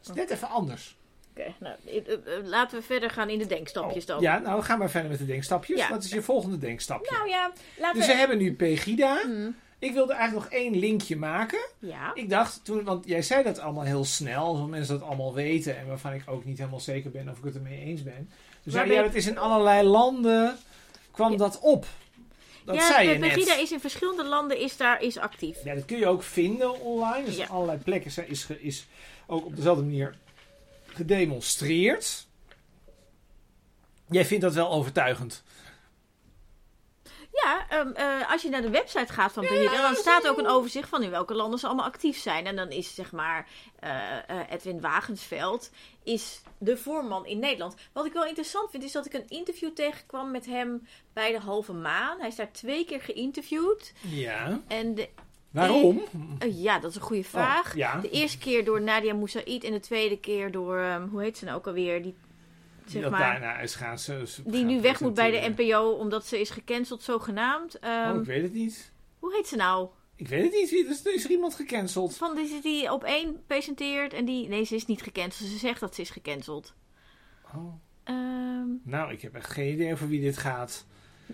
Het 0.01 0.09
is 0.09 0.15
net 0.15 0.31
even 0.31 0.49
anders. 0.49 0.97
Oké, 1.41 1.55
nou, 1.61 1.75
eh, 1.87 1.97
eh, 1.97 2.13
eh, 2.39 2.45
laten 2.47 2.79
we 2.79 2.85
verder 2.85 3.11
gaan 3.11 3.29
in 3.29 3.39
de 3.39 3.47
denkstapjes 3.47 4.07
dan. 4.07 4.17
Oh, 4.17 4.23
Ja, 4.23 4.39
nou 4.39 4.63
ga 4.63 4.77
maar 4.77 4.91
verder 4.91 5.11
met 5.11 5.19
de 5.19 5.27
denkstapjes. 5.27 5.79
Ja. 5.79 5.89
Wat 5.89 6.05
is 6.05 6.11
je 6.11 6.23
volgende 6.23 6.59
denkstapje? 6.59 7.13
Nou 7.17 7.29
ja, 7.29 7.53
laten 7.79 7.97
dus 7.99 8.07
we... 8.07 8.13
we 8.13 8.19
hebben 8.19 8.39
nu 8.39 8.55
Pegida. 8.55 9.21
Hmm, 9.23 9.57
Ik 9.79 9.93
wilde 9.93 10.13
eigenlijk 10.13 10.45
nog 10.51 10.61
één 10.61 10.79
linkje 10.79 11.17
maken. 11.17 11.61
ja. 11.79 12.11
Ik 12.15 12.31
dacht 12.31 12.65
toen, 12.65 12.85
want 12.85 13.07
jij 13.07 13.23
zei 13.23 13.43
dat 13.43 13.59
allemaal 13.59 13.85
heel 13.85 14.05
snel, 14.05 14.45
alsof 14.45 14.69
mensen 14.69 14.99
dat 14.99 15.09
allemaal 15.09 15.35
weten 15.35 15.79
en 15.79 15.87
waarvan 15.87 16.13
ik 16.13 16.23
ook 16.27 16.45
niet 16.45 16.59
helemaal 16.59 16.81
zeker 16.81 17.11
ben 17.11 17.29
of 17.29 17.39
ik 17.39 17.45
het 17.45 17.55
ermee 17.55 17.79
eens 17.85 18.03
ben. 18.03 18.31
Dus 18.63 18.73
zei, 18.73 18.93
ja, 18.93 19.03
dat 19.03 19.15
is 19.15 19.27
in 19.27 19.39
allerlei 19.39 19.89
landen 19.89 20.57
kwam 21.11 21.31
Ja. 21.31 21.37
dat 21.37 21.59
op. 21.61 21.87
Dat 22.65 22.75
ja, 22.75 22.87
zei 22.87 23.09
je 23.09 23.15
Pe- 23.19 23.21
Pegida 23.29 23.53
net. 23.55 23.63
is 23.63 23.73
in 23.73 23.81
verschillende 23.81 24.25
landen 24.25 24.59
is 24.59 24.77
daar 24.77 25.03
is 25.03 25.19
actief. 25.19 25.65
Ja, 25.65 25.75
dat 25.75 25.85
kun 25.85 25.99
je 25.99 26.07
ook 26.07 26.23
vinden 26.23 26.81
online. 26.81 27.25
Dus 27.25 27.37
Ja. 27.37 27.47
allerlei 27.47 27.79
plekken 27.79 28.11
zijn- 28.11 28.29
is, 28.29 28.47
is 28.59 28.87
ook 29.27 29.45
op 29.47 29.57
dezelfde 29.57 29.83
manier 29.85 30.15
gedemonstreerd. 30.95 32.27
Jij 34.09 34.25
vindt 34.25 34.45
dat 34.45 34.55
wel 34.55 34.71
overtuigend. 34.71 35.43
Ja, 37.33 37.67
ehm, 37.69 37.93
eh, 37.93 38.33
als 38.33 38.43
je 38.43 38.49
naar 38.49 38.63
de 38.63 38.71
website 38.71 39.13
gaat 39.13 39.33
van 39.33 39.47
Pegida, 39.47 39.83
dan 39.83 39.95
staat 39.95 40.29
ook 40.29 40.39
een 40.39 40.47
overzicht 40.47 40.89
van 40.89 41.03
in 41.03 41.11
welke 41.11 41.35
landen 41.35 41.59
ze 41.59 41.67
allemaal 41.67 41.85
actief 41.85 42.19
zijn. 42.19 42.47
En 42.47 42.57
dan 42.57 42.71
is 42.71 42.95
zeg 42.95 43.13
maar 43.13 43.49
eh, 43.79 44.29
eh, 44.29 44.51
Edwin 44.51 44.81
Wagensveld 44.81 45.71
is 46.03 46.43
de 46.59 46.77
voorman 46.77 47.27
in 47.27 47.39
Nederland. 47.39 47.75
Wat 47.93 48.07
ik 48.07 48.13
wel 48.13 48.25
interessant 48.25 48.71
vind, 48.71 48.83
is 48.83 48.93
dat 48.93 49.07
ik 49.07 49.13
een 49.13 49.29
interview 49.29 49.71
tegenkwam 49.71 50.31
met 50.31 50.47
hem 50.47 50.87
bij 51.13 51.33
de 51.33 51.41
Halve 51.41 51.73
Maan. 51.73 52.19
Hij 52.19 52.29
is 52.29 52.37
daar 52.37 52.53
twee 52.53 52.85
keer 52.85 53.01
geïnterviewd. 53.01 53.93
Ja. 54.01 54.61
En 54.67 54.95
de, 54.95 55.09
Waarom? 55.51 56.01
eh, 56.39 56.63
ja, 56.63 56.79
dat 56.79 56.91
is 56.91 56.97
een 56.97 57.03
goede 57.03 57.25
vraag. 57.25 57.69
Oh, 57.71 57.77
ja. 57.77 58.01
De 58.01 58.11
eerste 58.11 58.39
keer 58.39 58.65
door 58.65 58.83
Nadia 58.83 59.15
Moussaïd 59.15 59.65
en 59.65 59.73
de 59.73 59.81
tweede 59.81 60.19
keer 60.21 60.51
door, 60.51 60.79
ehm, 60.79 61.09
hoe 61.09 61.23
heet 61.23 61.39
ze 61.39 61.45
nou 61.45 61.57
ook 61.57 61.67
alweer? 61.67 62.03
Die, 62.03 62.15
zeg 62.87 63.11
maar, 63.11 63.21
daarna 63.21 63.59
is 63.59 63.75
gaan 63.75 63.99
ze, 63.99 64.23
ze 64.27 64.43
die 64.45 64.53
gaan 64.59 64.67
nu 64.67 64.81
weg 64.81 65.01
moet 65.01 65.15
bij 65.15 65.31
de. 65.31 65.49
NPO 65.57 65.91
omdat 65.91 66.27
ze 66.27 66.41
is 66.41 66.51
gecanceld 66.51 67.03
zogenaamd. 67.03 67.79
Ehm, 67.79 68.11
Oh, 68.15 68.21
ik 68.21 68.27
weet 68.27 68.43
het 68.43 68.53
niet. 68.53 68.93
Hoe 69.19 69.35
heet 69.35 69.47
ze 69.49 69.57
nou? 69.57 69.89
Ik 70.17 70.29
weet 70.29 70.43
het 70.43 70.53
niet. 70.53 70.73
Is, 70.89 71.03
is 71.03 71.25
er 71.25 71.31
iemand 71.31 71.55
gecanceld? 71.55 72.17
Van 72.17 72.37
die, 72.37 72.61
die 72.63 72.93
op 72.93 73.05
één 73.05 73.43
presenteert 73.47 74.13
en 74.13 74.25
die... 74.25 74.49
Nee, 74.49 74.65
ze 74.65 74.75
is 74.75 74.87
niet 74.87 75.03
gecanceld. 75.03 75.49
Ze 75.51 75.59
zegt 75.59 75.81
dat 75.81 75.95
ze 75.95 76.01
is 76.01 76.11
gecanceld. 76.11 76.75
Oh. 77.55 77.75
Ehm, 78.05 78.67
Nou, 78.83 79.13
ik 79.13 79.23
heb 79.23 79.35
echt 79.35 79.51
geen 79.51 79.73
idee 79.73 79.93
over 79.93 80.09
wie 80.09 80.21
dit 80.21 80.37
gaat. 80.37 80.87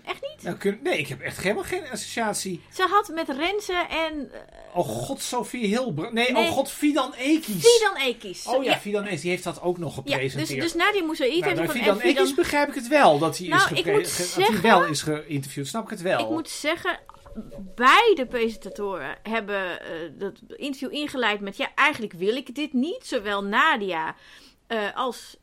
Echt 0.05 0.21
niet? 0.21 0.43
Nou, 0.43 0.57
kun- 0.57 0.79
nee, 0.83 0.97
ik 0.97 1.07
heb 1.07 1.21
echt 1.21 1.41
helemaal 1.41 1.63
geen 1.63 1.83
associatie. 1.91 2.61
Ze 2.73 2.83
had 2.89 3.07
met 3.13 3.29
Renze 3.29 3.73
en 3.89 4.31
eh, 4.33 4.39
Oh 4.73 4.87
god, 4.87 5.21
Sophie 5.21 5.65
Hilbrand. 5.65 6.13
Nee, 6.13 6.31
Nee. 6.31 6.43
oh 6.43 6.49
god, 6.51 6.71
Fidan 6.71 7.13
Ekis. 7.13 7.65
Fidan 7.67 7.95
Ekis. 8.07 8.45
Oh 8.47 8.63
ja, 8.63 8.71
ja. 8.71 8.77
Fidan 8.77 9.05
Ekis, 9.05 9.21
die 9.21 9.29
heeft 9.29 9.43
dat 9.43 9.61
ook 9.61 9.77
nog 9.77 9.95
Ja, 9.95 10.01
dus, 10.03 10.13
gepresenteerd. 10.13 10.61
dus 10.61 10.73
Nadia 10.73 11.03
Moussaïd 11.03 11.39
nou, 11.39 11.43
heeft 11.57 11.71
van 11.71 11.79
Fidan 11.79 11.95
en 11.95 12.01
Fidan- 12.07 12.23
Ekis 12.23 12.33
begrijp 12.35 12.67
ik 12.69 12.75
het 12.75 12.87
wel, 12.87 13.17
dat 13.19 13.37
hij, 13.37 13.47
Nou, 13.47 13.61
is 13.61 13.69
ik 13.69 13.77
gepre- 13.85 14.41
dat 14.41 14.47
hij 14.51 14.61
wel 14.61 14.85
is 14.85 15.01
geïnterviewd. 15.01 15.67
Snap 15.67 15.83
ik 15.83 15.89
het 15.89 16.01
wel? 16.01 16.19
Ik 16.19 16.29
moet 16.29 16.49
zeggen, 16.49 16.99
beide 17.75 18.25
presentatoren 18.29 19.17
hebben 19.23 19.81
eh, 19.81 19.87
dat 20.19 20.33
interview 20.55 20.93
ingeleid 20.93 21.39
met... 21.39 21.57
Ja, 21.57 21.71
eigenlijk 21.75 22.13
wil 22.13 22.35
ik 22.35 22.55
dit 22.55 22.73
niet. 22.73 23.05
Zowel 23.05 23.43
Nadia 23.43 24.15
eh, 24.67 24.95
als... 24.95 25.37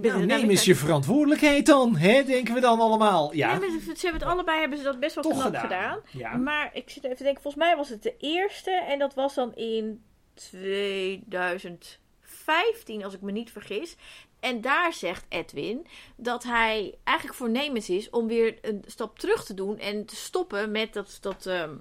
Nou, 0.00 0.26
neem 0.26 0.50
eens 0.50 0.64
je 0.64 0.74
verantwoordelijkheid 0.76 1.66
dan, 1.66 1.96
hè, 1.96 2.24
denken 2.24 2.54
we 2.54 2.60
dan 2.60 2.80
allemaal. 2.80 3.34
Ja, 3.34 3.52
Ja, 3.52 3.58
maar 3.58 3.68
ze 3.68 3.92
hebben 4.02 4.20
het 4.20 4.30
allebei 4.30 4.60
hebben 4.60 4.78
ze 4.78 4.84
dat 4.84 5.00
best 5.00 5.14
wel 5.14 5.24
toch 5.24 5.32
knap 5.32 5.44
gedaan. 5.44 5.62
gedaan. 5.62 6.00
Ja. 6.10 6.36
Maar 6.36 6.70
ik 6.72 6.90
zit 6.90 7.04
even 7.04 7.16
te 7.16 7.22
denken, 7.22 7.42
volgens 7.42 7.64
mij 7.64 7.76
was 7.76 7.88
het 7.88 8.02
de 8.02 8.14
eerste. 8.18 8.70
En 8.70 8.98
dat 8.98 9.14
was 9.14 9.34
dan 9.34 9.54
in 9.54 10.02
2015, 10.34 13.04
als 13.04 13.14
ik 13.14 13.20
me 13.20 13.32
niet 13.32 13.50
vergis. 13.50 13.96
En 14.40 14.60
daar 14.60 14.92
zegt 14.92 15.24
Edwin 15.28 15.86
dat 16.16 16.44
hij 16.44 16.94
eigenlijk 17.04 17.38
voornemens 17.38 17.90
is 17.90 18.10
om 18.10 18.26
weer 18.26 18.58
een 18.60 18.82
stap 18.86 19.18
terug 19.18 19.44
te 19.44 19.54
doen. 19.54 19.78
En 19.78 20.06
te 20.06 20.16
stoppen 20.16 20.70
met 20.70 20.92
dat, 20.92 21.18
dat 21.20 21.46
ehm, 21.46 21.74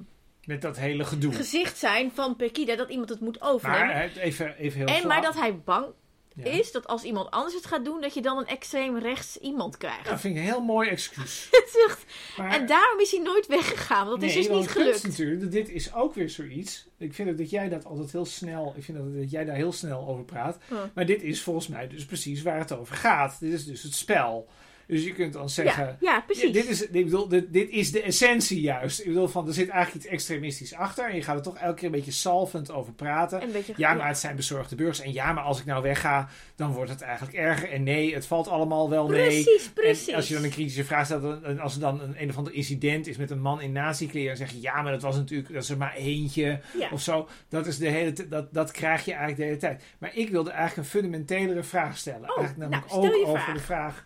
Met 0.46 0.62
dat 0.62 0.78
hele 0.78 1.04
gedoe. 1.04 1.34
gezicht 1.34 1.78
zijn 1.78 2.12
van 2.12 2.36
Pekida. 2.36 2.76
Dat 2.76 2.90
iemand 2.90 3.10
het 3.10 3.20
moet 3.20 3.42
overnemen. 3.42 3.88
Maar 3.88 4.12
even, 4.18 4.56
even 4.58 4.78
heel 4.78 4.88
en 4.88 5.08
maar 5.08 5.22
dat 5.22 5.36
hij 5.36 5.60
bang 5.60 5.86
Ja. 6.36 6.44
is 6.46 6.72
dat 6.72 6.88
als 6.88 7.04
iemand 7.04 7.32
anders 7.32 7.54
het 7.56 7.66
gaat 7.66 7.86
doen, 7.86 8.02
dat 8.02 8.14
je 8.14 8.22
dan 8.22 8.38
een 8.38 8.48
extreem 8.48 8.98
rechts 8.98 9.38
iemand 9.38 9.78
krijgt. 9.78 10.06
Dat 10.10 10.20
vind 10.20 10.36
ik 10.36 10.40
een 10.42 10.48
heel 10.48 10.62
mooi 10.62 10.90
excuus. 10.90 11.48
Echt- 11.88 12.06
Maar, 12.38 12.52
En 12.52 12.66
daarom 12.66 13.00
is 13.00 13.12
hij 13.12 13.20
nooit 13.20 13.48
weggegaan, 13.48 14.08
want 14.08 14.22
dat 14.22 14.30
is 14.30 14.36
dus 14.36 14.48
niet 14.50 14.68
gelukt. 14.70 15.04
natuurlijk, 15.08 15.52
dit 15.52 15.70
is 15.70 15.94
ook 15.94 16.14
weer 16.14 16.30
zoiets. 16.30 16.86
Ik 16.98 17.14
vind 17.14 17.38
dat 17.38 17.50
jij 17.50 17.70
dat 17.70 17.86
altijd 17.86 18.12
heel 18.12 18.26
snel, 18.26 18.74
ik 18.78 18.84
vind 18.84 18.98
dat, 18.98 19.14
dat 19.14 19.32
jij 19.32 19.46
daar 19.46 19.56
heel 19.56 19.72
snel 19.74 20.08
over 20.08 20.24
praat. 20.24 20.58
Maar 20.94 21.06
dit 21.06 21.22
is 21.24 21.42
volgens 21.42 21.68
mij 21.68 21.88
dus 21.88 22.06
precies 22.06 22.42
waar 22.42 22.60
het 22.60 22.72
over 22.72 22.96
gaat. 22.96 23.40
Dit 23.40 23.54
is 23.54 23.66
dus 23.66 23.84
het 23.84 23.94
spel. 23.94 24.48
Dus 24.92 25.04
je 25.04 25.14
kunt 25.14 25.34
dan 25.34 25.50
zeggen, 25.50 25.86
Ja, 25.86 26.12
ja, 26.12 26.20
precies. 26.22 26.44
Ja, 26.44 26.52
dit, 26.52 26.68
is, 26.70 26.82
ik 26.88 26.92
bedoel, 27.06 27.28
dit, 27.28 27.54
dit 27.54 27.70
is 27.70 27.92
de 27.92 28.02
essentie 28.02 28.62
juist. 28.62 29.00
Ik 29.00 29.06
bedoel, 29.06 29.28
van, 29.28 29.48
er 29.48 29.54
zit 29.54 29.70
eigenlijk 29.70 30.04
iets 30.04 30.14
extremistisch 30.14 30.74
achter. 30.74 31.10
En 31.10 31.16
je 31.16 31.22
gaat 31.22 31.36
er 31.36 31.42
toch 31.42 31.58
elke 31.58 31.76
keer 31.76 31.86
een 31.86 31.92
beetje 31.92 32.12
salvend 32.12 32.72
over 32.72 32.94
praten. 32.94 33.42
een 33.44 33.52
beetje, 33.52 33.74
Ja, 33.78 33.94
maar 33.94 34.08
het 34.08 34.18
zijn 34.18 34.36
bezorgde 34.36 34.76
burgers. 34.76 35.00
En 35.02 35.14
ja, 35.14 35.32
maar 35.34 35.44
als 35.44 35.60
ik 35.60 35.66
nou 35.66 35.82
wegga, 35.84 36.30
dan 36.56 36.72
wordt 36.72 36.90
het 36.90 37.02
eigenlijk 37.02 37.38
erger. 37.38 37.72
En 37.72 37.84
nee, 37.84 38.14
het 38.14 38.26
valt 38.26 38.48
allemaal 38.48 38.90
wel 38.90 39.08
mee. 39.08 39.44
Precies, 39.44 39.70
precies. 39.74 40.08
En 40.08 40.16
als 40.16 40.28
je 40.28 40.34
dan 40.34 40.44
een 40.44 40.50
kritische 40.50 40.84
vraag 40.86 41.06
stelt, 41.06 41.44
en 41.44 41.60
als 41.60 41.74
er 41.74 41.80
dan 41.80 42.02
een, 42.02 42.22
een 42.22 42.30
of 42.30 42.38
ander 42.38 42.54
incident 42.54 43.08
is 43.08 43.18
met 43.18 43.32
een 43.32 43.42
man 43.42 43.62
in 43.62 43.72
nazi-kleren, 43.72 44.28
dan 44.38 44.48
zeg 44.48 44.52
je 44.56 44.62
ja, 44.62 44.82
maar 44.82 44.92
dat 44.92 45.02
was 45.02 45.16
natuurlijk, 45.16 45.54
dat 45.54 45.64
is 45.64 45.70
er 45.70 45.78
maar 45.78 45.96
eentje 45.96 46.60
Ja. 46.80 46.90
of 46.92 47.02
zo. 47.02 47.28
Dat, 47.50 47.68
is 47.68 47.78
de 47.78 47.90
hele, 47.90 48.14
dat, 48.30 48.54
dat 48.54 48.72
krijg 48.72 49.06
je 49.06 49.12
eigenlijk 49.12 49.40
de 49.40 49.46
hele 49.46 49.58
tijd. 49.58 49.84
Maar 50.00 50.12
ik 50.16 50.30
wilde 50.30 50.50
eigenlijk 50.50 50.78
een 50.88 50.94
fundamentelere 51.02 51.64
vraag 51.64 51.98
stellen. 51.98 52.30
Oh, 52.30 52.38
eigenlijk 52.38 52.58
namelijk 52.70 52.94
nou, 52.94 53.08
ook 53.22 53.28
over 53.28 53.40
vraag. 53.42 53.56
de 53.56 53.62
vraag 53.62 54.06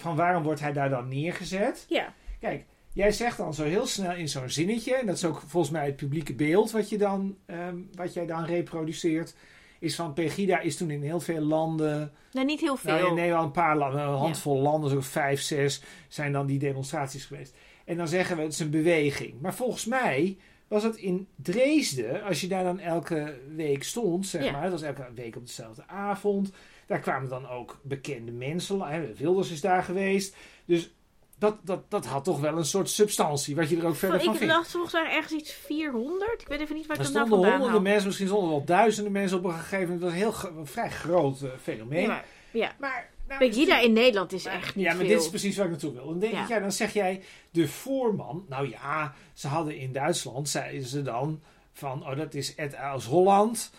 van 0.00 0.16
waarom 0.16 0.42
wordt 0.42 0.60
hij 0.60 0.72
daar 0.72 0.90
dan 0.90 1.08
neergezet? 1.08 1.84
Ja, 1.88 2.14
Kijk, 2.40 2.64
jij 2.92 3.12
zegt 3.12 3.36
dan 3.36 3.54
zo 3.54 3.64
heel 3.64 3.86
snel 3.86 4.14
in 4.14 4.28
zo'n 4.28 4.48
zinnetje, 4.50 4.94
en 4.96 5.06
dat 5.06 5.16
is 5.16 5.24
ook 5.24 5.42
volgens 5.46 5.72
mij 5.72 5.86
het 5.86 5.96
publieke 5.96 6.34
beeld 6.34 6.70
wat, 6.70 6.88
je 6.88 6.98
dan, 6.98 7.36
ehm, 7.46 7.76
wat 7.94 8.14
jij 8.14 8.26
dan 8.26 8.44
reproduceert, 8.44 9.34
is 9.78 9.94
van 9.94 10.12
Pegida 10.12 10.60
is 10.60 10.76
toen 10.76 10.90
in 10.90 11.02
heel 11.02 11.20
veel 11.20 11.40
landen, 11.40 12.12
nou 12.32 12.46
niet 12.46 12.60
heel 12.60 12.76
veel. 12.76 12.94
nou 12.94 13.08
in 13.08 13.14
Nederland 13.14 13.46
een 13.46 13.52
paar 13.52 13.76
landen, 13.76 14.00
een 14.00 14.08
handvol 14.08 14.60
landen, 14.60 14.90
zo 14.90 15.00
vijf, 15.00 15.40
zes, 15.40 15.82
zijn 16.08 16.32
dan 16.32 16.46
die 16.46 16.58
demonstraties 16.58 17.24
geweest. 17.24 17.54
En 17.84 17.96
dan 17.96 18.08
zeggen 18.08 18.36
we 18.36 18.42
het 18.42 18.52
is 18.52 18.58
een 18.58 18.70
beweging. 18.70 19.40
Maar 19.40 19.54
volgens 19.54 19.84
mij 19.84 20.36
was 20.68 20.82
het 20.82 20.96
in 20.96 21.26
Dresden, 21.36 22.22
als 22.22 22.40
je 22.40 22.48
daar 22.48 22.64
dan 22.64 22.80
elke 22.80 23.38
week 23.56 23.82
stond, 23.82 24.26
zeg 24.26 24.44
Ja. 24.44 24.50
maar, 24.52 24.62
het 24.62 24.72
was 24.72 24.82
elke 24.82 25.06
week 25.14 25.36
op 25.36 25.46
dezelfde 25.46 25.86
avond. 25.86 26.52
Daar 26.90 27.00
kwamen 27.00 27.28
dan 27.28 27.48
ook 27.48 27.78
bekende 27.82 28.32
mensen, 28.32 28.80
hè, 28.80 29.14
Wilders 29.14 29.50
is 29.50 29.60
daar 29.60 29.82
geweest. 29.82 30.36
Dus 30.64 30.90
dat, 31.38 31.56
dat, 31.62 31.90
dat 31.90 32.06
had 32.06 32.24
toch 32.24 32.40
wel 32.40 32.56
een 32.56 32.64
soort 32.64 32.90
substantie, 32.90 33.56
wat 33.56 33.68
je 33.68 33.76
er 33.76 33.86
ook 33.86 33.96
verder 33.96 34.20
van 34.20 34.34
ik 34.34 34.48
dacht 34.48 34.70
volgens 34.70 34.92
mij 34.92 35.10
ergens 35.12 35.32
iets 35.32 35.52
400. 35.52 36.40
Ik 36.40 36.48
weet 36.48 36.60
even 36.60 36.74
niet 36.76 36.86
waar 36.86 36.96
Er 36.96 37.02
ik 37.02 37.08
dat 37.12 37.14
nou 37.14 37.26
stonden 37.26 37.28
vandaan 37.28 37.50
honderden 37.50 37.70
haal. 37.70 37.80
mensen, 37.92 38.06
misschien 38.06 38.26
stonden 38.26 38.48
er 38.50 38.56
wel 38.56 38.64
duizenden 38.64 39.12
mensen 39.12 39.38
op 39.38 39.44
een 39.44 39.52
gegeven 39.52 39.78
moment. 39.80 40.00
Dat 40.00 40.10
was 40.10 40.20
een 40.20 40.50
heel 40.50 40.58
een 40.60 40.66
vrij 40.66 40.90
groot 40.90 41.42
eh, 41.42 41.50
fenomeen. 41.62 42.00
Ja, 42.02 42.06
maar, 42.08 42.24
ja. 42.50 42.72
maar, 42.78 43.10
nou, 43.28 43.44
is 43.44 43.48
Pegida 43.48 43.80
in 43.80 43.92
Nederland 43.92 44.32
is 44.32 44.44
echt 44.44 44.74
niet 44.74 44.84
Ja, 44.84 44.90
maar 44.90 45.00
veel. 45.00 45.08
dit 45.14 45.20
is 45.22 45.28
precies 45.28 45.56
waar 45.56 45.64
ik 45.64 45.70
naartoe 45.70 45.92
wil. 45.92 46.06
Dan, 46.06 46.18
denk 46.18 46.32
Ja. 46.32 46.42
ik, 46.42 46.48
ja, 46.48 46.58
dan 46.58 46.72
zeg 46.72 46.92
jij 46.92 47.22
de 47.50 47.68
voorman. 47.68 48.44
Nou 48.48 48.68
ja, 48.70 49.14
ze 49.32 49.48
hadden 49.48 49.76
in 49.76 49.92
Duitsland, 49.92 50.48
zeiden 50.48 50.86
ze 50.88 51.02
dan 51.02 51.40
van, 51.72 52.06
oh 52.06 52.16
dat 52.16 52.34
is 52.34 52.54
Ed 52.54 52.74
aus 52.76 53.04
Holland. 53.06 53.70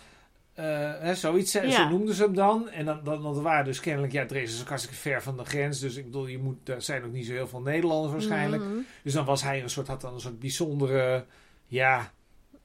Eh, 0.53 0.65
hè, 1.00 1.15
zoiets, 1.15 1.51
Ja. 1.51 1.72
zo 1.72 1.89
noemden 1.89 2.15
ze 2.15 2.24
hem 2.24 2.34
dan. 2.36 2.70
En 2.70 2.86
dan, 2.86 3.00
dan, 3.03 3.22
dan 3.22 3.41
waren 3.41 3.65
dus 3.65 3.79
kennelijk, 3.79 4.13
ja, 4.13 4.25
Dresden 4.25 4.55
is 4.55 4.62
ook 4.62 4.67
hartstikke 4.67 4.98
ver 4.98 5.22
van 5.22 5.38
de 5.38 5.46
grens. 5.46 5.79
Dus 5.79 5.96
ik 5.96 6.05
bedoel, 6.05 6.27
je 6.27 6.38
moet, 6.38 6.70
er 6.70 6.81
zijn 6.81 7.03
ook 7.03 7.12
niet 7.12 7.25
zo 7.25 7.31
heel 7.31 7.48
veel 7.48 7.62
Nederlanders 7.62 8.12
waarschijnlijk. 8.13 8.63
Mhm. 8.63 8.74
Dus 9.03 9.13
dan 9.13 9.25
was 9.25 9.43
hij 9.43 9.62
een 9.63 9.70
soort, 9.70 9.88
had 9.88 10.01
dan 10.01 10.13
een 10.13 10.20
soort 10.20 10.39
bijzondere, 10.39 11.25
ja, 11.65 12.12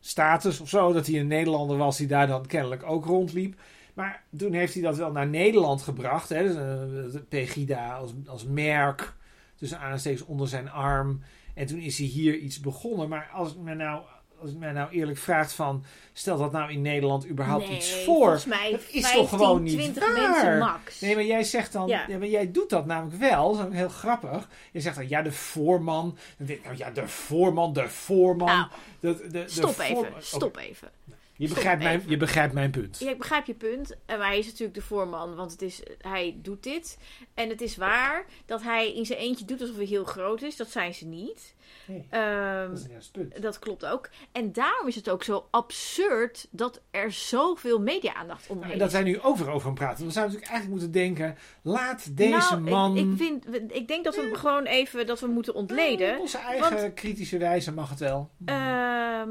status 0.00 0.61
of 0.61 0.69
zo. 0.69 0.93
Dat 0.93 1.07
hij 1.07 1.21
een 1.21 1.26
Nederlander 1.26 1.76
was 1.76 1.97
die 1.97 2.07
daar 2.07 2.26
dan 2.26 2.47
kennelijk 2.47 2.83
ook 2.83 3.05
rondliep. 3.05 3.61
Maar 3.95 4.25
toen 4.37 4.52
heeft 4.52 4.75
hij 4.75 4.83
dat 4.83 4.97
wel 4.97 5.12
naar 5.12 5.28
Nederland 5.28 5.83
gebracht. 5.83 6.28
Hè? 6.28 6.43
Dus, 6.43 7.14
eh, 7.14 7.21
Pegida 7.28 7.95
als, 7.95 8.12
als 8.26 8.45
merk. 8.45 9.14
Tussen 9.55 9.78
aanstekens 9.81 10.25
onder 10.25 10.49
zijn 10.49 10.71
arm. 10.71 11.21
En 11.55 11.66
toen 11.66 11.78
is 11.78 11.99
hij 11.99 12.07
hier 12.07 12.37
iets 12.37 12.61
begonnen. 12.61 13.09
Maar 13.09 13.31
als 13.33 13.57
mij 13.57 13.75
nou, 13.75 14.02
als 14.40 14.52
mij 14.55 14.73
nou 14.73 14.90
eerlijk 14.90 15.19
vraagt 15.19 15.52
van... 15.52 15.85
Stel 16.12 16.38
dat 16.38 16.52
nou 16.52 16.73
in 16.73 16.83
Nederland 16.83 17.28
überhaupt 17.28 17.69
nee, 17.69 17.76
iets 17.76 17.93
voor. 17.93 18.05
Volgens 18.05 18.45
mij 18.45 18.71
Dat 18.71 18.81
is 18.81 19.02
15, 19.02 19.12
toch 19.21 19.28
gewoon 19.28 19.62
niet 19.62 19.78
20 19.78 20.07
waar? 20.07 20.31
mensen 20.31 20.59
max. 20.59 21.00
Nee, 21.00 21.14
maar 21.14 21.25
jij 21.25 21.45
zegt 21.45 21.73
dan, 21.73 21.88
Ja. 21.88 22.05
ja. 22.09 22.19
maar 22.19 22.28
jij 22.28 22.50
doet 22.52 22.71
dat 22.71 22.87
namelijk 22.87 23.16
wel, 23.21 23.57
dat 23.57 23.69
is 23.69 23.75
heel 23.75 23.88
grappig. 23.88 24.49
Je 24.73 24.81
zegt 24.81 24.97
dan, 24.97 25.09
ja, 25.09 25.23
de 25.23 25.33
voorman. 25.33 26.19
Dan 26.37 26.47
denk 26.47 26.59
ik, 26.59 26.64
nou 26.64 26.76
ja, 26.76 26.90
de 26.90 27.09
voorman, 27.09 27.73
de 27.73 27.88
voorman. 27.88 28.47
Nou, 28.49 28.66
de, 29.00 29.16
de, 29.16 29.31
de 29.31 29.45
Stop 29.47 29.78
even, 29.78 29.97
Oké, 29.97 30.11
stop 30.19 30.57
even. 30.57 30.88
Je, 31.37 31.49
begrijpt 31.49 31.83
mijn, 31.83 32.02
je 32.07 32.16
begrijpt 32.16 32.55
mijn 32.55 32.71
punt. 32.71 32.99
Ja, 32.99 33.11
ik 33.11 33.19
begrijp 33.19 33.47
je 33.47 33.55
punt. 33.55 33.97
En 34.07 34.19
maar 34.19 34.26
hij 34.26 34.38
is 34.38 34.47
natuurlijk 34.47 34.75
de 34.75 34.83
voorman, 34.83 35.35
want 35.35 35.52
het 35.52 35.62
is, 35.62 35.83
hij 35.99 36.38
doet 36.43 36.62
dit. 36.62 36.99
En 37.35 37.49
het 37.49 37.61
is 37.61 37.76
waar 37.76 38.25
dat 38.47 38.63
hij 38.63 38.95
in 38.95 39.06
zijn 39.06 39.19
eentje 39.19 39.45
doet 39.45 39.60
alsof 39.60 39.76
hij 39.76 39.84
heel 39.84 40.04
groot 40.04 40.43
is. 40.43 40.56
Dat 40.56 40.71
zijn 40.71 40.95
ze 40.95 41.06
niet. 41.06 41.54
Nee, 41.87 42.06
Ehm, 42.10 42.69
dat 42.71 42.89
is 42.99 43.10
punt. 43.10 43.58
klopt 43.58 43.87
ook. 43.87 44.10
En 44.32 44.52
daarom 44.52 44.89
is 44.89 44.95
het 44.95 45.10
ook 45.10 45.23
zo 45.23 45.49
absurd 45.50 46.49
dat 46.50 46.80
er 46.91 47.13
zoveel 47.13 47.80
media-aandacht 47.80 48.47
omheen 48.49 48.73
En 48.73 48.78
dat 48.78 48.87
is. 48.89 48.93
wij 48.93 49.02
nu 49.02 49.21
over 49.21 49.49
over 49.49 49.60
gaan 49.60 49.75
praten. 49.75 50.06
We 50.06 50.13
zouden 50.13 50.34
natuurlijk 50.34 50.50
eigenlijk 50.50 50.71
moeten 50.71 51.02
denken, 51.02 51.39
laat 51.63 52.17
deze 52.17 52.56
nou, 52.56 52.60
man... 52.60 52.97
Ik, 52.97 53.06
ik, 53.06 53.17
vind, 53.17 53.73
ik 53.75 53.89
denk 53.89 54.04
dat 54.04 54.15
we 54.17 54.23
hem 54.23 54.34
gewoon 54.34 54.65
even 54.65 55.06
dat 55.06 55.21
we 55.21 55.26
moeten 55.26 55.54
ontleden. 55.54 56.15
Op 56.15 56.21
onze 56.21 56.39
eigen 56.39 56.95
kritische 56.95 57.39
wijze 57.39 57.73
mag 57.73 57.91
het 57.91 57.99
wel. 57.99 58.30
Ehm, 58.45 59.30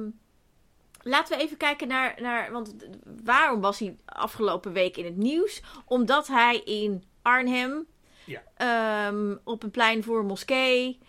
laten 1.05 1.37
we 1.37 1.43
even 1.43 1.57
kijken 1.57 1.87
naar, 1.87 2.15
naar. 2.21 2.51
Want 2.51 2.75
waarom 3.23 3.61
was 3.61 3.79
hij 3.79 3.95
afgelopen 4.05 4.73
week 4.73 4.97
in 4.97 5.05
het 5.05 5.17
nieuws? 5.17 5.61
Omdat 5.85 6.27
hij 6.27 6.57
in 6.57 7.03
Arnhem. 7.21 7.85
Ja. 8.25 8.41
ehm, 8.57 9.35
op 9.43 9.63
een 9.63 9.71
plein 9.71 10.03
voor 10.03 10.19
een 10.19 10.25
moskee. 10.25 10.99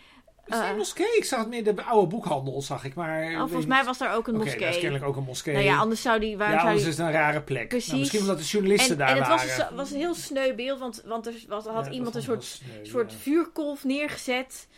Is 0.46 0.54
het 0.54 0.62
eh, 0.62 0.70
een 0.70 0.76
moskee? 0.76 1.16
Ik 1.16 1.24
zag 1.24 1.38
het 1.38 1.48
meer 1.48 1.64
de 1.64 1.82
oude 1.82 2.06
boekhandel, 2.06 2.62
zag 2.62 2.84
ik. 2.84 2.94
Maar 2.94 3.30
oh, 3.32 3.38
volgens 3.38 3.66
mij 3.66 3.84
was 3.84 3.98
daar 3.98 4.14
ook 4.14 4.26
een 4.28 4.34
Oké, 4.34 4.44
moskee. 4.44 4.68
is 4.68 4.78
kennelijk 4.78 5.04
ook 5.04 5.16
een 5.16 5.22
moskee. 5.22 5.54
nou 5.54 5.66
ja, 5.66 5.76
anders 5.78 6.02
zou 6.02 6.20
die. 6.20 6.30
Ja, 6.36 6.36
zou 6.48 6.58
anders 6.58 6.80
die 6.80 6.90
is 6.90 6.96
het 6.96 7.06
een 7.06 7.12
rare 7.12 7.42
plek. 7.42 7.68
Precies. 7.68 7.86
Nou, 7.88 7.98
misschien 8.00 8.20
omdat 8.20 8.38
de 8.38 8.44
journalisten 8.44 8.90
en, 8.92 8.98
daar 8.98 9.08
en 9.08 9.16
het 9.16 9.26
was, 9.28 9.58
een- 9.68 9.76
was 9.76 9.90
een 9.90 9.96
heel 9.98 10.14
sneu 10.14 10.54
beeld, 10.54 10.78
want, 10.78 11.02
want 11.06 11.26
er 11.26 11.34
was, 11.48 11.64
had 11.64 11.86
Ja, 11.86 11.90
iemand 11.92 12.14
een 12.14 12.20
was 12.20 12.24
soort, 12.24 12.44
sneu, 12.44 12.84
soort 12.84 13.12
ja. 13.12 13.18
vuurkolf 13.18 13.84
neergezet. 13.84 14.68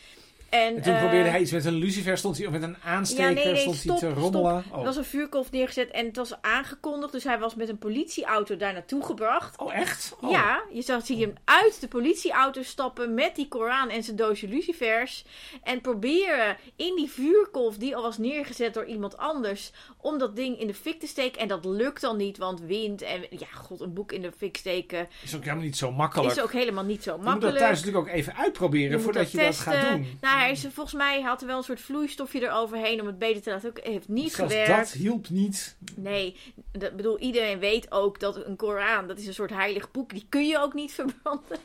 En, 0.50 0.76
En 0.76 0.82
toen 0.82 0.92
eh, 0.92 1.00
probeerde 1.00 1.28
hij 1.28 1.40
iets 1.40 1.50
met 1.52 1.64
een 1.64 1.74
lucifer, 1.74 2.18
stond 2.18 2.36
hij, 2.38 2.46
of 2.46 2.52
met 2.52 2.62
een 2.62 2.76
aansteker, 2.84 3.28
Ja, 3.28 3.34
nee, 3.34 3.44
nee, 3.52 3.60
stond 3.60 3.76
stop, 3.76 4.00
hij 4.00 4.08
te 4.08 4.20
rommelen. 4.20 4.54
Er 4.72 4.78
Oh. 4.78 4.84
was 4.84 4.96
een 4.96 5.04
vuurkolf 5.04 5.50
neergezet 5.50 5.90
en 5.90 6.06
het 6.06 6.16
was 6.16 6.32
aangekondigd. 6.40 7.12
Dus 7.12 7.24
hij 7.24 7.38
was 7.38 7.54
met 7.54 7.68
een 7.68 7.78
politieauto 7.78 8.56
daar 8.56 8.72
naartoe 8.72 9.04
gebracht. 9.04 9.58
oh, 9.58 9.74
echt? 9.74 10.16
Oh. 10.20 10.30
Ja, 10.30 10.62
je 10.72 10.82
zag 10.82 11.06
zie 11.06 11.20
hem 11.20 11.32
uit 11.44 11.80
de 11.80 11.88
politieauto 11.88 12.62
stappen 12.62 13.14
met 13.14 13.36
die 13.36 13.48
Koran 13.48 13.88
en 13.88 14.02
zijn 14.02 14.16
doosje 14.16 14.48
lucifers. 14.48 15.24
En 15.62 15.80
proberen 15.80 16.56
in 16.76 16.96
die 16.96 17.10
vuurkolf 17.10 17.76
die 17.76 17.96
al 17.96 18.02
was 18.02 18.18
neergezet 18.18 18.74
door 18.74 18.84
iemand 18.84 19.16
anders, 19.16 19.72
om 20.00 20.18
dat 20.18 20.36
ding 20.36 20.60
in 20.60 20.66
de 20.66 20.74
fik 20.74 21.00
te 21.00 21.06
steken. 21.06 21.40
En 21.40 21.48
dat 21.48 21.64
lukt 21.64 22.00
dan 22.00 22.16
niet, 22.16 22.38
want 22.38 22.60
wind 22.60 23.02
en 23.02 23.20
ja, 23.30 23.46
god, 23.54 23.80
een 23.80 23.92
boek 23.92 24.12
in 24.12 24.22
de 24.22 24.32
fik 24.36 24.56
steken 24.56 25.08
Is 25.24 25.34
ook 25.36 25.42
helemaal 25.42 25.64
niet 25.64 25.76
zo 25.76 25.92
makkelijk. 25.92 26.30
is 26.36 26.40
ook 26.42 26.52
helemaal 26.52 26.84
niet 26.84 27.02
zo 27.02 27.10
je 27.10 27.16
moet 27.16 27.24
dat 27.24 27.32
makkelijk. 27.34 27.58
thuis 27.58 27.78
natuurlijk 27.80 28.08
ook 28.08 28.14
even 28.14 28.36
uitproberen 28.36 28.90
Je 28.96 29.02
voordat 29.02 29.22
dat 29.22 29.30
je 29.32 29.38
dat 29.38 29.56
gaat 29.56 29.88
doen. 29.90 30.18
Nou, 30.20 30.37
hij 30.38 30.50
is, 30.50 30.60
volgens 30.60 30.94
mij 30.94 31.20
had 31.22 31.40
er 31.40 31.46
wel 31.46 31.56
een 31.56 31.62
soort 31.62 31.80
vloeistofje 31.80 32.42
eroverheen 32.42 33.00
om 33.00 33.06
het 33.06 33.18
beter 33.18 33.42
te 33.42 33.50
laten. 33.50 33.68
Ook 33.68 33.80
heeft 33.82 34.08
niet 34.08 34.32
Zelfs 34.32 34.52
gewerkt. 34.54 34.76
dat 34.92 35.00
hielp 35.00 35.28
niet. 35.28 35.76
Nee, 35.96 36.36
dat 36.72 36.96
bedoel, 36.96 37.18
iedereen 37.18 37.58
weet 37.58 37.92
ook 37.92 38.20
dat 38.20 38.46
een 38.46 38.56
Koran, 38.56 39.06
dat 39.08 39.18
is 39.18 39.26
een 39.26 39.34
soort 39.34 39.50
heilig 39.50 39.90
boek, 39.90 40.10
die 40.10 40.26
kun 40.28 40.46
je 40.46 40.58
ook 40.58 40.74
niet 40.74 40.92
verbranden. 40.92 41.58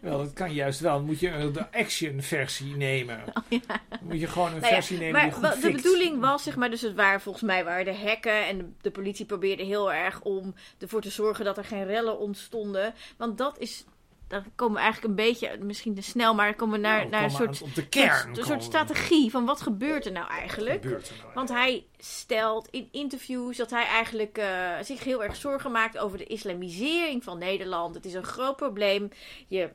Wel, 0.00 0.18
dat 0.18 0.32
kan 0.32 0.52
juist 0.52 0.80
wel. 0.80 0.96
Dan 0.96 1.04
moet 1.04 1.20
je 1.20 1.50
de 1.52 1.72
action 1.72 2.22
versie 2.22 2.76
nemen. 2.76 3.22
Dan 3.48 3.98
moet 4.02 4.20
je 4.20 4.26
gewoon 4.26 4.48
een 4.48 4.54
Oh, 4.54 4.60
Nou 4.60 4.72
ja, 4.74 4.78
versie 4.80 4.98
nemen 4.98 5.12
maar 5.12 5.22
die 5.22 5.32
goed 5.32 5.42
wel- 5.42 5.50
de 5.54 5.56
fikt. 5.60 5.76
bedoeling 5.76 6.20
was, 6.20 6.42
zeg 6.42 6.56
maar, 6.56 6.70
dus 6.70 6.80
het 6.80 6.94
waren 6.94 7.20
volgens 7.20 7.44
mij 7.44 7.64
waren 7.64 7.84
de 7.84 7.92
hekken 7.94 8.46
en 8.46 8.58
de, 8.58 8.64
de 8.80 8.90
politie 8.90 9.24
probeerde 9.26 9.62
heel 9.62 9.92
erg 9.92 10.20
om 10.22 10.54
ervoor 10.78 11.00
te 11.00 11.10
zorgen 11.10 11.44
dat 11.44 11.56
er 11.58 11.64
geen 11.64 11.84
rellen 11.86 12.18
ontstonden. 12.18 12.94
Want 13.16 13.38
dat 13.38 13.58
is, 13.58 13.84
dan 14.30 14.44
komen 14.54 14.74
we 14.74 14.80
eigenlijk 14.82 15.08
een 15.18 15.24
beetje, 15.26 15.58
misschien 15.60 15.94
te 15.94 16.02
snel, 16.02 16.34
maar 16.34 16.46
dan 16.46 16.56
komen 16.56 16.80
we 16.80 16.86
naar, 16.86 16.98
Nou, 16.98 17.10
naar 17.10 17.22
een 17.22 17.30
soort, 17.30 17.62
aan- 17.62 17.68
op 17.68 17.74
de 17.74 17.86
kern. 17.88 18.10
soort, 18.20 18.38
een 18.38 18.44
soort 18.44 18.62
strategie 18.62 19.30
van 19.30 19.44
wat 19.44 19.60
gebeurt 19.60 20.06
er 20.06 20.12
nou 20.12 20.26
Wat 20.28 20.36
eigenlijk. 20.38 20.82
gebeurt 20.82 21.08
er 21.08 21.14
nou 21.22 21.30
Want 21.34 21.48
hij 21.48 21.86
stelt 21.98 22.68
in 22.70 22.88
interviews 22.92 23.56
dat 23.56 23.70
hij 23.70 23.84
eigenlijk 23.84 24.38
eh, 24.38 24.70
zich 24.82 25.04
heel 25.04 25.24
erg 25.24 25.36
zorgen 25.36 25.70
maakt 25.72 25.98
over 25.98 26.18
de 26.18 26.24
islamisering 26.26 27.24
van 27.24 27.38
Nederland. 27.38 27.94
Het 27.94 28.04
is 28.04 28.14
een 28.14 28.24
groot 28.24 28.56
probleem. 28.56 29.08
Je 29.48 29.70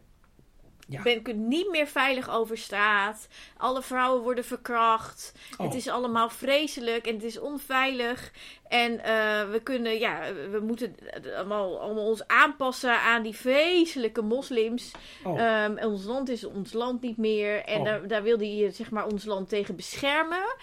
Ja. 0.87 1.01
bent 1.01 1.21
kunt 1.21 1.47
niet 1.47 1.69
meer 1.69 1.87
veilig 1.87 2.29
over 2.29 2.57
straat. 2.57 3.27
Alle 3.57 3.81
vrouwen 3.81 4.21
worden 4.23 4.43
verkracht. 4.45 5.33
Oh. 5.57 5.65
Het 5.65 5.75
is 5.75 5.87
allemaal 5.87 6.29
vreselijk 6.29 7.07
en 7.07 7.13
het 7.13 7.23
is 7.23 7.39
onveilig. 7.39 8.31
En 8.67 9.03
eh, 9.03 9.49
we 9.49 9.59
kunnen, 9.63 9.99
ja, 9.99 10.33
we 10.51 10.59
moeten 10.59 10.95
allemaal, 11.35 11.79
allemaal 11.79 12.05
ons 12.05 12.27
aanpassen 12.27 12.99
aan 13.01 13.23
die 13.23 13.35
vreselijke 13.35 14.21
moslims. 14.21 14.91
Oh. 15.23 15.39
Ehm, 15.39 15.77
en 15.77 15.87
ons 15.87 16.03
land 16.03 16.29
is 16.29 16.43
ons 16.43 16.73
land 16.73 17.01
niet 17.01 17.17
meer. 17.17 17.63
En 17.63 17.79
Oh. 17.79 17.85
daar, 17.85 18.07
daar 18.07 18.23
wil 18.23 18.37
hij 18.37 18.71
zeg 18.71 18.91
maar 18.91 19.05
ons 19.07 19.25
land 19.25 19.49
tegen 19.49 19.75
beschermen. 19.75 20.55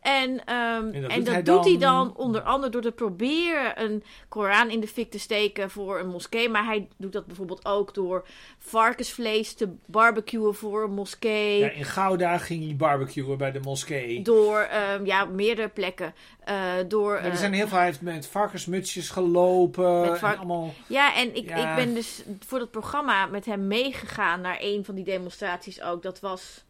En, 0.00 0.44
ehm, 0.44 0.88
En 0.92 1.00
dat 1.02 1.10
en 1.10 1.16
doet 1.16 1.24
dat 1.26 1.34
hij 1.34 1.42
doet 1.42 1.64
hij 1.64 1.78
dan- 1.78 2.16
onder 2.16 2.40
andere 2.42 2.72
door 2.72 2.82
te 2.82 2.92
proberen 2.92 3.82
een 3.82 4.04
Koran 4.28 4.70
in 4.70 4.80
de 4.80 4.88
fik 4.88 5.10
te 5.10 5.18
steken 5.18 5.70
voor 5.70 5.98
een 6.00 6.08
moskee. 6.08 6.48
Maar 6.48 6.64
hij 6.64 6.88
doet 6.96 7.12
dat 7.12 7.26
bijvoorbeeld 7.26 7.64
ook 7.64 7.94
door 7.94 8.26
varkensvlees 8.58 9.54
te 9.54 9.68
barbecuen 9.86 10.54
voor 10.54 10.82
een 10.82 10.92
moskee. 10.94 11.58
Ja, 11.58 11.70
in 11.70 11.84
Gouda 11.84 12.38
ging 12.38 12.64
hij 12.64 12.76
barbecuen 12.76 13.38
bij 13.38 13.52
de 13.52 13.60
moskee. 13.60 14.22
Door 14.22 14.58
ehm, 14.58 15.04
ja, 15.06 15.24
meerdere 15.24 15.68
plekken. 15.68 16.14
Eh, 16.44 16.56
door, 16.88 17.14
Ja, 17.14 17.20
er 17.22 17.30
eh, 17.30 17.36
zijn 17.36 17.52
heel 17.52 17.68
veel, 17.68 17.76
hij 17.76 17.86
heeft 17.86 18.00
met 18.00 18.26
varkensmutsjes 18.26 19.10
gelopen. 19.10 20.00
Met 20.00 20.18
vark- 20.18 20.32
en 20.32 20.38
allemaal, 20.38 20.74
Ja, 20.86 21.14
en 21.16 21.34
ik, 21.36 21.48
Ja. 21.48 21.70
ik 21.70 21.76
ben 21.84 21.94
dus 21.94 22.22
voor 22.46 22.58
dat 22.58 22.70
programma 22.70 23.26
met 23.26 23.44
hem 23.44 23.66
meegegaan 23.66 24.40
naar 24.40 24.56
een 24.60 24.84
van 24.84 24.94
die 24.94 25.04
demonstraties 25.04 25.82
ook. 25.82 26.02
Dat 26.02 26.20
was 26.20 26.64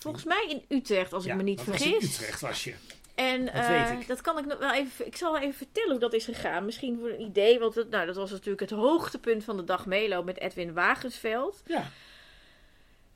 volgens 0.00 0.24
mij 0.24 0.44
in 0.48 0.76
Utrecht, 0.76 1.12
als 1.12 1.26
ik 1.26 1.34
me 1.34 1.42
niet 1.42 1.56
dat 1.58 1.66
was 1.66 1.76
vergis. 1.76 2.02
in 2.02 2.08
Utrecht 2.08 2.40
was 2.40 2.64
je. 2.64 2.74
En 3.14 3.44
Dat 3.44 3.54
eh, 3.54 3.68
weet 3.90 4.00
ik. 4.00 4.06
dat 4.08 4.20
kan 4.20 4.38
ik 4.38 4.46
nog 4.46 4.58
wel 4.58 4.72
even. 4.72 5.06
Ik 5.06 5.16
zal 5.16 5.38
even 5.38 5.54
vertellen 5.54 5.90
hoe 5.90 5.98
dat 6.00 6.12
is 6.12 6.24
gegaan. 6.24 6.64
Misschien 6.64 6.98
voor 6.98 7.08
een 7.08 7.20
idee. 7.20 7.58
Want 7.58 7.74
het, 7.74 7.90
nou, 7.90 8.06
dat 8.06 8.16
was 8.16 8.30
natuurlijk 8.30 8.60
het 8.60 8.70
hoogtepunt 8.70 9.44
van 9.44 9.56
de 9.56 9.64
dag 9.64 9.86
Melo 9.86 10.22
met 10.22 10.38
Edwin 10.38 10.72
Wagensveld. 10.74 11.62
Ja, 11.66 11.90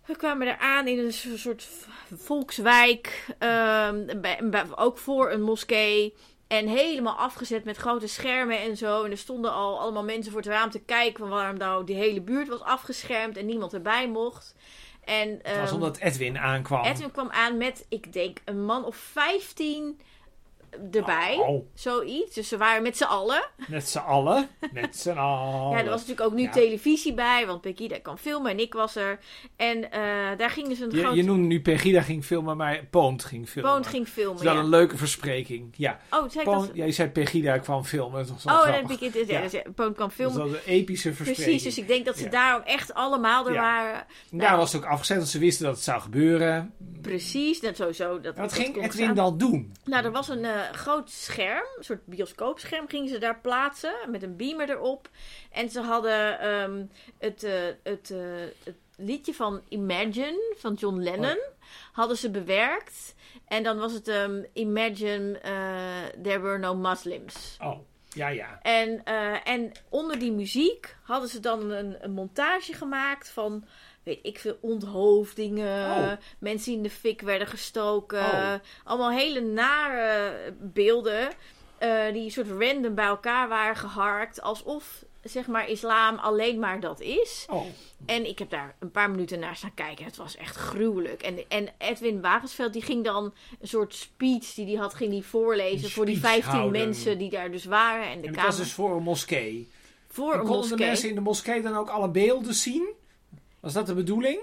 We 0.06 0.16
kwamen 0.16 0.46
er 0.46 0.58
aan 0.58 0.86
in 0.88 0.98
een 0.98 1.12
so- 1.12 1.36
soort 1.36 1.68
volkswijk. 2.14 3.26
ehm, 3.38 4.20
bij, 4.20 4.38
bij- 4.42 4.64
ook 4.76 4.98
voor 4.98 5.30
een 5.30 5.42
moskee. 5.42 6.14
En 6.46 6.66
helemaal 6.68 7.16
afgezet 7.16 7.64
met 7.64 7.76
grote 7.76 8.06
schermen 8.06 8.60
en 8.60 8.76
zo. 8.76 9.04
En 9.04 9.10
er 9.10 9.18
stonden 9.18 9.52
al 9.52 9.80
allemaal 9.80 10.04
mensen 10.04 10.32
voor 10.32 10.40
het 10.40 10.50
raam 10.50 10.70
te 10.70 10.80
kijken. 10.80 11.18
Van 11.20 11.28
waarom 11.28 11.56
nou 11.58 11.84
die 11.84 11.96
hele 11.96 12.20
buurt 12.20 12.48
was 12.48 12.60
afgeschermd 12.60 13.36
en 13.36 13.46
niemand 13.46 13.72
erbij 13.72 14.08
mocht. 14.08 14.54
En, 15.04 15.28
het 15.42 15.56
was 15.56 15.66
ehm, 15.66 15.74
omdat 15.74 15.98
Edwin 15.98 16.38
aankwam. 16.38 16.84
Edwin 16.84 17.10
kwam 17.10 17.30
aan 17.30 17.56
met, 17.56 17.86
ik 17.88 18.12
denk, 18.12 18.38
een 18.44 18.64
man 18.64 18.84
of 18.84 18.96
15 18.96 20.00
erbij. 20.92 21.36
Oh, 21.46 21.66
Zoiets. 21.74 22.34
Dus 22.34 22.48
ze 22.48 22.56
waren 22.56 22.82
met 22.82 22.96
z'n 22.96 23.04
allen. 23.04 23.44
met 23.68 23.88
z'n 23.88 23.98
allen. 23.98 24.48
Met 24.72 24.96
z'n 24.96 25.10
allen. 25.10 25.70
Ja, 25.74 25.78
er 25.78 25.84
was 25.90 26.00
natuurlijk 26.00 26.20
ook 26.26 26.32
nu 26.34 26.42
Ja. 26.42 26.50
televisie 26.50 27.14
bij, 27.14 27.46
want 27.46 27.60
Pegida 27.60 27.98
kan 27.98 28.18
filmen 28.18 28.50
en 28.50 28.58
ik 28.58 28.72
was 28.74 28.96
er. 28.96 29.18
En 29.56 29.90
eh, 29.90 30.00
daar 30.36 30.50
gingen 30.50 30.76
ze 30.76 30.84
een 30.84 30.90
je, 30.90 30.98
groot... 31.02 31.14
je 31.16 31.22
noemde 31.24 31.46
nu 31.46 31.60
Pegida 31.62 32.02
ging 32.02 32.24
filmen, 32.24 32.56
maar 32.56 32.84
Poont 32.90 33.24
ging 33.24 33.48
filmen. 33.48 33.72
Poont 33.72 33.86
ging 33.86 34.08
filmen, 34.08 34.32
Dat 34.32 34.40
is 34.42 34.46
wel 34.48 34.54
ja. 34.58 34.60
een 34.64 34.68
leuke 34.68 34.96
verspreking. 34.96 35.74
Ja, 35.76 36.00
Oh, 36.10 36.30
zei 36.30 36.44
Poont, 36.44 36.66
dat... 36.66 36.76
jij 36.76 36.92
zei 36.92 37.08
Pegida 37.08 37.58
kwam 37.58 37.84
filmen. 37.84 38.26
Dat 38.26 38.42
was 38.42 38.54
Oh, 38.68 38.90
ik 38.90 39.00
het... 39.14 39.26
Ja, 39.28 39.38
Ja. 39.40 39.48
ja, 39.50 39.62
Poont 39.74 39.96
kan 39.96 40.06
Dat 40.06 40.12
filmen. 40.12 40.38
was 40.38 40.50
wel 40.50 40.58
een 40.66 40.72
epische 40.72 41.12
verspreking. 41.14 41.46
Precies, 41.46 41.62
dus 41.62 41.78
ik 41.78 41.88
denk 41.88 42.04
dat 42.04 42.16
ze 42.18 42.24
Ja. 42.24 42.30
daarom 42.30 42.62
echt 42.62 42.94
allemaal 42.94 43.46
er 43.46 43.52
Ja. 43.52 43.60
waren. 43.60 44.04
En 44.30 44.38
Daar 44.38 44.56
was 44.56 44.72
het 44.72 44.82
ook 44.84 44.88
afgezet, 44.90 45.16
want 45.16 45.28
ze 45.28 45.38
wisten 45.38 45.64
dat 45.66 45.74
het 45.74 45.84
zou 45.84 46.00
gebeuren. 46.00 46.72
Precies, 47.02 47.60
net 47.60 47.76
sowieso. 47.76 48.20
Dat, 48.20 48.34
En 48.34 48.40
wat 48.40 48.50
dat 48.50 48.58
ging 48.58 48.82
Edwin 48.84 49.14
dan 49.14 49.38
doen? 49.38 49.72
Nou, 49.84 50.04
er 50.04 50.10
was 50.12 50.28
een 50.28 50.44
eh, 50.44 50.60
groot 50.72 51.10
scherm, 51.10 51.66
een 51.76 51.84
soort 51.84 52.06
bioscoopscherm, 52.06 52.88
gingen 52.88 53.08
ze 53.08 53.18
daar 53.18 53.40
plaatsen 53.40 53.94
met 54.08 54.22
een 54.22 54.36
beamer 54.36 54.70
erop. 54.70 55.08
En 55.50 55.70
ze 55.70 55.80
hadden 55.80 56.38
ehm, 56.40 56.84
het, 57.18 57.42
eh, 57.42 57.52
het, 57.82 58.10
eh, 58.10 58.18
het 58.64 58.76
liedje 58.96 59.34
van 59.34 59.62
Imagine 59.68 60.54
van 60.56 60.74
John 60.74 61.00
Lennon 61.00 61.38
hadden 61.92 62.16
ze 62.16 62.30
bewerkt. 62.30 63.14
En 63.46 63.62
dan 63.62 63.78
was 63.78 63.92
het 63.92 64.08
ehm, 64.08 64.42
Imagine 64.52 65.38
eh, 65.38 66.22
There 66.22 66.40
Were 66.40 66.58
No 66.58 66.74
Muslims. 66.74 67.56
Oh, 67.62 67.78
ja, 68.08 68.28
ja. 68.28 68.58
En, 68.62 69.04
en 69.44 69.72
onder 69.88 70.18
die 70.18 70.32
muziek 70.32 70.96
hadden 71.02 71.28
ze 71.28 71.40
dan 71.40 71.70
een, 71.70 72.04
een 72.04 72.12
montage 72.12 72.72
gemaakt 72.72 73.28
van, 73.28 73.64
weet 74.04 74.18
ik 74.22 74.38
veel, 74.38 74.58
onthoofdingen. 74.60 75.90
Oh. 75.90 76.12
Mensen 76.38 76.66
die 76.68 76.76
in 76.76 76.82
de 76.82 76.90
fik 76.90 77.20
werden 77.20 77.46
gestoken. 77.48 78.18
Oh. 78.20 78.52
Allemaal 78.84 79.10
hele 79.10 79.40
nare 79.40 80.32
beelden. 80.60 81.28
eh, 81.78 82.12
die 82.12 82.30
soort 82.30 82.48
random 82.58 82.94
bij 82.94 83.04
elkaar 83.06 83.48
waren 83.48 83.76
geharkt. 83.76 84.40
Alsof, 84.42 85.04
zeg 85.22 85.46
maar, 85.46 85.68
islam 85.70 86.16
alleen 86.16 86.58
maar 86.58 86.80
dat 86.80 87.00
is. 87.00 87.46
Oh, 87.50 87.66
En 88.06 88.28
ik 88.28 88.38
heb 88.38 88.50
daar 88.50 88.74
een 88.78 88.90
paar 88.90 89.10
minuten 89.10 89.38
naar 89.38 89.56
staan 89.56 89.74
kijken. 89.74 90.04
Het 90.04 90.16
was 90.16 90.36
echt 90.36 90.56
gruwelijk. 90.56 91.22
En, 91.22 91.38
en 91.48 91.68
Edwin 91.78 92.20
Wagensveld 92.20 92.72
die 92.72 92.82
ging 92.82 93.04
dan 93.04 93.32
een 93.60 93.68
soort 93.68 93.94
speech 93.94 94.54
die 94.54 94.66
hij 94.66 94.74
had, 94.74 94.94
ging 94.94 95.10
die 95.10 95.24
voorlezen 95.24 95.90
voor 95.90 96.06
die 96.06 96.16
speech 96.16 96.32
15 96.32 96.52
houden. 96.52 96.80
mensen 96.80 97.18
die 97.18 97.30
daar 97.30 97.50
dus 97.50 97.64
waren. 97.64 98.04
En 98.06 98.08
de 98.08 98.14
en 98.20 98.26
het 98.26 98.30
kamer. 98.36 98.50
was 98.50 98.56
dus 98.56 98.72
voor 98.72 98.96
een 98.96 99.02
moskee. 99.02 99.68
voor 100.08 100.32
En 100.32 100.38
een 100.38 100.44
konden 100.46 100.62
de 100.62 100.68
moskee. 100.68 100.86
mensen 100.86 101.08
in 101.08 101.14
de 101.14 101.20
moskee 101.20 101.62
dan 101.62 101.76
ook 101.76 101.88
alle 101.88 102.08
beelden 102.08 102.54
zien? 102.54 102.88
Was 103.64 103.72
dat 103.72 103.86
de 103.86 103.94
bedoeling? 103.94 104.40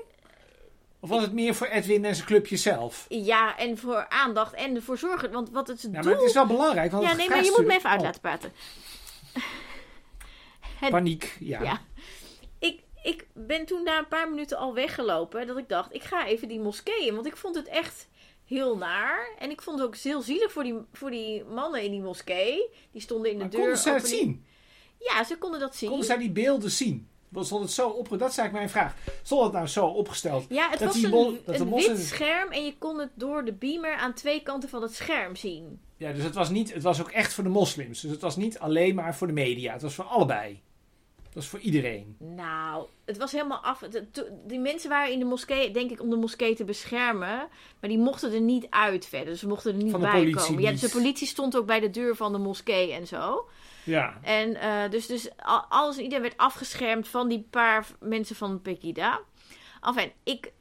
Of 1.00 1.10
was 1.10 1.22
het 1.22 1.34
meer 1.34 1.56
voor 1.56 1.68
Edwin 1.68 2.06
en 2.06 2.16
zijn 2.16 2.28
clubje 2.28 2.58
zelf? 2.58 3.06
Ja, 3.10 3.58
en 3.58 3.78
voor 3.78 4.08
aandacht 4.10 4.54
en 4.54 4.76
ervoor 4.76 4.98
zorgen. 4.98 5.32
Want 5.32 5.50
wat 5.50 5.68
het 5.68 5.82
Ja, 5.82 5.88
doel... 5.90 6.04
maar 6.04 6.14
het 6.14 6.22
is 6.24 6.34
wel 6.34 6.46
belangrijk. 6.46 6.92
Want 6.92 7.04
ja, 7.04 7.14
nee, 7.14 7.30
maar 7.30 7.44
je 7.44 7.54
moet 7.58 7.66
me 7.66 7.74
even 7.74 7.90
uit 7.90 8.02
laten 8.02 8.22
praten. 8.22 8.52
Oh, 10.82 10.90
paniek, 10.90 11.36
ja. 11.40 11.62
Ja. 11.64 11.82
Ik, 12.60 12.80
ik 13.04 13.26
ben 13.34 13.66
toen 13.66 13.84
na 13.84 13.98
een 13.98 14.08
paar 14.08 14.30
minuten 14.30 14.58
al 14.58 14.74
weggelopen. 14.74 15.48
Dat 15.48 15.58
ik 15.58 15.70
dacht, 15.70 15.94
ik 15.94 16.04
ga 16.04 16.26
even 16.28 16.48
die 16.48 16.60
moskee 16.60 17.06
in. 17.08 17.14
Want 17.14 17.26
ik 17.28 17.38
vond 17.38 17.56
het 17.56 17.68
echt 17.68 18.08
heel 18.46 18.78
naar. 18.78 19.30
En 19.40 19.50
ik 19.50 19.62
vond 19.62 19.78
het 19.80 19.88
ook 19.88 19.96
heel 19.96 20.22
zielig 20.22 20.52
voor 20.52 20.64
die, 20.64 20.76
voor 20.94 21.12
die 21.12 21.44
mannen 21.44 21.84
in 21.84 21.92
die 21.92 22.02
moskee. 22.02 22.70
Die 22.92 23.02
stonden 23.02 23.32
in 23.32 23.38
de 23.38 23.44
Maar 23.44 23.52
deur. 23.52 23.60
konden 23.62 23.78
het 23.80 23.88
opening- 24.04 24.08
zien? 24.22 24.46
Ja, 25.00 25.24
ze 25.24 25.38
konden 25.38 25.60
dat 25.60 25.76
zien. 25.76 25.90
Konden 25.90 26.08
zij 26.08 26.18
die 26.18 26.30
beelden 26.32 26.72
zien? 26.72 27.10
Stond 27.40 27.62
het 27.64 27.72
zo 27.72 27.90
opge... 27.90 28.18
Dat 28.18 28.30
is 28.30 28.38
eigenlijk 28.38 28.52
mijn 28.74 28.86
vraag. 28.86 28.96
Stond 29.24 29.44
het 29.44 29.52
nou 29.54 29.68
zo 29.68 29.86
opgesteld? 29.86 30.46
Ja, 30.50 30.70
het 30.70 30.80
dat 30.80 30.88
was 30.88 30.96
die 30.98 31.06
een, 31.06 31.40
dat 31.46 31.56
de 31.58 31.62
een 31.64 31.74
wit 31.74 32.00
scherm 32.00 32.52
en 32.52 32.66
je 32.66 32.78
kon 32.78 33.00
het 33.00 33.10
door 33.14 33.46
de 33.46 33.54
beamer 33.54 33.96
aan 33.96 34.14
twee 34.14 34.42
kanten 34.44 34.70
van 34.70 34.82
het 34.82 34.96
scherm 34.96 35.36
zien. 35.36 35.80
Ja, 35.98 36.12
dus 36.12 36.24
het 36.24 36.36
was, 36.36 36.50
niet, 36.50 36.74
het 36.74 36.84
was 36.84 37.02
ook 37.02 37.10
echt 37.12 37.34
voor 37.34 37.44
de 37.44 37.50
moslims. 37.50 38.02
Dus 38.02 38.12
het 38.12 38.22
was 38.22 38.36
niet 38.36 38.60
alleen 38.60 38.96
maar 38.96 39.16
voor 39.16 39.28
de 39.28 39.34
media. 39.34 39.74
Het 39.74 39.82
was 39.82 39.94
voor 39.94 40.06
allebei. 40.06 40.62
Het 41.26 41.34
was 41.36 41.48
voor 41.48 41.60
iedereen. 41.60 42.16
Nou, 42.20 42.86
het 43.06 43.18
was 43.18 43.32
helemaal 43.32 43.58
af. 43.64 43.80
de- 43.80 44.08
Die 44.48 44.60
mensen 44.60 44.90
waren 44.90 45.12
in 45.14 45.20
de 45.20 45.26
moskee, 45.26 45.72
denk 45.72 45.92
ik, 45.92 46.02
om 46.02 46.10
de 46.10 46.16
moskee 46.16 46.56
te 46.56 46.64
beschermen. 46.64 47.48
Maar 47.80 47.90
die 47.90 47.98
mochten 47.98 48.34
er 48.34 48.42
niet 48.42 48.68
uit 48.70 49.06
verder. 49.06 49.28
Dus 49.30 49.40
ze 49.40 49.48
mochten 49.48 49.72
er 49.72 49.78
niet 49.78 49.92
Van 49.92 50.00
de 50.00 50.06
bij 50.12 50.30
komen. 50.30 50.62
Ja, 50.62 50.72
dus 50.72 50.80
de 50.80 50.86
niet. 50.86 50.96
politie 50.96 51.28
stond 51.28 51.58
ook 51.58 51.66
bij 51.66 51.80
de 51.80 51.90
deur 51.90 52.16
van 52.16 52.32
de 52.32 52.38
moskee 52.38 52.94
en 52.94 53.08
zo. 53.08 53.46
Ja. 53.84 54.20
En 54.22 54.56
eh, 54.56 54.90
dus, 54.90 55.06
dus 55.08 55.30
al- 55.38 55.66
alles 55.70 55.98
en 55.98 56.04
iedereen 56.04 56.24
werd 56.24 56.38
afgeschermd 56.38 57.08
van 57.08 57.28
die 57.28 57.48
paar 57.50 57.88
mensen 58.00 58.36
van 58.36 58.62
Pegida. 58.62 59.20
Enfin, 59.82 60.12
ik, 60.24 60.52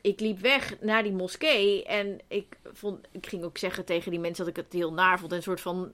ik 0.00 0.20
liep 0.20 0.38
weg 0.38 0.76
naar 0.80 1.02
die 1.02 1.12
moskee. 1.12 1.84
En 1.84 2.18
ik, 2.28 2.58
vond, 2.72 3.06
ik 3.12 3.26
ging 3.26 3.44
ook 3.44 3.58
zeggen 3.58 3.84
tegen 3.84 4.10
die 4.10 4.20
mensen 4.20 4.44
dat 4.44 4.56
ik 4.56 4.62
het 4.64 4.72
heel 4.72 4.92
naar 4.92 5.18
vond. 5.18 5.30
En 5.30 5.36
een 5.36 5.42
soort 5.42 5.60
van 5.60 5.92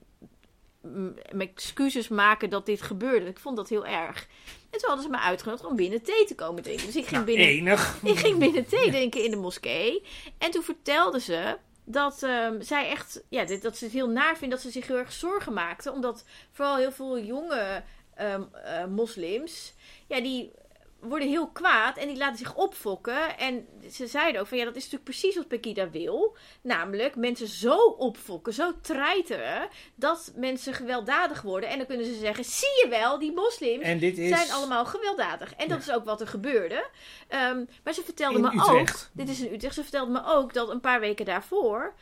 mm, 0.81 1.13
excuses 1.37 2.07
maken 2.07 2.49
dat 2.49 2.65
dit 2.65 2.81
gebeurde. 2.81 3.25
Ik 3.25 3.39
vond 3.39 3.57
dat 3.57 3.69
heel 3.69 3.85
erg. 3.85 4.27
En 4.69 4.79
toen 4.79 4.87
hadden 4.89 5.03
ze 5.05 5.09
me 5.11 5.19
uitgenodigd 5.19 5.65
om 5.65 5.75
binnen 5.75 6.01
thee 6.03 6.25
te 6.25 6.35
komen 6.35 6.63
drinken. 6.63 6.85
Dus 6.85 6.95
ik 6.95 7.01
ging 7.05 7.11
Nou, 7.11 7.25
binnen 7.25 7.47
enig. 7.47 7.97
ik 8.03 8.17
ging 8.17 8.37
binnen 8.39 8.65
thee 8.65 8.89
drinken 8.91 9.23
in 9.23 9.31
de 9.31 9.37
moskee. 9.37 10.03
En 10.37 10.51
toen 10.51 10.63
vertelde 10.63 11.19
ze 11.19 11.57
dat 11.85 12.23
ehm, 12.23 12.61
zij 12.61 12.89
echt, 12.89 13.23
ja, 13.29 13.45
dat 13.45 13.77
ze 13.77 13.83
het 13.83 13.93
heel 13.93 14.09
naar 14.09 14.37
vindt 14.37 14.53
dat 14.53 14.63
ze 14.63 14.71
zich 14.71 14.87
heel 14.87 14.97
erg 14.97 15.11
zorgen 15.11 15.53
maakte. 15.53 15.91
Omdat 15.91 16.25
vooral 16.51 16.77
heel 16.77 16.91
veel 16.91 17.19
jonge 17.19 17.83
ehm, 18.15 18.43
eh, 18.53 18.85
moslims, 18.85 19.73
ja, 20.07 20.21
die 20.21 20.51
worden 20.99 21.27
heel 21.27 21.47
kwaad 21.47 21.97
en 21.97 22.07
die 22.07 22.17
laten 22.17 22.37
zich 22.37 22.55
opfokken. 22.55 23.37
En 23.37 23.67
ze 23.91 24.07
zeiden 24.07 24.41
ook 24.41 24.47
van 24.47 24.57
ja, 24.57 24.63
dat 24.65 24.75
is 24.75 24.83
natuurlijk 24.83 25.09
precies 25.09 25.35
wat 25.35 25.47
Pegida 25.47 25.89
wil. 25.89 26.37
Namelijk 26.61 27.15
mensen 27.15 27.47
zo 27.47 27.75
opfokken, 27.77 28.53
zo 28.53 28.71
treiteren, 28.81 29.67
dat 29.95 30.31
mensen 30.35 30.73
gewelddadig 30.73 31.41
worden. 31.41 31.69
En 31.69 31.77
dan 31.77 31.87
kunnen 31.87 32.05
ze 32.05 32.13
zeggen, 32.15 32.43
zie 32.43 32.81
je 32.83 32.89
wel, 32.89 33.19
die 33.19 33.31
moslims 33.33 33.83
is... 34.17 34.29
zijn 34.29 34.51
allemaal 34.51 34.85
gewelddadig. 34.85 35.53
En 35.53 35.67
dat 35.67 35.79
is 35.79 35.91
ook 35.91 36.05
wat 36.05 36.21
er 36.21 36.27
gebeurde. 36.27 36.87
Ehm, 37.27 37.65
maar 37.83 37.93
ze 37.93 38.03
vertelde 38.03 38.35
In 38.35 38.41
me 38.41 38.47
Utrecht. 38.53 39.03
ook. 39.03 39.09
Dit 39.13 39.29
is 39.29 39.39
in 39.41 39.53
Utrecht. 39.53 39.75
Ze 39.75 39.81
vertelde 39.81 40.11
me 40.11 40.21
ook 40.25 40.53
dat 40.53 40.69
een 40.69 40.81
paar 40.81 40.99
weken 40.99 41.25
daarvoor. 41.25 41.93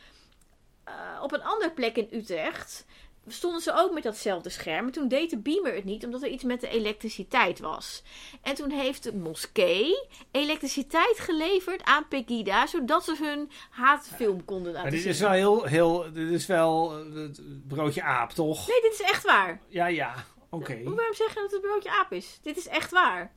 eh, 0.84 0.94
op 1.22 1.32
een 1.32 1.42
andere 1.42 1.70
plek 1.70 1.96
in 1.96 2.08
Utrecht. 2.12 2.86
Stonden 3.26 3.60
ze 3.60 3.72
ook 3.74 3.92
met 3.92 4.02
datzelfde 4.02 4.48
scherm. 4.48 4.82
Maar 4.82 4.92
toen 4.92 5.08
deed 5.08 5.30
de 5.30 5.38
beamer 5.38 5.74
het 5.74 5.84
niet, 5.84 6.04
omdat 6.04 6.22
er 6.22 6.28
iets 6.28 6.44
met 6.44 6.60
de 6.60 6.68
elektriciteit 6.68 7.58
was. 7.60 8.02
En 8.42 8.54
toen 8.54 8.70
heeft 8.70 9.02
de 9.02 9.14
moskee 9.16 10.08
elektriciteit 10.30 11.18
geleverd 11.18 11.82
aan 11.82 12.08
Pegida. 12.08 12.66
zodat 12.66 13.04
ze 13.04 13.16
hun 13.20 13.50
haatfilm 13.70 14.44
konden 14.44 14.66
laten 14.72 14.82
Maar 14.82 14.90
dit 14.90 15.00
zien. 15.00 15.10
is 15.10 15.20
wel 15.20 15.30
heel... 15.30 15.64
heel 15.64 16.12
dit 16.12 16.30
is 16.30 16.46
wel 16.46 16.98
eh, 16.98 17.14
het 17.14 17.40
broodje 17.68 18.02
aap, 18.02 18.30
toch? 18.30 18.68
Nee, 18.68 18.80
dit 18.80 18.92
is 18.92 19.00
echt 19.00 19.24
waar. 19.24 19.60
Ja, 19.68 19.86
ja. 19.86 20.14
Oké. 20.50 20.82
Waarom 20.82 21.14
zeg 21.14 21.28
je 21.34 21.40
dat 21.40 21.50
het 21.52 21.60
broodje 21.60 21.90
aap 21.90 22.12
is? 22.12 22.38
Dit 22.42 22.56
is 22.56 22.68
echt 22.68 22.90
waar. 22.90 23.32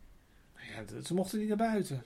Ja, 0.56 1.02
ze 1.04 1.14
mochten 1.14 1.40
niet 1.40 1.48
naar 1.48 1.58
buiten. 1.58 2.04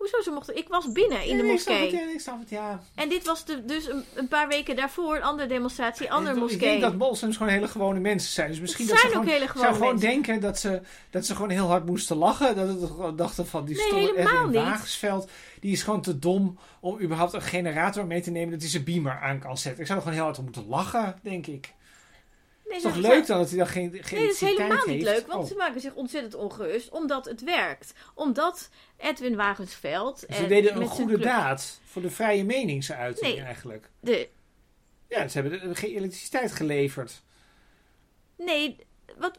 Hoezo 0.00 0.20
ze 0.20 0.30
mochten? 0.30 0.56
Ik 0.56 0.68
was 0.68 0.92
binnen 0.92 1.24
in 1.24 1.36
de 1.36 1.42
ik 1.44 1.50
moskee. 1.50 1.80
het, 1.82 1.90
ja, 1.90 2.10
ik 2.12 2.20
snap 2.20 2.40
het, 2.40 2.50
ja. 2.50 2.80
En 2.94 3.08
dit 3.08 3.26
was 3.26 3.44
de, 3.44 3.64
dus 3.64 3.86
een, 3.88 4.04
een 4.14 4.28
paar 4.28 4.48
weken 4.48 4.76
daarvoor 4.76 5.16
een 5.16 5.22
andere 5.22 5.48
demonstratie, 5.48 6.12
andere 6.12 6.34
Ik 6.34 6.40
moskee. 6.40 6.58
denk 6.58 6.80
dat 6.80 6.96
moslims 6.96 7.36
gewoon 7.36 7.52
hele 7.52 7.68
gewone 7.68 8.00
mensen 8.00 8.30
zijn. 8.32 8.48
Dus 8.48 8.60
misschien 8.60 8.86
Het 8.86 8.94
dat 8.94 9.00
ze 9.02 9.06
ook 9.06 9.12
gewoon, 9.12 9.28
hele 9.28 9.44
zou 9.44 9.56
gewone 9.58 9.74
gewoon 9.74 9.92
mensen. 9.92 10.10
denken 10.10 10.40
dat 10.40 10.58
ze, 10.58 10.80
dat 11.10 11.26
ze 11.26 11.34
gewoon 11.34 11.50
heel 11.50 11.66
hard 11.66 11.86
moesten 11.86 12.16
lachen. 12.16 12.56
Dat 12.56 12.68
het 12.68 12.90
gewoon 12.90 13.16
dachten 13.16 13.46
van 13.46 13.64
die 13.64 13.76
Nee, 13.76 13.84
stomme 13.86 14.06
helemaal 14.06 14.34
Edwin 14.46 14.50
niet. 14.62 14.70
Wagensveld. 14.70 15.30
Die 15.60 15.72
is 15.72 15.82
gewoon 15.82 16.00
te 16.02 16.18
dom 16.18 16.58
om 16.80 17.00
überhaupt 17.00 17.32
een 17.32 17.42
generator 17.42 18.06
mee 18.06 18.20
te 18.20 18.30
nemen 18.30 18.50
dat 18.50 18.60
hij 18.60 18.70
zijn 18.70 18.84
beamer 18.84 19.18
aan 19.22 19.38
kan 19.38 19.58
zetten. 19.58 19.80
Ik 19.80 19.86
zou 19.86 19.98
er 19.98 20.04
gewoon 20.04 20.18
heel 20.18 20.26
hard 20.28 20.38
om 20.38 20.44
moeten 20.44 20.66
lachen, 20.68 21.18
denk 21.22 21.46
ik. 21.46 21.72
Nee, 22.70 22.78
Het 22.78 22.86
is 22.88 22.94
ze- 22.94 23.00
toch 23.00 23.10
leuk 23.12 23.26
dan 23.26 23.38
dat 23.38 23.48
hij 23.48 23.58
dan 23.58 23.66
geen, 23.66 23.90
geen 24.00 24.18
Nee, 24.18 24.26
dat 24.26 24.34
is 24.34 24.40
helemaal 24.40 24.86
niet 24.86 25.02
leuk, 25.02 25.26
want 25.26 25.42
Oh. 25.42 25.48
ze 25.48 25.54
maken 25.56 25.80
zich 25.80 25.94
ontzettend 25.94 26.34
ongerust 26.34 26.90
omdat 26.90 27.24
het 27.24 27.42
werkt. 27.44 27.92
Omdat 28.14 28.68
Edwin 28.96 29.36
Wagensveld. 29.36 30.18
Ze 30.18 30.26
en 30.26 30.48
deden 30.48 30.76
een 30.76 30.86
goede 30.86 31.18
daad 31.18 31.80
voor 31.84 32.02
de 32.02 32.10
vrije 32.10 32.44
meningsuiting 32.44 33.34
Nee. 33.34 33.44
eigenlijk. 33.44 33.90
De, 34.00 34.28
Ja, 35.08 35.28
ze 35.28 35.40
hebben 35.40 35.76
geen 35.76 35.96
elektriciteit 35.96 36.52
geleverd. 36.52 37.22
nee, 38.36 38.76
wat, 39.18 39.38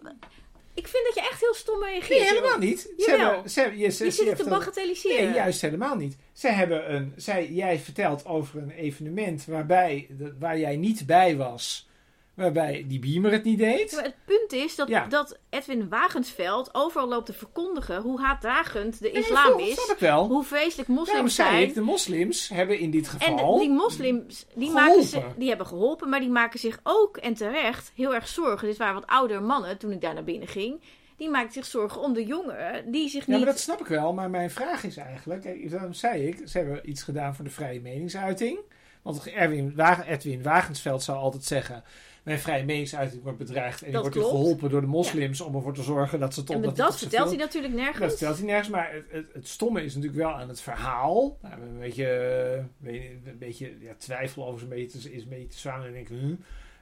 ik 0.74 0.88
vind 0.88 1.06
dat 1.06 1.14
je 1.24 1.30
echt 1.30 1.40
heel 1.42 1.54
stom 1.54 1.84
reageert. 1.84 2.20
Nee, 2.20 2.28
helemaal 2.28 2.58
niet. 2.58 2.80
Ze 2.80 2.94
Jawel. 3.12 3.32
hebben, 3.34 3.52
ze, 3.52 3.62
je, 3.62 3.90
ze, 3.90 4.04
Je 4.06 4.12
ze 4.12 4.24
zit 4.24 4.28
het 4.28 4.38
te 4.38 4.50
bagatelliseren. 4.50 5.26
Nee, 5.26 5.34
juist 5.34 5.62
helemaal 5.62 5.96
niet. 5.96 6.18
Ze 6.34 6.48
hebben 6.48 6.94
een, 6.94 7.14
zij, 7.16 7.48
jij 7.52 7.80
vertelt 7.80 8.26
over 8.26 8.62
een 8.62 8.72
evenement 8.72 9.46
waarbij, 9.46 10.08
waar 10.40 10.60
jij 10.60 10.76
niet 10.76 11.06
bij 11.06 11.36
was. 11.38 11.90
Waarbij 12.34 12.86
die 12.88 13.00
beamer 13.00 13.32
het 13.32 13.44
niet 13.44 13.58
deed. 13.60 13.92
Maar 13.92 14.04
het 14.04 14.16
punt 14.26 14.52
is 14.54 14.76
dat, 14.76 14.88
Ja. 14.88 15.06
dat 15.06 15.38
Edwin 15.50 15.90
Wagensveld 15.90 16.70
overal 16.76 17.08
loopt 17.08 17.26
te 17.26 17.34
verkondigen 17.34 18.02
hoe 18.02 18.22
haatdragend 18.22 19.00
de 19.02 19.10
Nee, 19.14 19.22
islam 19.22 19.52
dat 19.52 19.60
is. 19.60 19.74
snap 19.84 19.96
ik 19.96 20.02
wel. 20.02 20.28
Hoe 20.28 20.44
vreselijk 20.44 20.90
moslims 20.90 21.36
zei 21.36 21.50
zijn. 21.50 21.62
ik, 21.68 21.74
de 21.74 21.82
moslims 21.82 22.50
hebben 22.50 22.80
in 22.80 22.92
dit 22.92 23.08
En 23.20 23.20
geval... 23.20 23.60
die 23.60 23.70
moslims, 23.70 24.46
die, 24.56 24.68
Geholpen. 24.70 24.88
maken 24.88 25.04
ze, 25.04 25.22
die 25.38 25.48
hebben 25.50 25.68
geholpen, 25.68 26.10
maar 26.10 26.20
die 26.20 26.30
maken 26.30 26.60
zich 26.60 26.80
ook, 26.84 27.18
en 27.18 27.34
terecht, 27.34 27.92
heel 27.96 28.14
erg 28.16 28.28
zorgen. 28.28 28.68
Dit 28.68 28.78
waren 28.78 28.94
wat 28.96 29.08
oudere 29.08 29.40
mannen 29.42 29.78
toen 29.78 29.92
ik 29.92 30.02
daar 30.02 30.14
naar 30.14 30.24
binnen 30.24 30.48
ging. 30.48 30.82
Die 31.18 31.30
maakten 31.30 31.54
zich 31.54 31.66
zorgen 31.66 32.02
om 32.02 32.14
de 32.14 32.26
jongeren 32.26 32.92
die 32.92 33.10
zich 33.10 33.26
Ja, 33.26 33.32
niet... 33.32 33.44
maar 33.44 33.52
dat 33.54 33.60
snap 33.62 33.80
ik 33.80 33.88
wel. 33.88 34.14
Maar 34.14 34.30
mijn 34.30 34.50
vraag 34.52 34.84
is 34.84 34.98
eigenlijk... 34.98 35.42
kijk, 35.42 35.70
Daarom 35.72 35.94
zei 35.94 36.28
ik, 36.28 36.42
ze 36.48 36.58
hebben 36.58 36.90
iets 36.90 37.04
gedaan 37.04 37.36
voor 37.36 37.46
de 37.46 37.52
vrije 37.52 37.82
meningsuiting. 37.82 38.60
Want 39.02 39.28
Erwin 39.30 39.76
Wagen, 39.76 40.06
Edwin 40.08 40.44
Wagensveld 40.44 41.04
zou 41.04 41.18
altijd 41.18 41.44
zeggen... 41.44 41.84
Mijn 42.24 42.40
vrije 42.40 42.64
meningsuiting 42.66 43.24
wordt 43.24 43.38
bedreigd. 43.38 43.80
En 43.80 43.84
die 43.84 43.94
Dat 43.94 44.02
wordt 44.02 44.18
klopt. 44.18 44.32
geholpen 44.32 44.70
door 44.70 44.82
de 44.82 44.88
moslims 44.88 45.42
om 45.42 45.56
ervoor 45.56 45.74
te 45.74 45.84
zorgen 45.84 46.20
dat 46.20 46.34
ze 46.34 46.44
toch... 46.44 46.56
en 46.56 46.62
dat 46.62 46.76
dat, 46.76 46.98
vertelt 46.98 47.28
hij 47.30 47.38
natuurlijk 47.38 47.74
nergens. 47.74 48.00
Dat 48.00 48.10
vertelt 48.10 48.38
hij 48.38 48.46
nergens, 48.46 48.70
maar 48.70 48.94
het, 48.94 49.06
het, 49.10 49.26
het 49.34 49.48
stomme 49.48 49.84
is 49.84 49.96
natuurlijk 49.96 50.22
wel 50.22 50.32
aan 50.32 50.48
het 50.50 50.62
verhaal. 50.62 51.38
Nou, 51.42 51.62
een 51.62 51.80
beetje, 51.80 52.06
eh, 52.08 52.64
weet 52.78 53.02
je, 53.02 53.10
een 53.26 53.38
beetje 53.38 53.74
ja, 53.80 53.94
twijfel 53.98 54.44
over 54.46 54.56
is 54.56 54.62
een 54.64 54.70
beetje, 54.70 55.00
te- 55.00 55.12
is 55.14 55.24
een 55.24 55.30
beetje 55.30 55.48
te 55.48 55.58
zwaar. 55.60 55.86
En 55.86 55.94
denk? 55.94 56.10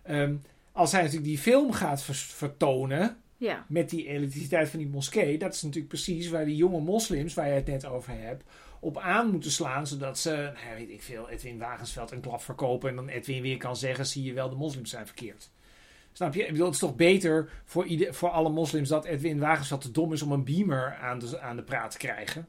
Ehm, 0.03 0.35
als 0.71 0.91
hij 0.91 1.01
natuurlijk 1.01 1.27
die 1.29 1.37
film 1.39 1.71
gaat 1.71 2.01
vertonen 2.03 3.17
Ja. 3.37 3.65
met 3.67 3.89
die 3.89 4.07
elektriciteit 4.07 4.69
van 4.69 4.79
die 4.79 4.87
moskee, 4.89 5.37
dat 5.37 5.53
is 5.53 5.61
natuurlijk 5.61 5.87
precies 5.93 6.29
waar 6.29 6.45
die 6.45 6.55
jonge 6.55 6.79
moslims, 6.79 7.33
waar 7.33 7.47
je 7.47 7.53
het 7.53 7.67
net 7.67 7.85
over 7.85 8.13
hebt, 8.15 8.43
op 8.79 8.97
aan 8.97 9.31
moeten 9.31 9.51
slaan, 9.51 9.87
zodat 9.87 10.19
ze, 10.19 10.29
nou, 10.29 10.67
ja, 10.69 10.75
weet 10.75 10.89
ik 10.89 11.01
veel, 11.01 11.29
Edwin 11.29 11.57
Wagensveld 11.59 12.11
een 12.11 12.21
klap 12.21 12.41
verkopen 12.41 12.89
en 12.89 12.95
dan 12.95 13.07
Edwin 13.07 13.41
weer 13.41 13.57
kan 13.57 13.75
zeggen, 13.75 14.05
zie 14.05 14.23
je 14.23 14.33
wel, 14.33 14.49
de 14.49 14.55
moslims 14.55 14.89
zijn 14.89 15.05
verkeerd. 15.05 15.49
Snap 16.11 16.33
je? 16.33 16.41
Ik 16.41 16.47
bedoel, 16.51 16.65
het 16.65 16.73
is 16.73 16.79
toch 16.79 16.95
beter 16.95 17.49
voor, 17.65 17.85
ieder, 17.85 18.13
voor 18.13 18.29
alle 18.29 18.49
moslims 18.49 18.89
dat 18.89 19.05
Edwin 19.05 19.39
Wagensveld 19.39 19.81
te 19.81 19.91
dom 19.91 20.13
is 20.13 20.21
om 20.21 20.31
een 20.31 20.43
beamer 20.43 20.95
aan 21.01 21.19
de, 21.19 21.39
aan 21.39 21.55
de 21.55 21.63
praat 21.63 21.91
te 21.91 21.97
krijgen. 21.97 22.47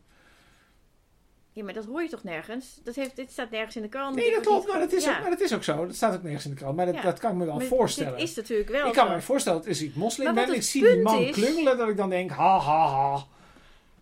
ja, 1.52 1.64
maar 1.64 1.72
dat 1.74 1.84
hoor 1.84 2.02
je 2.02 2.08
toch 2.08 2.22
nergens? 2.24 2.80
Dat 2.84 2.94
heeft, 2.94 3.16
dit 3.16 3.30
staat 3.30 3.50
nergens 3.50 3.76
in 3.76 3.82
de 3.82 3.88
krant. 3.88 4.14
Nee, 4.16 4.30
dat 4.30 4.40
klopt, 4.44 4.68
maar 4.68 4.78
dat, 4.78 4.92
is 4.92 5.04
Ja. 5.04 5.14
ook, 5.16 5.20
maar 5.20 5.30
dat 5.30 5.40
is 5.40 5.54
ook 5.54 5.64
zo. 5.64 5.86
Dat 5.86 5.94
staat 5.94 6.14
ook 6.14 6.22
nergens 6.22 6.44
in 6.44 6.50
de 6.50 6.56
krant. 6.56 6.76
Maar 6.76 6.86
dat, 6.86 6.94
Ja. 6.94 7.02
dat 7.02 7.18
kan 7.18 7.30
ik 7.30 7.36
me 7.36 7.44
wel 7.44 7.56
Maar 7.56 7.64
voorstellen. 7.66 8.18
Dit 8.18 8.28
is 8.28 8.34
natuurlijk 8.34 8.68
wel 8.70 8.86
ik 8.86 8.92
kan 8.92 9.06
zo. 9.06 9.12
me 9.14 9.20
voorstellen 9.20 9.58
dat 9.58 9.68
als 9.68 9.82
ik 9.82 9.94
moslim 9.94 10.34
ben 10.34 10.54
ik 10.54 10.62
zie 10.62 10.82
die 10.82 11.02
man 11.02 11.22
is- 11.22 11.34
klungelen, 11.34 11.78
dat 11.78 11.88
ik 11.88 11.96
dan 11.96 12.10
denk, 12.10 12.30
ha 12.30 12.58
ha 12.58 12.86
ha. 12.88 13.24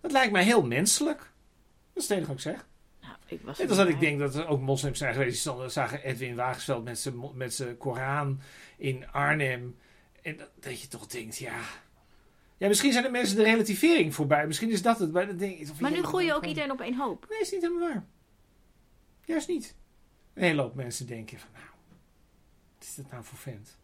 Dat 0.01 0.12
lijkt 0.12 0.33
mij 0.33 0.45
heel 0.45 0.62
menselijk. 0.67 1.31
Dat 1.98 2.11
is 2.11 2.16
het 2.16 2.18
enige 2.18 2.26
wat 2.44 2.54
ik 2.54 2.58
zeg. 2.58 2.66
Nou, 3.00 3.14
ik 3.26 3.40
was 3.42 3.58
Net 3.58 3.68
als 3.68 3.78
dat 3.78 3.88
ik 3.88 4.00
denk 4.00 4.18
dat 4.18 4.34
er 4.34 4.46
ook 4.46 4.61
moslims 4.61 4.98
zijn 4.98 5.12
geweest 5.12 5.44
die 5.44 5.68
zagen 5.68 6.02
Edwin 6.02 6.34
Wagensveld 6.37 6.84
met 6.84 6.98
zijn, 6.98 7.37
met 7.37 7.54
zijn 7.54 7.76
Koran 7.76 8.40
in 8.76 9.11
Arnhem. 9.11 9.76
En 10.22 10.37
dat, 10.37 10.50
dat 10.61 10.80
je 10.80 10.88
toch 10.88 11.06
denkt, 11.06 11.38
ja... 11.38 11.61
Ja, 12.56 12.68
misschien 12.68 12.92
zijn 12.92 13.04
de 13.04 13.11
mensen 13.11 13.37
de 13.37 13.42
relativering 13.42 14.14
voorbij. 14.14 14.46
Misschien 14.46 14.70
is 14.70 14.82
dat 14.82 14.98
het. 14.98 15.12
Maar, 15.12 15.28
of 15.70 15.80
Maar 15.80 15.90
nu 15.90 16.02
gooi 16.04 16.26
je 16.26 16.32
ook 16.32 16.38
van- 16.38 16.48
iedereen 16.48 16.70
op 16.70 16.80
één 16.80 16.94
hoop. 16.96 17.26
Nee, 17.28 17.40
is 17.40 17.50
niet 17.52 17.62
helemaal 17.62 17.88
waar. 17.88 18.04
Juist 19.24 19.48
niet. 19.48 19.74
Een 20.34 20.42
hele 20.42 20.62
hoop 20.62 20.74
mensen 20.74 21.06
denken 21.06 21.38
van, 21.38 21.48
nou, 21.52 21.64
wat 22.74 22.88
is 22.88 22.94
dat 22.94 23.11
nou 23.11 23.24
voor 23.24 23.38
vent? 23.38 23.78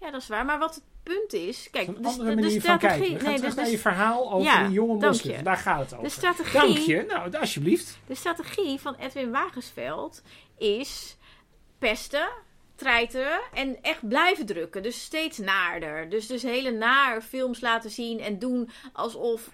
Ja, 0.00 0.10
dat 0.10 0.22
is 0.22 0.28
waar. 0.28 0.44
Maar 0.44 0.58
wat 0.58 0.74
het 0.74 0.84
punt 1.02 1.32
is... 1.32 1.68
Kijk, 1.70 1.86
de, 1.86 1.96
een 1.96 2.04
andere 2.04 2.28
de, 2.28 2.34
de 2.36 2.42
manier 2.42 2.60
van 2.60 2.78
strategie... 2.78 3.10
nee, 3.10 3.36
terug 3.36 3.54
de, 3.54 3.60
naar 3.60 3.70
je 3.70 3.76
de, 3.76 3.78
verhaal 3.78 4.32
over 4.32 4.46
Ja, 4.46 4.64
die 4.64 4.72
jonge 4.72 5.06
moslims. 5.06 5.36
je. 5.36 5.42
Daar 5.42 5.56
gaat 5.56 5.80
het 5.80 5.88
de 5.90 5.96
over. 5.96 6.10
strategie... 6.10 6.60
Dank 6.60 6.76
je. 6.76 7.04
Nou, 7.08 7.36
alsjeblieft. 7.36 7.98
De 8.06 8.14
strategie 8.14 8.80
van 8.80 8.94
Edwin 8.94 9.30
Wagensveld 9.30 10.22
is 10.58 11.16
pesten, 11.78 12.28
treiteren 12.74 13.40
en 13.52 13.82
echt 13.82 14.08
blijven 14.08 14.46
drukken. 14.46 14.82
Dus 14.82 15.02
steeds 15.02 15.38
naarder. 15.38 16.08
Dus, 16.08 16.26
dus 16.26 16.42
hele 16.42 16.70
naar 16.70 17.22
films 17.22 17.60
laten 17.60 17.90
zien 17.90 18.20
en 18.20 18.38
doen 18.38 18.70
alsof 18.92 19.50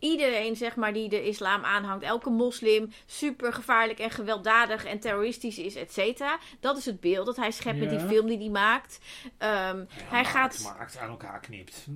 iedereen 0.00 0.56
zeg 0.56 0.76
maar, 0.76 0.92
die 0.92 1.08
de 1.08 1.26
islam 1.26 1.64
aanhangt, 1.64 2.04
elke 2.04 2.30
moslim, 2.30 2.92
super 3.06 3.52
gevaarlijk 3.52 3.98
en 3.98 4.10
gewelddadig 4.10 4.84
en 4.84 5.00
terroristisch 5.00 5.58
is, 5.58 5.74
et 5.74 5.92
cetera. 5.92 6.38
Dat 6.60 6.76
is 6.76 6.84
het 6.84 7.00
beeld 7.00 7.26
dat 7.26 7.36
hij 7.36 7.50
schept 7.50 7.78
met 7.78 7.90
die 7.90 8.00
film 8.00 8.26
die 8.26 8.38
hij 8.38 8.48
maakt. 8.48 8.98
Ehm, 9.38 9.84
hij 9.88 10.22
maakt, 10.22 10.28
gaat... 10.28 10.62
Maakt, 10.62 10.98
aan 10.98 11.08
elkaar 11.08 11.40
knipt. 11.40 11.86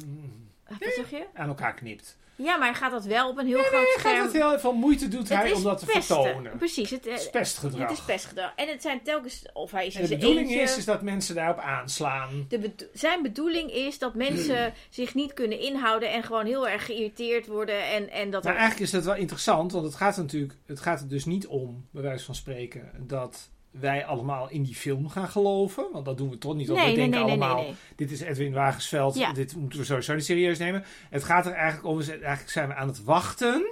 Wat 0.68 0.92
zeg 0.94 1.10
je? 1.10 1.26
Aan 1.34 1.48
elkaar 1.48 1.74
knipt. 1.74 2.16
Ja, 2.36 2.56
maar 2.56 2.68
hij 2.68 2.76
gaat 2.76 2.90
dat 2.90 3.04
wel 3.04 3.28
op 3.28 3.38
een 3.38 3.46
heel 3.46 3.62
groot 3.62 3.70
Hij 3.70 3.90
gaat 3.96 4.00
scherm... 4.00 4.22
het 4.24 4.32
heel 4.32 4.58
veel 4.58 4.72
moeite 4.72 5.08
doet 5.08 5.28
Het 5.28 5.38
hij 5.38 5.52
om 5.52 5.62
dat 5.62 5.78
te 5.78 5.84
pesten. 5.86 6.22
vertonen. 6.22 6.56
Precies. 6.56 6.90
Het, 6.90 7.06
eh, 7.06 7.12
Het 7.12 7.22
is 7.22 7.30
pestgedrag. 7.30 7.88
Het 7.88 7.98
is 7.98 8.04
pestgedrag. 8.04 8.52
En 8.56 8.68
het 8.68 8.82
zijn 8.82 9.02
telkens, 9.02 9.44
of 9.52 9.70
hij 9.70 9.86
is 9.86 9.94
en 9.94 10.02
de 10.02 10.08
bedoeling 10.08 10.46
eentje. 10.48 10.60
is, 10.62 10.76
is 10.76 10.84
dat 10.84 11.02
mensen 11.02 11.34
daarop 11.34 11.58
aanslaan. 11.58 12.46
De 12.48 12.58
bedo- 12.58 12.86
zijn 12.92 13.22
bedoeling 13.22 13.72
is 13.72 13.98
dat 13.98 14.14
mensen 14.14 14.72
zich 14.90 15.14
niet 15.14 15.34
kunnen 15.34 15.60
inhouden 15.60 16.12
en 16.12 16.22
gewoon 16.22 16.46
heel 16.46 16.68
erg 16.68 16.84
geïrriteerd 16.84 17.46
worden. 17.46 17.84
En, 17.90 18.10
en 18.10 18.30
dat 18.30 18.44
Maar 18.44 18.52
eigenlijk 18.56 18.82
is 18.84 18.90
dat 18.90 19.04
wel 19.04 19.14
interessant, 19.16 19.72
want 19.72 19.84
het 19.84 19.94
gaat 19.94 20.16
natuurlijk, 20.16 20.54
het 20.66 20.80
gaat 20.80 21.00
er 21.00 21.08
dus 21.08 21.24
niet 21.24 21.46
om, 21.46 21.86
bij 21.90 22.02
wijze 22.02 22.24
van 22.24 22.34
spreken, 22.34 22.90
dat 23.06 23.50
wij 23.80 24.04
allemaal 24.04 24.50
in 24.50 24.62
die 24.62 24.74
film 24.74 25.08
gaan 25.08 25.28
geloven. 25.28 25.86
Want 25.92 26.04
dat 26.04 26.16
doen 26.18 26.30
we 26.30 26.38
toch 26.38 26.54
niet, 26.54 26.68
want 26.68 26.80
nee, 26.80 26.90
we 26.90 26.94
denken 26.96 27.20
nee, 27.26 27.36
nee, 27.36 27.44
allemaal, 27.44 27.74
dit 27.96 28.10
is 28.10 28.20
Edwin 28.20 28.52
Wagensveld, 28.52 29.14
Ja. 29.14 29.32
dit 29.32 29.56
moeten 29.56 29.78
we 29.78 29.84
sowieso 29.84 30.14
niet 30.14 30.24
serieus 30.24 30.58
nemen. 30.58 30.84
Het 31.10 31.24
gaat 31.24 31.46
er 31.46 31.52
eigenlijk 31.52 31.86
om, 31.86 32.00
eigenlijk 32.00 32.50
zijn 32.50 32.68
we 32.68 32.74
aan 32.74 32.88
het 32.88 33.04
wachten, 33.04 33.66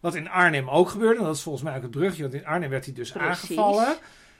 wat 0.00 0.14
in 0.14 0.28
Arnhem 0.28 0.68
ook 0.68 0.88
gebeurde. 0.88 1.18
En 1.18 1.24
dat 1.24 1.36
is 1.36 1.42
volgens 1.42 1.64
mij 1.64 1.76
ook 1.76 1.82
het 1.82 1.90
brugje, 1.90 2.22
want 2.22 2.34
in 2.34 2.46
Arnhem 2.46 2.70
werd 2.70 2.84
hij 2.84 2.94
dus 2.94 3.10
Precies. 3.10 3.28
aangevallen. 3.30 3.96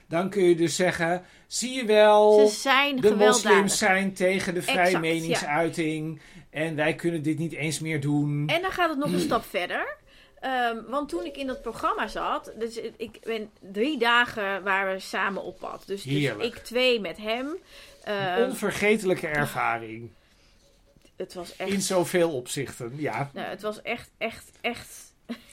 Dan 0.07 0.29
kun 0.29 0.43
je 0.43 0.55
dus 0.55 0.75
zeggen, 0.75 1.23
zie 1.47 1.73
je 1.73 1.85
wel, 1.85 2.47
Ze 2.47 2.55
zijn 2.55 2.95
de 3.01 3.15
moslims 3.15 3.77
zijn 3.77 4.13
tegen 4.13 4.53
de 4.53 4.61
vrije 4.61 4.79
Exact, 4.79 5.01
meningsuiting 5.01 6.21
en 6.49 6.75
wij 6.75 6.95
kunnen 6.95 7.21
dit 7.21 7.37
niet 7.37 7.53
eens 7.53 7.79
meer 7.79 8.01
doen. 8.01 8.43
En 8.47 8.61
dan 8.61 8.71
gaat 8.71 8.89
het 8.89 8.97
nog 8.97 9.11
een 9.11 9.19
stap 9.19 9.45
verder. 9.45 9.97
Ehm, 10.39 10.77
want 10.87 11.09
toen 11.09 11.25
ik 11.25 11.37
in 11.37 11.47
dat 11.47 11.61
programma 11.61 12.07
zat, 12.07 12.51
dus 12.59 12.77
ik 12.97 13.19
ben 13.23 13.49
drie 13.71 13.97
dagen 13.97 14.63
waren 14.63 14.93
we 14.93 14.99
samen 14.99 15.43
op 15.43 15.59
pad. 15.59 15.83
Dus, 15.85 16.03
dus 16.03 16.31
ik 16.39 16.55
twee 16.57 16.99
met 16.99 17.17
hem. 17.17 17.47
Een 17.47 17.57
Ehm, 18.03 18.43
onvergetelijke 18.49 19.27
ervaring. 19.27 20.09
het 21.15 21.33
was 21.33 21.55
In 21.57 21.67
echt, 21.67 21.83
zoveel 21.83 22.31
opzichten, 22.31 22.93
ja. 22.97 23.29
nou, 23.33 23.47
het 23.47 23.61
was 23.61 23.81
echt, 23.81 24.09
echt, 24.17 24.51
echt. 24.61 25.03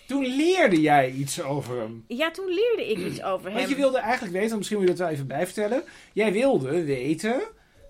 Toen 0.07 0.27
leerde 0.37 0.81
jij 0.81 1.11
iets 1.11 1.42
over 1.42 1.79
hem. 1.81 2.05
Ja, 2.09 2.31
toen 2.31 2.49
leerde 2.49 2.90
ik 2.90 2.99
iets 2.99 3.23
over 3.23 3.47
hem. 3.47 3.55
Want 3.57 3.68
je 3.68 3.75
wilde 3.77 3.99
eigenlijk 3.99 4.33
weten, 4.35 4.57
misschien 4.57 4.79
moet 4.79 4.87
je 4.88 4.92
dat 4.95 5.03
wel 5.03 5.12
even 5.14 5.27
bijvertellen. 5.27 5.83
Jij 6.12 6.33
wilde 6.33 6.85
weten 6.85 7.42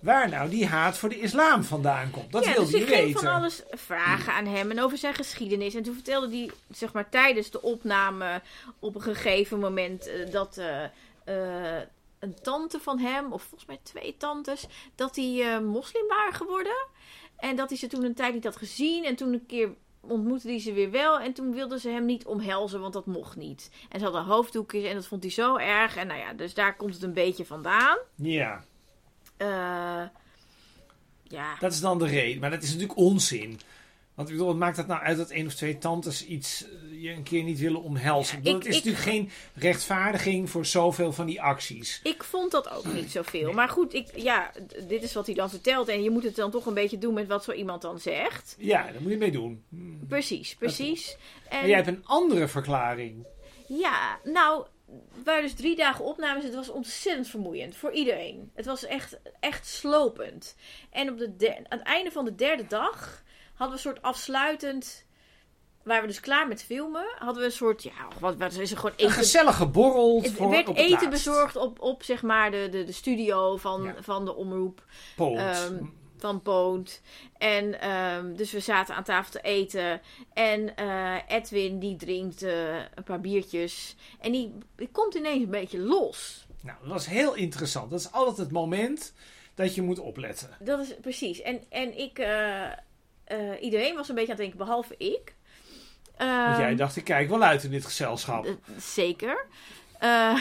waar 0.03 0.29
nou 0.29 0.51
die 0.51 0.67
haat 0.67 0.99
voor 0.99 1.09
de 1.09 1.21
islam 1.21 1.65
vandaan 1.65 2.11
komt. 2.11 2.33
Dat 2.33 2.45
ja, 2.45 2.53
wilde 2.53 2.71
dus 2.71 2.81
je 2.81 2.87
ik 2.87 2.93
ging 2.93 3.05
weten. 3.05 3.21
van 3.21 3.33
alles 3.33 3.63
vragen 3.71 4.33
aan 4.33 4.47
hem 4.47 4.71
en 4.71 4.81
over 4.81 4.99
zijn 4.99 5.15
geschiedenis. 5.15 5.75
En 5.75 5.83
toen 5.83 5.95
vertelde 5.95 6.37
hij, 6.37 6.51
zeg 6.71 6.93
maar, 6.93 7.09
tijdens 7.09 7.51
de 7.51 7.63
opname 7.63 8.43
op 8.79 8.95
een 8.95 9.01
gegeven 9.01 9.59
moment 9.59 10.07
eh, 10.07 10.31
dat 10.31 10.59
eh, 10.59 10.85
eh, 11.25 11.83
een 12.19 12.35
tante 12.43 12.81
van 12.81 12.99
hem, 12.99 13.33
of 13.33 13.43
volgens 13.43 13.67
mij 13.67 13.79
twee 13.83 14.17
tantes, 14.17 14.67
dat 14.95 15.15
die 15.15 15.61
moslim 15.61 16.07
waren 16.09 16.35
geworden. 16.35 16.87
En 17.37 17.57
dat 17.57 17.69
hij 17.69 17.79
ze 17.79 17.87
toen 17.87 18.05
een 18.05 18.15
tijd 18.15 18.35
niet 18.35 18.45
had 18.45 18.57
gezien. 18.57 19.05
En 19.05 19.17
toen 19.17 19.33
een 19.33 19.47
keer 19.47 19.69
ontmoette 20.01 20.49
hij 20.49 20.61
ze 20.61 20.73
weer 20.73 20.91
wel. 20.91 21.21
En 21.21 21.33
toen 21.33 21.53
wilden 21.53 21.81
ze 21.81 21.89
hem 21.89 22.05
niet 22.05 22.27
omhelzen, 22.27 22.81
want 22.81 22.93
dat 22.93 23.07
mocht 23.07 23.37
niet. 23.37 23.71
En 23.89 23.99
ze 23.99 24.05
hadden 24.05 24.25
hoofddoekjes 24.25 24.85
en 24.85 24.95
dat 24.95 25.07
vond 25.07 25.23
hij 25.23 25.33
zo 25.33 25.57
erg. 25.57 25.97
En 25.97 26.07
nou 26.07 26.21
ja, 26.21 26.33
dus 26.33 26.55
daar 26.55 26.77
komt 26.77 26.95
het 26.95 27.03
een 27.03 27.13
beetje 27.13 27.45
vandaan. 27.45 27.99
Ja, 28.15 28.65
Eh, 29.47 30.03
ja. 31.23 31.57
dat 31.61 31.73
is 31.73 31.81
dan 31.81 31.99
de 31.99 32.07
reden. 32.07 32.41
Maar 32.41 32.51
dat 32.51 32.63
is 32.63 32.69
natuurlijk 32.73 32.99
onzin. 32.99 33.61
Want 34.15 34.29
ik 34.29 34.35
bedoel, 34.35 34.51
wat 34.51 34.61
maakt 34.61 34.77
het 34.77 34.87
nou 34.87 35.03
uit 35.03 35.17
dat 35.17 35.31
één 35.31 35.47
of 35.47 35.55
twee 35.55 35.79
tantes 35.79 36.27
iets 36.27 36.65
eh, 36.65 37.03
je 37.03 37.11
een 37.11 37.23
keer 37.23 37.43
niet 37.43 37.59
willen 37.59 37.83
omhelzen? 37.83 38.39
Ik- 38.39 38.47
het 38.53 38.67
is 38.67 38.77
ik- 38.77 38.85
natuurlijk 38.85 39.05
geen 39.05 39.31
rechtvaardiging 39.55 40.51
voor 40.51 40.67
zoveel 40.67 41.13
van 41.13 41.27
die 41.27 41.43
acties. 41.43 42.01
Ik 42.03 42.25
vond 42.25 42.51
dat 42.51 42.71
ook 42.71 42.85
niet 42.93 43.11
zoveel. 43.11 43.53
Maar 43.53 43.69
goed, 43.69 43.95
ik, 43.95 44.09
ja, 44.15 44.51
dit 44.89 45.03
is 45.03 45.13
wat 45.13 45.27
hij 45.27 45.35
dan 45.35 45.51
vertelt. 45.51 45.89
En 45.89 46.03
je 46.03 46.11
moet 46.11 46.23
het 46.25 46.37
dan 46.37 46.51
toch 46.51 46.67
een 46.67 46.75
beetje 46.75 46.99
doen 46.99 47.15
met 47.15 47.27
wat 47.27 47.45
zo 47.45 47.53
iemand 47.53 47.83
dan 47.83 47.99
zegt. 47.99 48.55
Ja, 48.59 48.83
daar 48.93 49.03
moet 49.03 49.11
je 49.13 49.19
mee 49.19 49.31
doen. 49.33 49.63
Hm. 49.69 50.07
Precies, 50.09 50.55
precies. 50.55 51.17
En, 51.49 51.59
Maar 51.59 51.67
jij 51.69 51.77
hebt 51.77 51.89
een 51.89 52.05
andere 52.07 52.49
verklaring. 52.49 53.27
Ja, 53.69 54.19
nou, 54.25 54.67
waren 55.25 55.43
dus 55.43 55.55
drie 55.55 55.77
dagen 55.77 56.05
opnames. 56.05 56.45
Het 56.45 56.55
was 56.55 56.69
ontzettend 56.69 57.29
vermoeiend 57.29 57.77
voor 57.77 57.93
iedereen. 57.93 58.51
Het 58.55 58.67
was 58.67 58.85
echt, 58.85 59.19
echt 59.41 59.67
slopend. 59.67 60.57
En 60.91 61.11
op 61.11 61.19
de 61.19 61.57
aan 61.69 61.79
het 61.79 61.87
einde 61.87 62.11
van 62.11 62.25
de 62.25 62.35
derde 62.35 62.67
dag 62.67 63.23
hadden 63.55 63.69
we 63.69 63.73
een 63.73 63.93
soort 63.93 64.03
afsluitend... 64.03 65.11
Waren 65.83 66.03
we 66.03 66.09
dus 66.09 66.21
klaar 66.21 66.49
met 66.49 66.63
filmen, 66.63 67.05
hadden 67.19 67.39
we 67.39 67.45
een 67.45 67.53
soort, 67.55 67.83
ja, 67.83 68.09
wat, 68.21 68.37
wat 68.37 68.53
is 68.53 68.71
er 68.71 68.77
gewoon 68.77 68.95
Een 68.97 69.11
gezellige 69.11 69.67
borrel 69.67 70.21
Er 70.25 70.31
voor 70.31 70.51
werd 70.51 70.69
op 70.69 70.77
het 70.77 70.85
eten 70.87 71.11
bezorgd 71.11 71.57
op, 71.57 71.81
op 71.81 72.03
zeg 72.03 72.23
maar 72.23 72.51
de, 72.51 72.69
de, 72.71 72.85
de 72.85 72.93
studio 72.93 73.57
van, 73.57 73.83
Ja. 73.83 73.95
van 74.01 74.25
de 74.25 74.35
omroep 74.35 74.85
van 76.23 76.43
Poont. 76.43 77.01
En 77.39 77.81
ehm, 77.81 78.35
dus 78.35 78.53
we 78.53 78.61
zaten 78.61 78.95
aan 78.95 79.05
tafel 79.05 79.33
te 79.33 79.41
eten. 79.41 80.01
En 80.33 80.77
eh, 80.77 81.17
Edwin 81.29 81.79
die 81.79 81.97
drinkt 81.97 82.43
eh, 82.43 82.77
een 82.77 83.03
paar 83.05 83.21
biertjes. 83.21 83.97
En 84.21 84.33
die, 84.33 84.53
die 84.77 84.89
komt 84.93 85.15
ineens 85.15 85.43
een 85.43 85.51
beetje 85.51 85.79
los. 85.79 86.47
Nou, 86.61 86.79
dat 86.81 86.91
was 86.91 87.07
heel 87.07 87.35
interessant. 87.35 87.91
Dat 87.91 88.01
is 88.01 88.13
altijd 88.13 88.37
het 88.37 88.51
moment 88.51 89.13
dat 89.55 89.75
je 89.75 89.83
moet 89.83 89.99
opletten. 89.99 90.51
Dat 90.61 90.81
is 90.81 90.95
precies. 91.01 91.43
En, 91.43 91.63
en 91.69 91.99
ik, 91.99 92.19
eh, 92.19 92.71
iedereen 93.61 93.95
was 93.95 94.09
een 94.09 94.15
beetje 94.15 94.33
aan 94.33 94.39
het 94.39 94.51
denken, 94.51 94.59
behalve 94.59 94.95
ik. 94.97 95.35
Want 96.17 96.31
Ehm, 96.31 96.61
jij 96.61 96.75
dacht, 96.75 96.97
ik 96.97 97.05
kijk 97.05 97.29
wel 97.29 97.43
uit 97.43 97.65
in 97.65 97.71
dit 97.71 97.85
gezelschap. 97.85 98.57
Zeker. 98.79 99.47
Eh, 100.03 100.35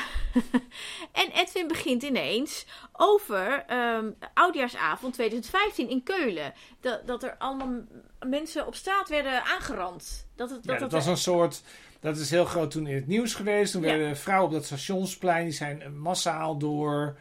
en 1.22 1.32
Edwin 1.34 1.68
begint 1.68 2.04
ineens 2.04 2.66
over 2.94 3.64
ehm 3.68 4.06
Oudjaarsavond 4.34 5.14
2015 5.14 5.90
in 5.90 6.04
Keulen. 6.04 6.54
Dat, 6.80 7.08
dat 7.08 7.24
er 7.24 7.36
allemaal 7.38 7.70
mensen 8.26 8.68
op 8.68 8.76
straat 8.76 9.10
werden 9.10 9.44
aangerand. 9.44 10.28
Dat 10.36 10.50
het, 10.50 10.64
dat 10.64 10.74
ja, 10.76 10.82
dat 10.82 10.92
was 10.92 11.06
een 11.06 11.18
soort... 11.18 11.62
Dat 12.00 12.18
is 12.18 12.30
heel 12.30 12.46
groot 12.46 12.72
toen 12.72 12.88
in 12.88 12.96
het 12.96 13.08
nieuws 13.08 13.34
geweest. 13.34 13.72
Toen 13.72 13.82
Ja. 13.82 13.88
werden 13.88 14.18
vrouwen 14.18 14.48
op 14.48 14.54
dat 14.54 14.66
stationsplein... 14.66 15.44
die 15.44 15.54
zijn 15.54 16.00
massaal 16.00 16.58
door... 16.58 17.18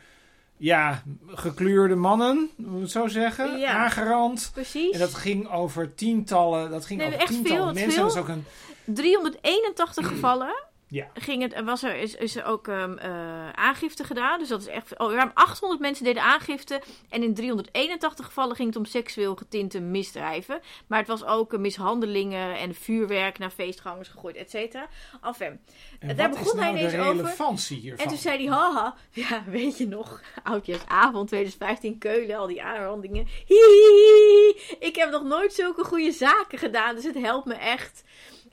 Ja, 0.56 1.02
gekleurde 1.26 1.94
mannen, 1.94 2.50
moet 2.56 2.74
ik 2.76 2.80
het 2.82 2.90
zo 2.90 3.06
zeggen, 3.06 3.58
Ja. 3.58 3.72
aangerand. 3.72 4.50
Precies. 4.52 4.90
En 4.92 4.98
dat 4.98 5.14
ging 5.14 5.50
over 5.50 5.94
tientallen, 5.94 6.70
dat 6.70 6.84
ging 6.86 6.98
Nee, 7.00 7.08
over 7.08 7.20
echt 7.20 7.30
tientallen 7.30 7.62
veel, 7.62 7.72
mensen. 7.72 7.92
veel. 7.92 8.02
Dat 8.02 8.12
is 8.14 8.20
ook 8.20 8.28
een... 8.28 8.44
381 8.84 10.06
gevallen. 10.12 10.54
Ja. 10.90 11.10
Ging 11.14 11.42
het, 11.42 11.64
was 11.64 11.82
er, 11.82 11.96
is, 11.96 12.14
is 12.14 12.36
er 12.36 12.44
ook 12.44 12.68
ehm, 12.68 12.98
eh, 12.98 13.50
aangifte 13.50 14.04
gedaan. 14.04 14.38
Dus 14.38 14.48
dat 14.48 14.60
is 14.60 14.66
echt. 14.66 14.98
Oh, 14.98 15.12
ruim 15.12 15.30
800 15.34 15.80
mensen 15.80 16.04
deden 16.04 16.22
aangifte. 16.22 16.82
En 17.08 17.22
in 17.22 17.34
381 17.34 18.26
gevallen 18.26 18.56
ging 18.56 18.68
het 18.68 18.76
om 18.76 18.84
seksueel 18.84 19.36
getinte 19.36 19.80
misdrijven. 19.80 20.60
Maar 20.86 20.98
het 20.98 21.08
was 21.08 21.24
ook 21.24 21.52
eh, 21.52 21.58
mishandelingen 21.58 22.58
en 22.58 22.74
vuurwerk 22.74 23.38
naar 23.38 23.50
feestgangers 23.50 24.08
gegooid, 24.08 24.36
et 24.36 24.50
cetera. 24.50 24.88
Enfin, 25.22 25.60
En 25.98 26.16
Daar 26.16 26.30
begon 26.30 26.56
nou 26.56 26.60
hij 26.60 26.72
de 26.72 26.78
ineens 26.78 26.94
over. 27.08 27.22
relevantie 27.22 27.78
hiervan? 27.80 28.04
En 28.04 28.08
toen 28.10 28.18
zei 28.20 28.46
hij, 28.48 28.56
haha, 28.56 28.94
ja, 29.10 29.44
weet 29.46 29.78
je 29.78 29.86
nog, 29.88 30.20
oudjaarsavond 30.42 31.28
2015 31.28 31.98
Keulen, 31.98 32.36
al 32.36 32.46
die 32.46 32.62
aanrandingen. 32.62 33.26
Hihihi, 33.46 34.60
ik 34.78 34.96
heb 34.96 35.10
nog 35.10 35.22
nooit 35.22 35.52
zulke 35.52 35.84
goede 35.84 36.12
zaken 36.12 36.58
gedaan, 36.58 36.94
dus 36.94 37.04
het 37.04 37.18
helpt 37.18 37.46
me 37.46 37.54
echt 37.54 38.04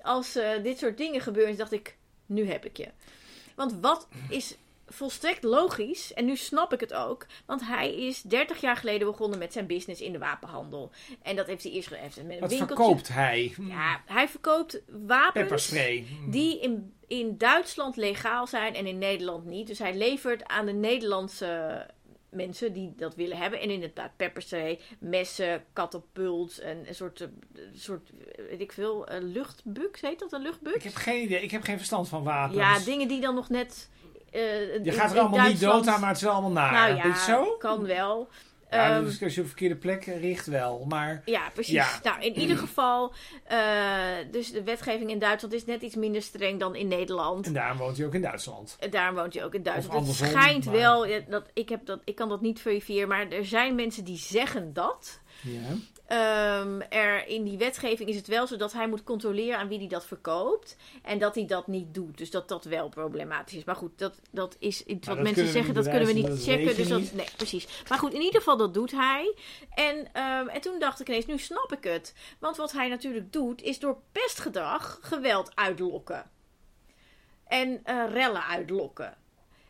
als 0.01 0.35
eh, 0.35 0.63
dit 0.63 0.77
soort 0.77 0.97
dingen 0.97 1.21
gebeuren. 1.21 1.49
Dus 1.49 1.59
dacht 1.59 1.71
ik, 1.71 1.97
nu 2.27 2.49
heb 2.49 2.65
ik 2.65 2.77
je. 2.77 2.87
Want 3.55 3.77
wat 3.81 4.07
is 4.29 4.57
volstrekt 4.87 5.43
logisch, 5.43 6.13
en 6.13 6.25
nu 6.25 6.35
snap 6.35 6.73
ik 6.73 6.79
het 6.79 6.93
ook, 6.93 7.25
want 7.45 7.61
hij 7.67 7.95
is 7.95 8.21
30 8.21 8.61
jaar 8.61 8.77
geleden 8.77 9.07
begonnen 9.07 9.39
met 9.39 9.53
zijn 9.53 9.67
business 9.67 10.01
in 10.01 10.11
de 10.11 10.17
wapenhandel. 10.17 10.91
En 11.21 11.35
dat 11.35 11.47
heeft 11.47 11.63
hij 11.63 11.71
eerst 11.71 11.89
heeft 11.89 12.15
met 12.15 12.33
een 12.33 12.39
Wat 12.39 12.49
winkeltje. 12.49 12.75
verkoopt 12.75 13.07
hij? 13.07 13.53
Ja, 13.59 14.01
hij 14.05 14.27
verkoopt 14.27 14.81
wapens 15.07 15.33
Pepperspray. 15.33 16.05
Hm. 16.07 16.31
die 16.31 16.59
in, 16.59 16.93
in 17.07 17.37
Duitsland 17.37 17.95
legaal 17.95 18.47
zijn 18.47 18.75
en 18.75 18.87
in 18.87 18.97
Nederland 18.97 19.45
niet. 19.45 19.67
Dus 19.67 19.79
hij 19.79 19.95
levert 19.95 20.45
aan 20.45 20.65
de 20.65 20.73
Nederlandse 20.73 21.85
mensen 22.29 22.73
die 22.73 22.93
dat 22.97 23.15
willen 23.15 23.37
hebben. 23.37 23.59
En 23.61 23.69
inderdaad 23.69 24.11
pepperspray, 24.15 24.79
messen, 24.99 25.63
katapult, 25.73 26.57
en 26.59 26.87
een 26.87 26.95
soort, 26.95 27.19
een 27.19 27.31
soort 27.75 28.09
eh, 28.35 28.45
weet 28.49 28.61
ik 28.61 28.71
veel, 28.71 29.07
eh, 29.07 29.17
luchtbuk, 29.21 29.97
heet 30.01 30.19
dat 30.19 30.31
een 30.33 30.41
luchtbuk? 30.41 30.75
Ik 30.75 30.83
heb 30.83 30.95
geen 30.95 31.23
idee, 31.23 31.41
ik 31.41 31.51
heb 31.51 31.61
geen 31.63 31.77
verstand 31.77 32.07
van 32.09 32.23
wapens. 32.23 32.57
Ja, 32.59 32.79
dingen 32.79 33.07
die 33.07 33.21
dan 33.21 33.35
nog 33.35 33.49
net... 33.49 33.89
eh, 34.31 34.41
Je 34.73 34.79
in- 34.83 34.93
gaat 34.93 35.11
er 35.11 35.19
allemaal 35.19 35.47
niet 35.47 35.59
dood 35.59 35.87
aan, 35.87 35.99
maar 35.99 36.09
het 36.09 36.17
is 36.17 36.23
wel 36.23 36.31
allemaal 36.31 36.51
naar. 36.51 36.71
Nou 36.71 36.95
ja, 36.95 37.15
zo? 37.25 37.55
kan 37.59 37.85
wel. 37.85 38.29
Ja, 38.71 39.01
dus 39.01 39.23
als 39.23 39.33
je 39.33 39.39
op 39.39 39.45
de 39.45 39.51
verkeerde 39.53 39.75
plek 39.75 40.05
richt 40.05 40.45
wel. 40.45 40.85
Maar 40.87 41.21
Ja, 41.25 41.49
precies. 41.53 41.73
Ja. 41.73 41.99
Nou, 42.03 42.21
in 42.21 42.39
ieder 42.39 42.57
geval, 42.57 43.13
eh, 43.43 43.57
dus 44.31 44.51
de 44.51 44.63
wetgeving 44.63 45.09
in 45.09 45.19
Duitsland 45.19 45.53
is 45.53 45.65
net 45.65 45.81
iets 45.81 45.95
minder 45.95 46.21
streng 46.21 46.59
dan 46.59 46.75
in 46.75 46.87
Nederland. 46.87 47.45
en 47.45 47.53
daarom 47.53 47.77
woont 47.77 47.97
hij 47.97 48.05
ook 48.05 48.13
in 48.13 48.21
Duitsland. 48.21 48.75
En 48.79 48.89
Daarom 48.89 49.15
woont 49.15 49.33
hij 49.33 49.43
ook 49.43 49.53
in 49.53 49.63
Duitsland. 49.63 50.07
Het 50.07 50.15
schijnt 50.15 50.65
maar- 50.65 50.73
wel, 50.73 51.05
ja, 51.05 51.19
dat, 51.29 51.45
ik, 51.53 51.69
heb 51.69 51.85
dat, 51.85 51.99
ik 52.03 52.15
kan 52.15 52.29
dat 52.29 52.41
niet 52.41 52.59
verifiëren, 52.61 53.07
maar 53.07 53.27
er 53.29 53.45
zijn 53.45 53.75
mensen 53.75 54.03
die 54.03 54.17
zeggen 54.17 54.73
dat. 54.73 55.19
Ja. 55.41 55.59
Ehm, 56.07 56.81
er, 56.89 57.27
in 57.27 57.43
die 57.43 57.57
wetgeving 57.57 58.09
is 58.09 58.15
het 58.15 58.27
wel 58.27 58.47
zo 58.47 58.55
dat 58.55 58.73
hij 58.73 58.87
moet 58.87 59.03
controleren 59.03 59.59
aan 59.59 59.67
wie 59.67 59.77
hij 59.77 59.87
dat 59.87 60.05
verkoopt. 60.05 60.77
En 61.03 61.19
dat 61.19 61.35
hij 61.35 61.45
dat 61.45 61.67
niet 61.67 61.93
doet. 61.93 62.17
Dus 62.17 62.31
dat 62.31 62.47
dat 62.47 62.65
wel 62.65 62.89
problematisch 62.89 63.57
is. 63.57 63.63
Maar 63.63 63.75
goed, 63.75 63.91
dat, 63.95 64.19
dat 64.31 64.55
is 64.59 64.83
iets 64.83 65.07
wat 65.07 65.15
dat 65.15 65.25
mensen 65.25 65.47
zeggen. 65.47 65.73
Dat 65.73 65.89
kunnen 65.89 66.07
we 66.07 66.13
niet 66.13 66.27
dat 66.27 66.43
checken. 66.43 66.75
Dus 66.75 66.87
dat, 66.87 66.99
niet. 66.99 67.13
nee, 67.13 67.27
precies. 67.37 67.67
Maar 67.89 67.97
goed, 67.97 68.13
in 68.13 68.21
ieder 68.21 68.39
geval 68.39 68.57
dat 68.57 68.73
doet 68.73 68.91
hij. 68.91 69.35
En, 69.69 70.13
ehm, 70.13 70.47
en 70.47 70.61
toen 70.61 70.79
dacht 70.79 70.99
ik 70.99 71.07
ineens, 71.07 71.25
nu 71.25 71.37
snap 71.37 71.73
ik 71.73 71.83
het. 71.83 72.13
Want 72.39 72.57
wat 72.57 72.71
hij 72.71 72.87
natuurlijk 72.87 73.33
doet, 73.33 73.61
is 73.61 73.79
door 73.79 73.97
pestgedrag 74.11 74.99
geweld 75.01 75.51
uitlokken. 75.55 76.29
En 77.47 77.79
eh, 77.83 78.03
rellen 78.09 78.43
uitlokken. 78.45 79.17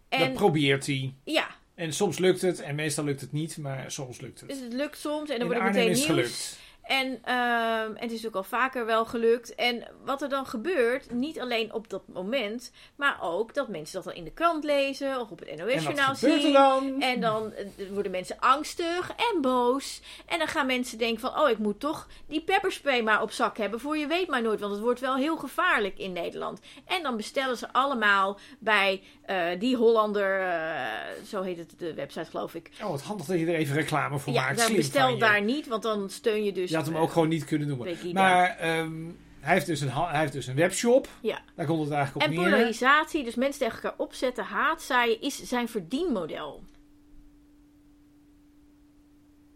Dat 0.09 0.19
En 0.19 0.33
probeert 0.33 0.85
hij. 0.85 1.13
ja, 1.23 1.47
En 1.77 1.93
soms 1.93 2.17
lukt 2.17 2.41
het 2.41 2.59
en 2.61 2.75
meestal 2.75 3.03
lukt 3.03 3.21
het 3.21 3.31
niet, 3.31 3.57
maar 3.57 3.91
soms 3.91 4.19
lukt 4.19 4.39
het. 4.39 4.49
dus 4.49 4.59
het 4.59 4.73
lukt 4.73 4.97
soms. 4.97 5.29
En 5.29 5.39
dan 5.39 5.47
wordt 5.47 5.63
het 5.63 5.73
meteen 5.73 5.89
is 5.89 5.95
nieuws. 5.95 6.09
gelukt. 6.09 6.59
En, 6.87 7.19
ehm, 7.23 7.95
en 7.95 7.97
het 7.99 8.11
is 8.11 8.27
ook 8.27 8.35
al 8.35 8.43
vaker 8.43 8.85
wel 8.85 9.05
gelukt. 9.05 9.55
En 9.55 9.83
wat 10.05 10.21
er 10.21 10.29
dan 10.29 10.45
gebeurt, 10.45 11.11
niet 11.11 11.39
alleen 11.39 11.73
op 11.73 11.89
dat 11.89 12.03
moment, 12.13 12.71
maar 12.95 13.17
ook 13.21 13.53
dat 13.53 13.67
mensen 13.67 13.95
dat 13.95 14.03
dan 14.03 14.13
in 14.13 14.23
de 14.23 14.31
krant 14.31 14.63
lezen 14.63 15.19
of 15.19 15.29
op 15.29 15.39
het 15.39 15.55
NOS-journaal 15.55 16.09
er 16.09 16.15
zien. 16.15 16.53
dan? 16.53 17.01
En 17.01 17.21
dan 17.21 17.53
eh, 17.53 17.65
worden 17.91 18.11
mensen 18.11 18.39
angstig 18.39 19.09
en 19.09 19.41
boos. 19.41 20.01
En 20.25 20.37
dan 20.37 20.47
gaan 20.47 20.65
mensen 20.65 20.97
denken 20.97 21.19
van, 21.19 21.39
oh, 21.39 21.49
ik 21.49 21.57
moet 21.57 21.79
toch 21.79 22.07
die 22.27 22.41
pepperspray 22.41 23.01
maar 23.01 23.21
op 23.21 23.31
zak 23.31 23.57
hebben. 23.57 23.79
Voor 23.79 23.97
je 23.97 24.07
weet 24.07 24.27
maar 24.27 24.41
nooit, 24.41 24.59
want 24.59 24.71
het 24.71 24.81
wordt 24.81 24.99
wel 24.99 25.15
heel 25.15 25.37
gevaarlijk 25.37 25.97
in 25.97 26.13
Nederland. 26.13 26.59
En 26.85 27.03
dan 27.03 27.17
bestellen 27.17 27.57
ze 27.57 27.73
allemaal 27.73 28.39
bij 28.59 29.01
eh, 29.25 29.45
die 29.59 29.75
Hollander, 29.75 30.39
eh, 30.39 31.23
zo 31.27 31.41
heet 31.41 31.57
het 31.57 31.73
de 31.77 31.93
website 31.93 32.29
geloof 32.29 32.55
ik. 32.55 32.69
Oh, 32.81 32.89
wat 32.89 33.01
handig 33.01 33.25
dat 33.25 33.39
je 33.39 33.45
er 33.45 33.55
even 33.55 33.75
reclame 33.75 34.19
voor 34.19 34.33
Ja, 34.33 34.41
maakt. 34.41 34.59
Slim 34.59 34.75
bestel 34.75 35.17
daar 35.17 35.41
niet, 35.41 35.67
want 35.67 35.83
dan 35.83 36.09
steun 36.09 36.43
je 36.43 36.51
dus... 36.51 36.69
Had 36.77 36.85
hem 36.85 36.95
eh, 36.95 37.01
ook 37.01 37.11
gewoon 37.11 37.29
niet 37.29 37.45
kunnen 37.45 37.67
noemen. 37.67 38.13
Maar 38.13 38.57
ehm, 38.57 39.05
hij, 39.39 39.53
heeft 39.53 39.65
dus 39.65 39.81
een, 39.81 39.89
hij 39.91 40.19
heeft 40.19 40.33
dus 40.33 40.47
een 40.47 40.55
webshop. 40.55 41.09
Ja. 41.21 41.41
Daar 41.55 41.65
komt 41.65 41.83
het 41.83 41.91
eigenlijk 41.91 42.25
En 42.25 42.31
op 42.31 42.37
neer. 42.37 42.51
polarisatie, 42.51 43.23
dus 43.23 43.35
mensen 43.35 43.59
tegen 43.59 43.83
elkaar 43.83 43.99
opzetten, 43.99 44.43
haatzaaien, 44.43 45.21
is 45.21 45.43
zijn 45.43 45.67
verdienmodel. 45.67 46.63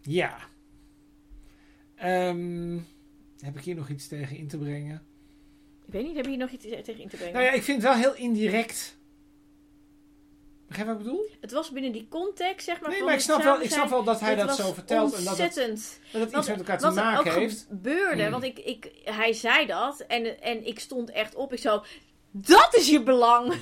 Ja. 0.02 0.38
Ehm, 1.96 2.80
heb 3.40 3.58
ik 3.58 3.64
hier 3.64 3.76
nog 3.76 3.90
iets 3.90 4.08
tegen 4.08 4.38
in 4.38 4.48
te 4.48 4.58
brengen? 4.58 5.06
Ik 5.86 5.94
weet 5.94 6.04
niet, 6.04 6.16
heb 6.16 6.26
je 6.26 6.32
hier 6.32 6.40
nog 6.40 6.50
iets 6.50 6.64
tegen 6.64 7.00
in 7.00 7.10
te 7.10 7.16
brengen? 7.16 7.34
Nou 7.34 7.46
ja, 7.46 7.52
ik 7.52 7.64
vind 7.64 7.84
het 7.84 7.92
wel 7.92 8.02
heel 8.02 8.16
indirect. 8.16 8.98
Begrijp 10.72 10.90
wat 10.90 10.98
ik 11.00 11.04
bedoel? 11.04 11.30
Het 11.42 11.52
was 11.52 11.72
binnen 11.72 11.92
die 11.92 12.08
context, 12.10 12.66
zeg 12.66 12.80
maar. 12.82 12.90
Nee, 12.90 12.98
van 12.98 13.08
maar 13.08 13.16
ik 13.16 13.22
snap, 13.22 13.44
wel, 13.44 13.62
ik 13.62 13.72
snap 13.72 13.90
wel 13.90 14.04
dat 14.04 14.20
hij 14.20 14.36
dat 14.36 14.56
zo 14.56 14.74
vertelt. 14.74 15.14
En 15.14 15.24
dat 15.24 15.38
het, 15.38 15.56
dat 15.56 15.66
het 15.66 15.70
iets 16.24 16.32
Wat- 16.32 16.48
met 16.48 16.58
elkaar 16.58 16.78
te 16.78 16.86
Wat 16.86 16.96
maken 16.96 17.20
ook 17.20 17.38
heeft. 17.38 17.66
gebeurde, 17.70 18.24
Mm. 18.24 18.32
want 18.32 18.44
ik, 18.44 18.60
ik, 18.60 18.92
hij 19.04 19.34
zei 19.34 19.66
dat 19.66 20.00
en, 20.08 20.42
en 20.42 20.66
ik 20.68 20.80
stond 20.80 21.12
echt 21.12 21.36
op. 21.36 21.54
Ik 21.54 21.60
zo, 21.60 21.84
dat 22.32 22.76
is 22.76 22.90
je 22.90 23.04
belang. 23.04 23.54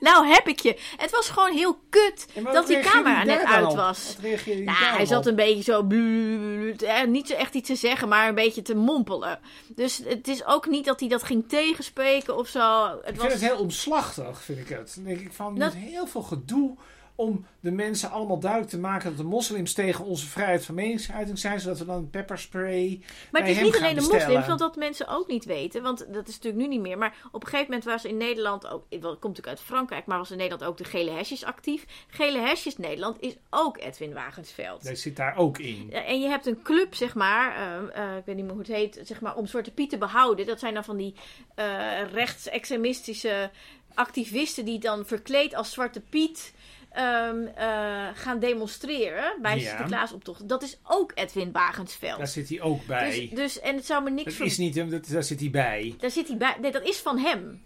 nou 0.00 0.26
heb 0.26 0.48
ik 0.48 0.60
je. 0.60 0.78
Het 0.96 1.10
was 1.10 1.28
gewoon 1.28 1.52
heel 1.52 1.78
kut 1.88 2.26
Ja, 2.34 2.52
dat 2.52 2.66
die 2.66 2.80
camera 2.80 3.24
net 3.24 3.44
uit 3.44 3.74
was. 3.74 4.16
Nou, 4.64 4.96
hij 4.96 5.06
zat 5.06 5.26
een 5.26 5.34
beetje 5.36 5.62
zo. 5.62 5.82
blu- 5.82 6.72
eh, 6.72 7.04
niet 7.04 7.28
zo 7.28 7.34
echt 7.34 7.54
iets 7.54 7.68
te 7.68 7.74
zeggen, 7.76 8.08
maar 8.08 8.28
een 8.28 8.34
beetje 8.34 8.62
te 8.62 8.74
mompelen. 8.74 9.38
Dus 9.68 10.00
het 10.04 10.28
is 10.28 10.44
ook 10.46 10.66
niet 10.68 10.84
dat 10.84 11.00
hij 11.00 11.08
dat 11.08 11.22
ging 11.22 11.48
tegenspreken 11.48 12.36
of 12.36 12.48
zo. 12.48 12.86
Het 13.02 13.14
Ik 13.14 13.20
was, 13.20 13.26
vind 13.30 13.40
het 13.40 13.50
heel 13.50 13.60
omslachtig, 13.60 14.42
vind 14.42 14.58
ik 14.58 14.68
het. 14.68 14.92
Dan 14.94 15.04
denk 15.04 15.20
ik 15.20 15.32
van, 15.32 15.58
met 15.58 15.74
heel 15.74 16.06
veel 16.06 16.22
gedoe 16.22 16.76
om 17.14 17.46
de 17.60 17.70
mensen 17.70 18.10
allemaal 18.10 18.38
duidelijk 18.38 18.70
te 18.70 18.78
maken 18.78 19.08
dat 19.08 19.18
de 19.18 19.24
moslims 19.24 19.72
tegen 19.72 20.04
onze 20.04 20.26
vrijheid 20.26 20.64
van 20.64 20.74
meningsuiting 20.74 21.38
zijn, 21.38 21.60
zodat 21.60 21.78
we 21.78 21.84
dan 21.84 22.10
pepperspray. 22.10 23.00
Maar 23.30 23.42
het 23.42 23.50
is 23.50 23.62
niet 23.62 23.76
alleen 23.76 23.94
de 23.94 24.00
moslims, 24.00 24.46
want 24.46 24.58
dat 24.58 24.76
mensen 24.76 25.08
ook 25.08 25.28
niet 25.28 25.44
weten. 25.44 25.82
Want 25.82 25.98
dat 25.98 26.28
is 26.28 26.34
natuurlijk 26.34 26.62
nu 26.62 26.68
niet 26.68 26.80
meer. 26.80 26.98
Maar 26.98 27.14
op 27.32 27.42
een 27.42 27.48
gegeven 27.48 27.72
moment 27.72 27.84
was 27.84 28.04
in 28.04 28.16
Nederland 28.16 28.66
ook. 28.66 28.86
Het 28.88 29.00
komt 29.00 29.22
natuurlijk 29.22 29.46
uit 29.46 29.60
Frankrijk, 29.60 30.06
maar 30.06 30.18
was 30.18 30.30
in 30.30 30.36
Nederland 30.36 30.64
ook 30.70 30.76
de 30.76 30.84
Gele 30.84 31.10
Hesjes 31.10 31.44
actief. 31.44 31.84
Gele 32.08 32.38
Hesjes 32.38 32.76
Nederland 32.76 33.20
is 33.20 33.36
ook 33.50 33.78
Edwin 33.78 34.12
Wagensveld. 34.12 34.84
Dat 34.84 34.98
zit 34.98 35.16
daar 35.16 35.36
ook 35.36 35.58
in. 35.58 35.92
En 35.92 36.20
je 36.20 36.28
hebt 36.28 36.46
een 36.46 36.62
club, 36.62 36.94
zeg 36.94 37.14
maar, 37.14 37.56
eh, 37.56 38.04
eh, 38.04 38.16
ik 38.16 38.24
weet 38.24 38.36
niet 38.36 38.44
meer 38.44 38.54
hoe 38.54 38.62
het 38.62 38.72
heet, 38.72 39.00
zeg 39.02 39.20
maar, 39.20 39.36
om 39.36 39.46
Zwarte 39.46 39.70
Piet 39.70 39.90
te 39.90 39.98
behouden. 39.98 40.46
Dat 40.46 40.58
zijn 40.60 40.74
dan 40.74 40.84
van 40.84 40.96
die 40.96 41.14
eh, 41.54 42.12
rechtsextremistische 42.12 43.50
activisten 43.94 44.64
die 44.64 44.78
dan 44.78 45.06
verkleed 45.06 45.54
als 45.54 45.72
Zwarte 45.72 46.00
Piet 46.00 46.52
ehm, 46.90 47.46
eh, 47.54 48.08
gaan 48.14 48.38
demonstreren 48.38 49.38
bij 49.42 49.54
de 49.54 49.60
Ja. 49.60 49.68
Sinterklaasoptocht. 49.68 50.48
Dat 50.48 50.62
is 50.62 50.78
ook 50.82 51.12
Edwin 51.14 51.52
Wagensveld. 51.52 52.18
Daar 52.18 52.26
zit 52.26 52.48
hij 52.48 52.60
ook 52.60 52.86
bij. 52.86 53.10
Dus, 53.10 53.30
dus, 53.30 53.60
en 53.60 53.76
het 53.76 53.86
zou 53.86 54.02
me 54.02 54.10
niks 54.10 54.38
dat 54.38 54.46
is 54.46 54.58
niet 54.58 54.74
hem, 54.74 54.90
dat, 54.90 55.08
daar 55.08 55.24
zit 55.24 55.40
hij 55.40 55.50
bij. 55.50 55.94
Daar 55.98 56.10
zit 56.10 56.28
hij 56.28 56.36
bij. 56.36 56.56
Nee, 56.60 56.72
dat 56.72 56.88
is 56.88 56.96
van 56.98 57.18
hem. 57.18 57.62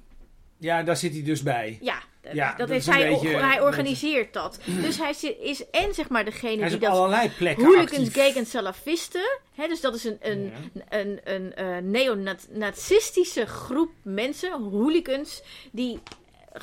Ja, 0.58 0.82
daar 0.82 0.96
zit 0.96 1.12
hij 1.12 1.22
dus 1.22 1.42
bij. 1.42 1.78
Ja, 1.80 2.02
Ja, 2.32 2.54
dat 2.54 2.70
is 2.70 2.86
hij, 2.86 3.08
beetje- 3.08 3.36
hij 3.36 3.60
organiseert 3.62 4.32
dat. 4.32 4.58
Dus 4.82 4.98
hij 4.98 5.14
is 5.40 5.70
en 5.70 5.94
zeg 5.94 6.08
maar 6.08 6.24
degene 6.24 6.56
Hij 6.56 6.64
is 6.64 6.68
die 6.68 6.74
op 6.74 6.80
dat 6.80 6.90
allerlei 6.92 7.30
plekken 7.38 7.64
hooligans, 7.64 8.08
gay 8.08 8.32
en 8.34 8.46
salafisten. 8.46 9.38
Hè, 9.54 9.68
dus 9.68 9.80
dat 9.80 9.94
is 9.94 10.04
een, 10.04 10.18
een, 10.20 10.52
een, 10.88 11.20
een, 11.24 11.54
eh, 11.54 11.76
neonazistische 11.76 13.46
groep 13.46 13.90
mensen, 14.02 14.52
hooligans, 14.62 15.42
die 15.72 16.00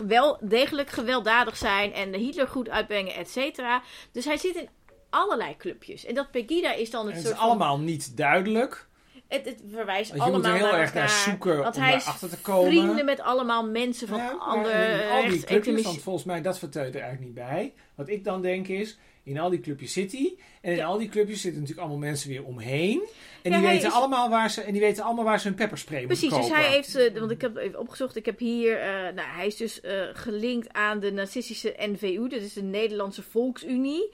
wel 0.08 0.38
degelijk 0.42 0.90
gewelddadig 0.90 1.58
zijn 1.58 1.94
en 1.94 2.14
Hitler 2.14 2.48
goed 2.48 2.70
uitbrengen, 2.70 3.16
et 3.16 3.30
cetera. 3.30 3.82
Dus 4.12 4.26
hij 4.26 4.38
zit 4.38 4.56
in 4.56 4.70
allerlei 5.10 5.58
clubjes. 5.58 6.06
En 6.06 6.16
dat 6.16 6.32
Pegida 6.32 6.74
is 6.74 6.90
dan 6.92 7.06
het 7.06 7.16
het 7.16 7.24
soort 7.24 7.36
is 7.36 7.40
van- 7.42 7.50
allemaal 7.50 7.80
niet 7.80 8.18
duidelijk. 8.18 8.88
Het, 9.28 9.46
het 9.46 9.62
verwijst 9.74 10.12
moet 10.12 10.22
allemaal 10.22 10.44
er 10.52 10.58
heel 10.58 10.66
naar 10.72 10.80
erg 10.80 10.94
naar 10.94 11.10
zoeken 11.10 11.58
Want 11.58 11.76
om 11.76 11.82
hij 11.82 11.96
is 11.96 12.04
daarachter 12.04 12.30
te 12.30 12.38
komen. 12.42 12.72
vrienden 12.72 13.06
met 13.06 13.20
allemaal 13.22 13.66
mensen 13.70 14.08
van 14.08 14.18
Ja, 14.18 14.32
andere 14.40 15.10
al 15.12 15.28
die 15.30 15.44
clubjes, 15.44 15.82
want 15.84 16.02
volgens 16.02 16.26
mij 16.26 16.42
dat 16.42 16.60
vertelt 16.60 16.96
er 16.96 17.02
eigenlijk 17.02 17.26
niet 17.26 17.46
bij. 17.46 17.74
Wat 17.96 18.10
ik 18.10 18.24
dan 18.24 18.42
denk 18.42 18.68
is, 18.68 18.98
in 19.24 19.40
al 19.40 19.50
die 19.50 19.60
clubjes 19.60 19.94
zit 19.94 20.12
hij. 20.12 20.36
En 20.62 20.72
in 20.72 20.78
Ja. 20.78 20.86
al 20.86 20.98
die 20.98 21.10
clubjes 21.10 21.42
zitten 21.42 21.62
natuurlijk 21.62 21.88
allemaal 21.88 22.08
mensen 22.08 22.30
weer 22.30 22.44
omheen. 22.46 23.02
En 23.42 23.52
Ja, 23.52 23.58
die, 23.58 23.68
weten 23.68 23.88
is- 23.88 23.94
allemaal 23.94 24.30
waar 24.30 24.50
ze, 24.52 24.62
en 24.62 24.72
die 24.72 24.82
weten 24.82 25.04
allemaal 25.04 25.24
waar 25.26 25.40
ze 25.40 25.48
hun 25.48 25.56
pepperspray 25.58 26.06
Precies, 26.06 26.22
moeten 26.30 26.40
dus 26.42 26.50
kopen. 26.50 26.64
hij 26.66 26.74
heeft, 26.76 26.96
eh, 26.96 27.20
want 27.20 27.32
ik 27.32 27.42
heb 27.42 27.56
even 27.58 27.80
opgezocht, 27.80 28.16
ik 28.16 28.26
heb 28.26 28.40
hier, 28.40 28.78
eh, 28.80 28.88
nou, 29.14 29.28
hij 29.36 29.48
is 29.48 29.56
dus 29.56 29.82
eh, 29.82 30.02
gelinkt 30.14 30.74
aan 30.74 31.00
de 31.00 31.12
nazistische 31.12 31.74
NVU, 31.78 32.28
dat 32.30 32.42
is 32.42 32.54
de 32.54 32.62
Nederlandse 32.64 33.24
Volksunie. 33.24 34.10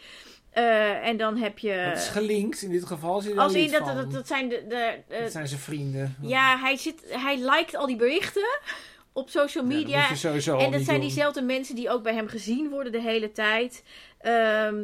Eh, 0.50 1.08
en 1.08 1.18
dan 1.18 1.38
heb 1.38 1.60
je, 1.60 1.86
Dat 1.94 1.98
is 2.02 2.08
gelinkt, 2.08 2.62
in 2.62 2.72
dit 2.72 2.86
geval 2.86 3.22
zit 3.22 3.38
als 3.38 3.54
in 3.54 3.72
dat, 3.72 3.84
van. 3.84 3.96
dat, 3.96 4.12
dat 4.12 4.28
zijn 4.28 4.50
de, 4.50 4.66
de 4.70 4.98
Dat 5.22 5.32
zijn 5.32 5.48
zijn 5.48 5.60
vrienden. 5.60 6.16
ja, 6.22 6.58
hij 6.60 6.78
zit, 6.78 7.02
hij 7.10 7.38
liked 7.38 7.76
al 7.76 7.88
die 7.88 7.96
berichten 7.96 8.60
op 9.14 9.30
social 9.30 9.64
Ja, 9.64 9.70
dat 9.70 9.80
media. 9.80 10.04
En 10.66 10.72
dat 10.72 10.82
zijn 10.82 10.86
doen. 10.86 11.00
diezelfde 11.00 11.42
mensen 11.42 11.76
die 11.76 11.90
ook 11.90 12.04
bij 12.04 12.14
hem 12.14 12.28
gezien 12.28 12.70
worden 12.70 12.92
de 12.92 13.02
hele 13.02 13.32
tijd. 13.32 13.84
Ehm, 14.18 14.76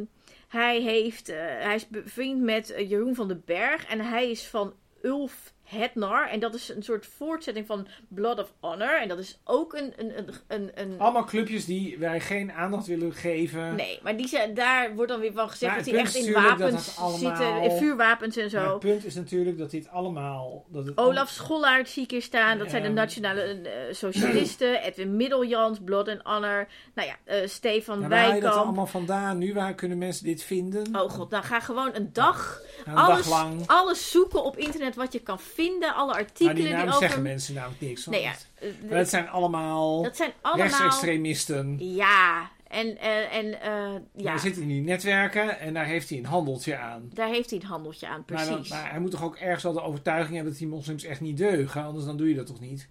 hij, 0.54 0.80
heeft, 0.80 1.28
eh, 1.28 1.36
hij 1.38 1.74
is 1.74 1.88
bevriend 1.88 2.40
met 2.42 2.70
eh, 2.70 2.90
Jeroen 2.90 3.14
van 3.14 3.28
den 3.28 3.42
Berg. 3.44 3.86
En 3.86 4.00
hij 4.00 4.30
is 4.30 4.46
van 4.46 4.74
Ulf 5.02 5.53
Hetnar. 5.74 6.28
En 6.28 6.40
dat 6.40 6.54
is 6.54 6.68
een 6.68 6.82
soort 6.82 7.06
voortzetting 7.06 7.66
van 7.66 7.86
Blood 8.08 8.38
of 8.38 8.52
Honor. 8.60 9.00
En 9.00 9.08
dat 9.08 9.18
is 9.18 9.38
ook 9.44 9.72
een... 9.74 9.92
een, 9.96 10.18
een, 10.18 10.28
een, 10.48 10.70
een- 10.74 10.98
Allemaal 11.00 11.24
clubjes 11.24 11.64
die 11.64 11.98
wij 11.98 12.20
geen 12.20 12.52
aandacht 12.52 12.86
willen 12.86 13.12
geven. 13.12 13.74
Nee, 13.74 13.98
maar 14.02 14.16
die 14.16 14.28
zijn, 14.28 14.54
daar 14.54 14.94
wordt 14.94 15.10
dan 15.10 15.20
weer 15.20 15.32
van 15.32 15.50
gezegd 15.50 15.76
dat 15.76 15.84
hij 15.86 15.94
echt 15.98 16.14
in 16.14 16.32
wapens 16.32 16.96
allemaal- 16.98 17.18
zitten. 17.18 17.62
In 17.62 17.70
vuurwapens 17.70 18.36
en 18.36 18.42
Maar 18.42 18.50
zo. 18.50 18.70
het 18.70 18.78
punt 18.78 19.04
is 19.04 19.14
natuurlijk 19.14 19.58
dat 19.58 19.70
dit 19.70 19.88
allemaal... 19.88 20.64
Dat 20.68 20.86
het 20.86 20.96
Olaf 20.98 21.28
Schollaert 21.28 21.88
zie 21.88 22.02
ik 22.02 22.10
hier 22.10 22.22
staan. 22.22 22.58
Dat 22.58 22.70
zijn 22.70 22.82
de 22.82 22.88
nationale 22.88 23.40
eh, 23.42 23.94
socialisten. 23.94 24.80
Edwin 24.86 25.16
Middeljans, 25.16 25.78
Blood 25.84 26.08
and 26.08 26.20
Honor. 26.22 26.66
Nou 26.94 27.08
ja, 27.08 27.14
eh, 27.24 27.48
Stefan 27.48 28.00
Ja, 28.00 28.08
waar 28.08 28.18
haal 28.18 28.26
je 28.28 28.32
dat 28.34 28.42
Wijkamp. 28.42 28.64
allemaal 28.64 28.86
vandaan 28.86 29.38
nu? 29.38 29.54
Waar 29.54 29.74
kunnen 29.74 29.98
mensen 29.98 30.24
dit 30.24 30.42
vinden? 30.42 30.96
Oh 30.96 31.10
god, 31.10 31.30
nou 31.30 31.44
ga 31.44 31.60
gewoon 31.60 31.90
een 31.94 32.10
dag, 32.12 32.60
een 32.84 32.94
alles, 32.96 33.16
dag 33.16 33.28
lang. 33.28 33.62
alles 33.66 34.10
zoeken 34.10 34.44
op 34.44 34.56
internet 34.56 34.94
wat 34.94 35.12
je 35.12 35.20
kan 35.20 35.38
vinden. 35.40 35.62
Alle 35.72 36.06
Maar 36.06 36.14
artikelen 36.20 36.54
die 36.54 36.64
die, 36.64 36.72
namen 36.72 36.88
over... 36.88 37.00
zeggen 37.00 37.22
mensen 37.22 37.54
namelijk 37.54 37.80
niks. 37.80 38.06
Nee 38.06 38.22
ja, 38.22 38.32
eh, 38.54 38.68
maar 38.88 38.98
het 38.98 39.08
zijn 39.08 39.28
allemaal 39.28 40.02
dat 40.02 40.16
zijn 40.16 40.32
allemaal... 40.40 40.66
rechtsextremisten. 40.66 41.76
Ja, 41.94 42.50
en, 42.68 42.98
eh, 42.98 43.36
en 43.36 43.60
eh, 43.60 43.94
ja, 44.16 44.30
Hij 44.30 44.38
zit 44.38 44.56
in 44.56 44.68
die 44.68 44.80
netwerken 44.82 45.58
en 45.60 45.74
daar 45.74 45.86
heeft 45.86 46.08
hij 46.08 46.18
een 46.18 46.24
handeltje 46.26 46.76
aan. 46.78 47.10
daar 47.12 47.28
heeft 47.28 47.50
hij 47.50 47.58
een 47.60 47.66
handeltje 47.66 48.06
aan, 48.06 48.24
Maar, 48.26 48.46
precies. 48.46 48.68
dan- 48.68 48.78
maar 48.78 48.90
hij 48.90 49.00
moet 49.00 49.10
toch 49.10 49.22
ook 49.24 49.36
ergens 49.36 49.62
wel 49.62 49.72
de 49.72 49.82
overtuiging 49.82 50.34
hebben 50.34 50.50
dat 50.52 50.60
die 50.60 50.70
moslims 50.70 51.04
echt 51.04 51.20
niet 51.20 51.36
deugen, 51.36 51.82
anders 51.82 52.04
dan 52.04 52.16
doe 52.16 52.28
je 52.28 52.34
dat 52.34 52.46
toch 52.46 52.60
niet? 52.60 52.88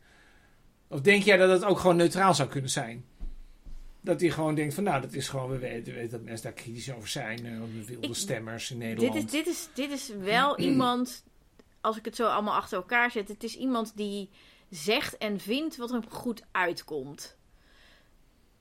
Of 0.87 1.01
denk 1.01 1.23
jij 1.23 1.37
dat 1.37 1.49
het 1.49 1.63
ook 1.65 1.79
gewoon 1.79 1.95
neutraal 1.95 2.33
zou 2.33 2.49
kunnen 2.49 2.69
zijn? 2.69 3.05
Dat 4.01 4.21
hij 4.21 4.29
gewoon 4.29 4.55
denkt 4.55 4.73
van 4.73 4.83
nou, 4.83 5.01
dat 5.01 5.13
is 5.13 5.29
gewoon, 5.29 5.49
we 5.49 5.57
weten, 5.57 5.93
we 5.93 5.99
weten 5.99 6.11
dat 6.11 6.21
mensen 6.23 6.43
daar 6.43 6.53
kritisch 6.63 6.93
over 6.93 7.07
zijn, 7.07 7.37
de 7.43 7.85
wilde 7.85 8.07
Ik- 8.07 8.15
stemmers 8.15 8.71
in 8.71 8.79
dit, 8.79 8.87
Nederland. 8.87 9.15
is, 9.25 9.31
dit, 9.31 9.47
is, 9.47 9.67
dit 9.73 9.91
is 9.91 10.11
wel 10.19 10.59
iemand, 10.69 11.23
als 11.83 11.97
ik 11.97 12.05
het 12.05 12.15
zo 12.15 12.27
allemaal 12.27 12.55
achter 12.55 12.77
elkaar 12.77 13.11
zet, 13.11 13.27
het 13.27 13.43
is 13.43 13.57
iemand 13.57 13.97
die 13.97 14.29
zegt 14.69 15.17
en 15.17 15.39
vindt 15.39 15.77
wat 15.77 15.89
hem 15.89 16.09
goed 16.09 16.43
uitkomt. 16.51 17.37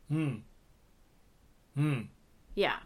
Hmm. 0.07 0.45
Hmm. 1.73 2.11
Ja, 2.53 2.83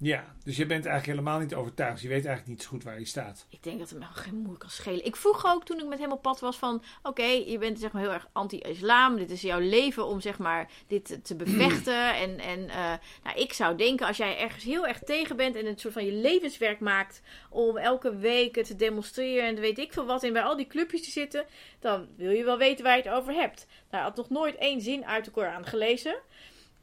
Ja, 0.00 0.34
dus 0.44 0.56
je 0.56 0.66
bent 0.66 0.86
eigenlijk 0.86 1.18
helemaal 1.18 1.40
niet 1.40 1.54
overtuigd. 1.54 2.00
Je 2.00 2.08
weet 2.08 2.24
eigenlijk 2.24 2.46
niet 2.46 2.62
zo 2.62 2.68
goed 2.68 2.84
waar 2.84 2.94
hij 2.94 3.04
staat. 3.04 3.46
ik 3.50 3.62
denk 3.62 3.78
dat 3.78 3.90
het 3.90 3.98
me 3.98 4.04
geen 4.04 4.36
moeite 4.36 4.58
kan 4.58 4.70
schelen. 4.70 5.04
Ik 5.04 5.16
vroeg 5.16 5.46
ook 5.46 5.64
toen 5.64 5.78
ik 5.78 5.86
met 5.86 5.98
hem 5.98 6.12
op 6.12 6.22
pad 6.22 6.40
was 6.40 6.56
van... 6.56 6.82
Oké, 7.02 7.22
je 7.22 7.58
bent 7.58 7.78
zeg 7.78 7.92
maar 7.92 8.02
heel 8.02 8.12
erg 8.12 8.28
anti-islam. 8.32 9.16
Dit 9.16 9.30
is 9.30 9.40
jouw 9.40 9.58
leven 9.58 10.06
om 10.06 10.20
zeg 10.20 10.38
maar 10.38 10.70
dit 10.86 11.18
te 11.22 11.36
bevechten. 11.36 11.96
En, 12.18 12.38
en 12.38 12.68
eh, 12.68 12.92
nou, 13.24 13.38
ik 13.38 13.52
zou 13.52 13.76
denken 13.76 14.06
als 14.06 14.16
jij 14.16 14.38
ergens 14.38 14.64
heel 14.64 14.86
erg 14.86 14.98
tegen 14.98 15.36
bent... 15.36 15.56
en 15.56 15.66
het 15.66 15.80
soort 15.80 15.92
van 15.92 16.04
je 16.04 16.12
levenswerk 16.12 16.80
maakt... 16.80 17.22
om 17.50 17.76
elke 17.76 18.16
week 18.16 18.64
te 18.64 18.76
demonstreren 18.76 19.48
en 19.48 19.60
weet 19.60 19.78
ik 19.78 19.92
veel 19.92 20.06
wat... 20.06 20.22
en 20.22 20.32
bij 20.32 20.42
al 20.42 20.56
die 20.56 20.66
clubjes 20.66 21.04
te 21.04 21.10
zitten... 21.10 21.46
dan 21.78 22.08
wil 22.16 22.30
je 22.30 22.44
wel 22.44 22.58
weten 22.58 22.84
waar 22.84 22.96
je 22.96 23.02
het 23.02 23.12
over 23.12 23.32
hebt. 23.32 23.66
Nou, 23.68 23.86
hij 23.88 24.00
had 24.00 24.16
nog 24.16 24.30
nooit 24.30 24.56
één 24.56 24.80
zin 24.80 25.06
uit 25.06 25.24
de 25.24 25.30
Koran 25.30 25.66
gelezen. 25.66 26.16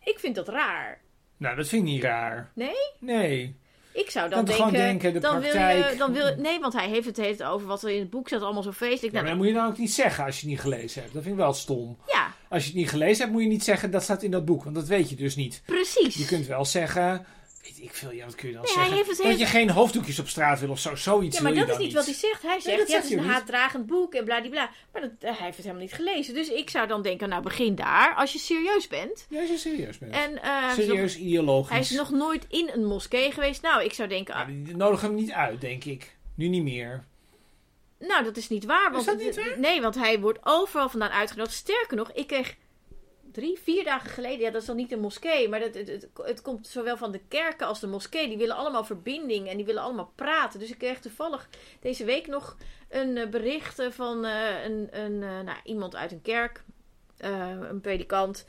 Ik 0.03 0.20
vind 0.20 0.36
dat 0.36 0.47
raar. 0.47 1.01
Nou, 1.38 1.55
dat 1.55 1.67
vind 1.67 1.86
ik 1.86 1.93
niet 1.93 2.03
raar. 2.03 2.51
Nee? 2.53 2.75
Nee. 2.99 3.55
Ik 3.93 4.09
zou 4.09 4.29
dan 4.29 4.38
Dan 4.38 4.45
denken, 4.45 4.65
gewoon 4.65 4.81
denken, 4.86 5.13
de 5.13 5.19
dan 5.19 5.39
wil 5.39 5.51
je, 5.53 5.95
dan 5.97 6.13
wil, 6.13 6.36
nee, 6.38 6.59
want 6.59 6.73
hij 6.73 6.89
heeft 6.89 7.05
het 7.05 7.17
heet 7.17 7.43
over 7.43 7.67
wat 7.67 7.83
er 7.83 7.89
in 7.89 7.99
het 7.99 8.09
boek 8.09 8.27
staat, 8.27 8.41
allemaal 8.41 8.63
zo 8.63 8.71
feestelijk. 8.71 9.13
Ja, 9.15 9.21
maar 9.21 9.23
Nou, 9.23 9.36
dat 9.36 9.38
moet 9.38 9.47
je 9.47 9.53
dan 9.61 9.71
ook 9.71 9.77
niet 9.77 9.93
zeggen 9.93 10.25
als 10.25 10.36
je 10.36 10.41
het 10.41 10.49
niet 10.49 10.59
gelezen 10.59 11.01
hebt. 11.01 11.13
Dat 11.13 11.23
vind 11.23 11.36
ik 11.36 11.41
wel 11.41 11.53
stom. 11.53 11.97
ja, 12.07 12.33
Als 12.49 12.63
je 12.63 12.69
het 12.69 12.77
niet 12.77 12.89
gelezen 12.89 13.19
hebt, 13.21 13.31
moet 13.31 13.41
je 13.41 13.47
niet 13.47 13.63
zeggen 13.63 13.91
dat 13.91 14.03
staat 14.03 14.23
in 14.23 14.31
dat 14.31 14.45
boek. 14.45 14.63
Want 14.63 14.75
dat 14.75 14.88
weet 14.88 15.09
je 15.09 15.15
dus 15.15 15.36
niet. 15.36 15.61
precies. 15.65 16.15
Je 16.15 16.25
kunt 16.25 16.45
wel 16.47 16.65
zeggen, 16.65 17.25
weet 17.66 17.82
ik 17.82 17.93
veel, 17.93 18.11
ja, 18.11 18.26
wat 18.26 18.36
kun 18.36 18.47
je 18.47 18.53
dan 18.53 18.63
Nee, 18.63 18.74
zeggen? 18.74 18.93
heeft 18.93 19.07
dat 19.07 19.18
heeft- 19.18 19.39
je 19.39 19.45
geen 19.45 19.70
hoofddoekjes 19.70 20.20
op 20.20 20.28
straat 20.28 20.59
wil 20.59 20.70
of 20.70 20.80
zo. 20.80 20.95
Zoiets 20.95 21.38
ja, 21.38 21.43
maar 21.43 21.51
wil 21.51 21.61
je 21.61 21.68
dat 21.68 21.80
is 21.80 21.86
niet 21.86 21.93
wat 21.93 22.05
hij 22.05 22.13
zegt. 22.13 22.41
Hij 22.41 22.59
zegt, 22.59 22.78
dat 22.78 22.88
ja, 22.89 22.95
het 22.95 23.05
is 23.05 23.11
een 23.11 23.20
haatdragend 23.26 23.86
boek 23.86 24.13
en 24.13 24.26
bladibla. 24.26 24.70
Maar 24.93 25.01
dat, 25.01 25.11
hij 25.20 25.32
heeft 25.32 25.55
het 25.57 25.66
helemaal 25.66 25.82
niet 25.82 25.93
gelezen. 25.93 26.34
Dus 26.34 26.49
ik 26.49 26.70
zou 26.70 26.88
dan 26.88 27.01
denken, 27.01 27.30
nou 27.30 27.41
begin 27.43 27.76
daar, 27.76 28.16
als 28.16 28.34
je 28.34 28.39
serieus 28.39 28.88
bent. 28.88 29.26
Ja, 29.30 29.39
als 29.39 29.49
je 29.49 29.57
serieus 29.57 29.97
bent. 29.97 30.13
En 30.13 30.41
eh, 30.41 30.70
is 30.70 30.76
nog, 30.78 30.86
serieus 30.86 31.18
ideologisch. 31.18 31.70
hij 31.70 31.80
is 31.80 31.89
nog 31.89 32.09
nooit 32.09 32.45
in 32.49 32.70
een 32.74 32.86
moskee 32.86 33.32
geweest. 33.32 33.61
Nou, 33.61 33.84
ik 33.84 33.93
zou 33.93 34.09
denken, 34.09 34.34
ah, 34.34 34.47
die 34.47 34.76
nodigen 34.76 35.07
hem 35.07 35.16
niet 35.16 35.32
uit, 35.32 35.61
denk 35.61 35.84
ik. 35.84 36.16
Nu 36.36 36.47
niet 36.47 36.63
meer. 36.63 37.05
nou 37.99 38.24
dat 38.24 38.38
is 38.38 38.49
niet 38.49 38.66
waar. 38.66 38.91
Want, 38.91 39.05
dat 39.05 39.18
niet 39.18 39.36
waar? 39.36 39.59
Nee, 39.59 39.82
want 39.82 39.95
hij 39.95 40.20
wordt 40.20 40.39
overal 40.43 40.89
vandaan 40.89 41.11
uitgenodigd. 41.11 41.55
Sterker 41.55 41.97
nog, 41.97 42.11
ik 42.11 42.28
kreeg 42.28 42.55
drie, 43.36 43.59
vier 43.59 43.83
dagen 43.83 44.09
geleden, 44.09 44.39
ja, 44.39 44.51
dat 44.51 44.61
is 44.61 44.67
dan 44.67 44.75
niet 44.75 44.91
een 44.91 44.99
moskee, 44.99 45.49
maar 45.49 45.59
dat, 45.59 45.73
het, 45.73 45.88
het, 45.88 46.09
het 46.23 46.41
komt 46.41 46.67
zowel 46.67 46.97
van 46.97 47.11
de 47.11 47.21
kerken 47.27 47.67
als 47.67 47.79
de 47.79 47.88
moskee. 47.88 48.27
Die 48.27 48.38
willen 48.38 48.55
allemaal 48.55 48.83
verbinding 48.83 49.47
en 49.47 49.57
die 49.57 49.65
willen 49.65 49.81
allemaal 49.81 50.11
praten. 50.15 50.59
Dus 50.59 50.69
ik 50.69 50.77
kreeg 50.77 50.99
toevallig 50.99 51.49
deze 51.79 52.05
week 52.05 52.27
nog 52.27 52.57
een 52.89 53.17
eh, 53.17 53.29
bericht 53.29 53.79
eh, 53.79 53.91
van 53.91 54.25
eh, 54.25 54.63
een, 54.63 54.88
een, 54.91 55.19
nou, 55.19 55.57
iemand 55.63 55.95
uit 55.95 56.11
een 56.11 56.21
kerk, 56.21 56.63
een 57.17 57.81
predikant, 57.81 58.45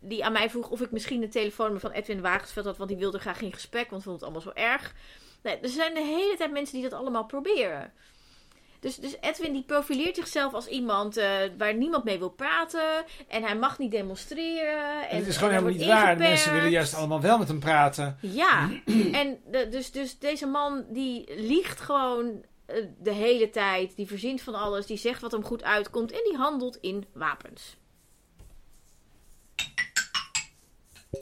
die 0.00 0.24
aan 0.24 0.32
mij 0.32 0.50
vroeg 0.50 0.70
of 0.70 0.80
ik 0.80 0.90
misschien 0.90 1.20
de 1.20 1.28
telefoonnummer 1.28 1.80
van 1.80 1.90
Edwin 1.90 2.20
Wagensveld 2.20 2.66
had, 2.66 2.76
want 2.76 2.90
die 2.90 2.98
wilde 2.98 3.18
graag 3.18 3.40
in 3.40 3.52
gesprek, 3.52 3.90
want 3.90 4.02
vond 4.02 4.14
het 4.14 4.24
allemaal 4.24 4.42
zo 4.42 4.52
erg. 4.54 4.94
Nee, 5.42 5.58
er 5.58 5.68
zijn 5.68 5.94
de 5.94 6.00
hele 6.00 6.36
tijd 6.36 6.52
mensen 6.52 6.80
die 6.80 6.88
dat 6.88 6.98
allemaal 6.98 7.24
proberen. 7.24 7.92
Dus, 8.80 8.96
dus 8.96 9.16
Edwin 9.20 9.52
die 9.52 9.62
profileert 9.62 10.16
zichzelf 10.16 10.54
als 10.54 10.66
iemand 10.66 11.16
eh, 11.16 11.30
waar 11.58 11.74
niemand 11.74 12.04
mee 12.04 12.18
wil 12.18 12.30
praten. 12.30 13.04
En 13.28 13.42
hij 13.42 13.56
mag 13.56 13.78
niet 13.78 13.90
demonstreren. 13.90 15.08
En, 15.08 15.16
het 15.16 15.26
is 15.26 15.36
gewoon 15.36 15.52
helemaal 15.52 15.72
niet 15.72 15.86
waar. 15.86 15.96
ingeperkt. 15.96 16.30
Mensen 16.30 16.52
willen 16.52 16.70
juist 16.70 16.94
allemaal 16.94 17.20
wel 17.20 17.38
met 17.38 17.48
hem 17.48 17.58
praten. 17.58 18.18
Ja, 18.20 18.70
en 19.12 19.40
de, 19.50 19.68
dus, 19.70 19.90
dus 19.90 20.18
deze 20.18 20.46
man 20.46 20.84
die 20.88 21.34
liegt 21.36 21.80
gewoon 21.80 22.44
eh, 22.66 22.84
de 22.98 23.12
hele 23.12 23.50
tijd. 23.50 23.96
Die 23.96 24.06
verzint 24.06 24.40
van 24.42 24.54
alles. 24.54 24.86
Die 24.86 24.96
zegt 24.96 25.20
wat 25.20 25.32
hem 25.32 25.44
goed 25.44 25.62
uitkomt. 25.62 26.12
En 26.12 26.20
die 26.24 26.36
handelt 26.36 26.76
in 26.76 27.04
wapens. 27.12 27.76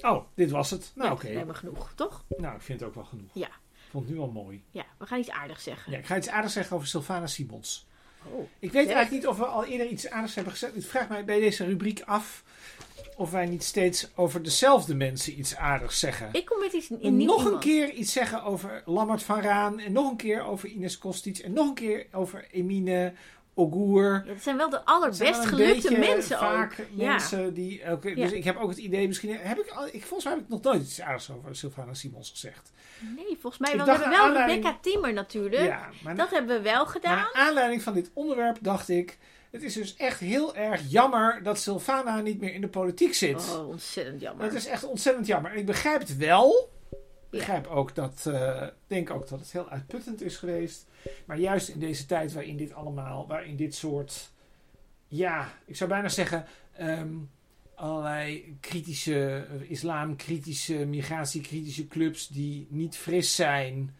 Oh, 0.00 0.24
dit 0.34 0.50
was 0.50 0.70
het. 0.70 0.92
Nou, 0.94 1.08
Ja, 1.08 1.14
oké. 1.14 1.28
We 1.28 1.36
hebben 1.36 1.56
genoeg, 1.56 1.92
toch? 1.94 2.24
Nou, 2.36 2.54
ik 2.54 2.62
vind 2.62 2.80
het 2.80 2.88
ook 2.88 2.94
wel 2.94 3.04
genoeg. 3.04 3.30
Ja. 3.32 3.48
Ik 3.96 4.02
vond 4.02 4.14
het 4.16 4.16
nu 4.32 4.36
al 4.36 4.44
mooi. 4.44 4.62
Ja, 4.70 4.84
we 4.98 5.06
gaan 5.06 5.18
iets 5.18 5.30
aardigs 5.30 5.62
zeggen. 5.62 5.92
Ja, 5.92 5.98
ik 5.98 6.06
ga 6.06 6.16
iets 6.16 6.28
aardigs 6.28 6.52
zeggen 6.54 6.76
over 6.76 6.88
Sylvana 6.88 7.26
Simons. 7.26 7.86
Oh. 8.24 8.48
Ik 8.58 8.72
weet 8.72 8.88
Ja. 8.88 8.94
eigenlijk 8.94 9.10
niet 9.10 9.26
of 9.26 9.38
we 9.38 9.44
al 9.44 9.64
eerder 9.64 9.86
iets 9.86 10.08
aardigs 10.10 10.34
hebben 10.34 10.52
gezegd. 10.52 10.76
Ik 10.76 10.84
vraag 10.84 11.08
mij 11.08 11.24
bij 11.24 11.40
deze 11.40 11.64
rubriek 11.64 12.00
af 12.04 12.44
of 13.16 13.30
wij 13.30 13.46
niet 13.46 13.64
steeds 13.64 14.08
over 14.16 14.42
dezelfde 14.42 14.94
mensen 14.94 15.38
iets 15.38 15.56
aardigs 15.56 15.98
zeggen. 15.98 16.28
Ik 16.32 16.44
kom 16.44 16.60
met 16.60 16.72
iets 16.72 16.90
in 16.90 17.16
nieuw 17.16 17.26
nog 17.26 17.44
een 17.44 17.58
keer 17.58 17.90
iets 17.92 18.12
zeggen 18.12 18.42
over 18.42 18.82
Lammert 18.84 19.22
van 19.22 19.40
Raan. 19.40 19.78
En 19.78 19.92
nog 19.92 20.10
een 20.10 20.16
keer 20.16 20.42
over 20.42 20.68
Ines 20.68 20.98
Kostic. 20.98 21.38
En 21.38 21.52
nog 21.52 21.68
een 21.68 21.74
keer 21.74 22.06
over 22.12 22.46
Emine 22.50 23.12
Ogur. 23.54 24.22
Ja, 24.26 24.32
het 24.32 24.42
zijn 24.42 24.56
wel 24.56 24.70
de 24.70 24.84
allerbest 24.84 25.44
gelukte 25.46 25.98
mensen 25.98 26.38
vaak 26.38 26.72
ook. 26.80 26.86
Ja. 26.94 27.10
mensen 27.10 27.54
die... 27.54 27.82
Dus 28.00 28.30
Ja. 28.30 28.36
ik 28.36 28.44
heb 28.44 28.56
ook 28.56 28.68
het 28.68 28.78
idee, 28.78 29.06
misschien 29.06 29.36
heb 29.38 29.58
ik, 29.58 29.68
al- 29.70 29.86
ik... 29.86 30.00
Volgens 30.04 30.24
mij 30.24 30.32
heb 30.32 30.42
ik 30.42 30.48
nog 30.48 30.62
nooit 30.62 30.82
iets 30.82 31.00
aardigs 31.00 31.30
over 31.30 31.56
Sylvana 31.56 31.94
Simons 31.94 32.30
gezegd. 32.30 32.72
Nee, 33.16 33.36
volgens 33.40 33.58
mij 33.58 33.76
wel. 33.76 33.84
We 33.84 33.90
hebben 33.90 34.10
wel 34.10 34.18
aanleiding- 34.24 34.64
Rebecca 34.64 34.78
Timmer 34.82 35.12
natuurlijk. 35.12 35.62
Ja, 35.62 35.88
maar 36.02 36.16
Dat 36.16 36.30
hebben 36.30 36.56
we 36.56 36.62
wel 36.62 36.86
gedaan. 36.86 37.16
Naar 37.16 37.32
aanleiding 37.32 37.82
van 37.82 37.94
dit 37.94 38.10
onderwerp 38.12 38.58
dacht 38.60 38.88
ik... 38.88 39.18
Het 39.50 39.62
is 39.62 39.74
dus 39.74 39.96
echt 39.96 40.20
heel 40.20 40.56
erg 40.56 40.82
jammer 40.88 41.42
dat 41.42 41.58
Sylvana 41.58 42.20
niet 42.20 42.40
meer 42.40 42.54
in 42.54 42.60
de 42.60 42.68
politiek 42.68 43.14
zit. 43.14 43.54
Oh, 43.56 43.68
ontzettend 43.68 44.20
jammer. 44.20 44.44
Dat 44.46 44.54
is 44.54 44.66
echt 44.66 44.84
ontzettend 44.84 45.26
jammer. 45.26 45.50
En 45.52 45.58
ik 45.58 45.66
begrijp 45.66 45.98
het 46.00 46.16
wel. 46.16 46.70
Ik 47.30 47.30
begrijp 47.30 47.66
ook 47.66 47.94
dat, 47.94 48.26
eh, 48.26 48.62
denk 48.86 49.10
ook 49.10 49.28
dat 49.28 49.38
het 49.40 49.52
heel 49.52 49.68
uitputtend 49.68 50.22
is 50.22 50.36
geweest. 50.36 50.86
Maar 51.24 51.38
juist 51.38 51.68
in 51.68 51.78
deze 51.78 52.06
tijd 52.06 52.32
waarin 52.32 52.56
dit 52.56 52.74
allemaal, 52.74 53.26
waarin 53.26 53.56
dit 53.56 53.74
soort, 53.74 54.30
ja, 55.08 55.52
ik 55.64 55.76
zou 55.76 55.90
bijna 55.90 56.08
zeggen, 56.08 56.46
ehm, 56.76 57.08
allerlei 57.76 58.56
kritische, 58.60 59.46
eh, 59.60 59.70
islamkritische, 59.70 60.74
migratiekritische 60.74 61.86
clubs 61.88 62.28
die 62.28 62.66
niet 62.70 62.96
fris 62.96 63.34
zijn, 63.34 63.94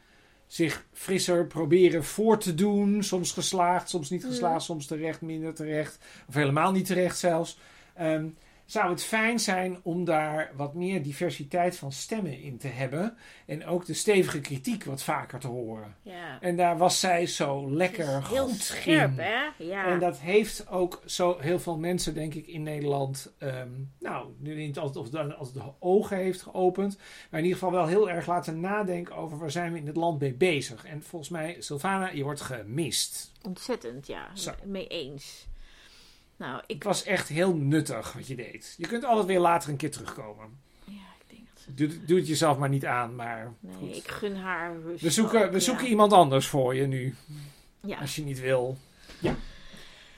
zich 0.47 0.87
frisser 0.93 1.47
proberen 1.47 2.05
voor 2.05 2.39
te 2.39 2.55
doen. 2.55 3.03
Soms 3.03 3.33
geslaagd, 3.33 3.89
soms 3.89 4.11
niet 4.11 4.22
Ja. 4.22 4.29
geslaagd, 4.29 4.64
soms 4.64 4.87
terecht, 4.87 5.20
minder 5.20 5.55
terecht. 5.55 5.99
Of 6.29 6.35
helemaal 6.35 6.72
niet 6.72 6.87
terecht 6.87 7.18
zelfs. 7.18 7.59
Ehm, 7.95 8.29
zou 8.66 8.90
het 8.90 9.02
fijn 9.02 9.40
zijn 9.40 9.78
om 9.82 10.04
daar 10.04 10.50
wat 10.56 10.74
meer 10.74 11.02
diversiteit 11.02 11.76
van 11.76 11.92
stemmen 11.92 12.40
in 12.40 12.58
te 12.58 12.68
hebben. 12.68 13.16
En 13.46 13.66
ook 13.66 13.86
de 13.86 13.94
stevige 13.94 14.40
kritiek 14.40 14.84
wat 14.84 15.02
vaker 15.02 15.38
te 15.38 15.46
horen. 15.46 15.96
ja. 16.02 16.40
En 16.40 16.56
daar 16.56 16.78
was 16.78 17.00
zij 17.00 17.26
zo 17.26 17.70
lekker 17.70 18.18
is 18.22 18.28
heel 18.28 18.48
goed 18.48 18.60
scherp, 18.60 19.10
in. 19.10 19.18
hè? 19.18 19.64
Ja. 19.64 19.86
En 19.86 19.98
dat 19.98 20.18
heeft 20.18 20.68
ook 20.68 21.02
zo 21.04 21.36
heel 21.40 21.58
veel 21.60 21.78
mensen, 21.78 22.14
denk 22.14 22.34
ik, 22.34 22.46
in 22.46 22.62
Nederland. 22.62 23.32
ehm, 23.38 23.68
nou, 24.00 24.28
nu 24.38 24.54
niet 24.54 24.78
altijd 24.78 24.96
of 25.14 25.14
altijd 25.14 25.54
de 25.54 25.72
ogen 25.78 26.16
heeft 26.16 26.42
geopend. 26.42 26.96
Maar 27.30 27.40
in 27.40 27.46
ieder 27.46 27.58
geval 27.58 27.74
wel 27.74 27.86
heel 27.86 28.10
erg 28.10 28.26
laten 28.26 28.60
nadenken 28.60 29.16
over 29.16 29.38
waar 29.38 29.50
zijn 29.50 29.72
we 29.72 29.78
in 29.78 29.86
het 29.86 29.96
land 29.96 30.20
mee 30.20 30.34
bezig. 30.34 30.84
En 30.84 31.02
volgens 31.02 31.30
mij, 31.30 31.56
Sylvana, 31.58 32.10
je 32.10 32.22
wordt 32.22 32.40
gemist. 32.40 33.32
Ontzettend, 33.42 34.06
ja. 34.06 34.30
Zo. 34.34 34.52
Mee 34.64 34.86
eens. 34.86 35.46
Nou, 36.37 36.61
ik... 36.66 36.74
Het 36.74 36.84
was 36.84 37.05
echt 37.05 37.28
heel 37.28 37.55
nuttig 37.55 38.12
wat 38.12 38.26
je 38.26 38.34
deed. 38.37 38.74
Je 38.78 38.87
kunt 38.87 39.05
altijd 39.05 39.26
weer 39.26 39.41
later 39.41 39.70
een 39.70 39.76
keer 39.76 39.91
terugkomen. 39.91 40.59
Ja, 40.84 40.93
ik 41.18 41.24
denk 41.37 41.41
dat 41.55 41.62
ze... 41.62 41.74
Doe, 41.74 42.05
doe 42.05 42.18
het 42.18 42.28
jezelf 42.28 42.59
maar 42.59 42.68
niet 42.68 42.87
aan, 42.87 43.14
maar 43.14 43.53
Nee, 43.61 43.74
goed. 43.76 43.97
ik 43.97 44.09
gun 44.11 44.37
haar 44.37 44.76
rust. 44.80 45.03
We 45.03 45.11
zoeken, 45.11 45.45
ook, 45.45 45.53
we 45.53 45.61
zoeken 45.61 45.87
iemand 45.87 46.12
anders 46.12 46.47
voor 46.47 46.74
je 46.74 46.87
nu, 46.87 47.14
Ja. 47.80 47.99
als 47.99 48.16
je 48.16 48.22
niet 48.22 48.41
wil. 48.41 48.76
Ja. 49.18 49.34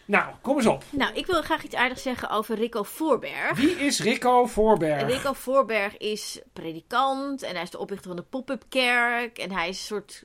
Nou, 0.05 0.35
kom 0.41 0.57
eens 0.57 0.66
op. 0.66 0.85
Nou, 0.91 1.14
ik 1.14 1.27
wil 1.27 1.43
graag 1.43 1.64
iets 1.64 1.75
aardigs 1.75 2.03
zeggen 2.03 2.31
over 2.31 2.57
Rico 2.57 2.83
Voorberg. 2.83 3.57
Wie 3.57 3.71
is 3.71 4.01
Rico 4.01 4.47
Voorberg? 4.47 5.03
Rico 5.07 5.33
Voorberg 5.33 5.97
is 5.97 6.41
predikant 6.53 7.43
en 7.43 7.55
hij 7.55 7.62
is 7.62 7.71
de 7.71 7.79
oprichter 7.79 8.09
van 8.09 8.16
de 8.16 8.23
pop-up 8.23 8.64
kerk. 8.69 9.39
En 9.39 9.51
hij 9.53 9.69
is 9.69 9.79
een 9.79 9.85
soort 9.87 10.25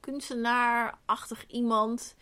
kunstenaar-achtig 0.00 1.44
iemand, 1.46 2.14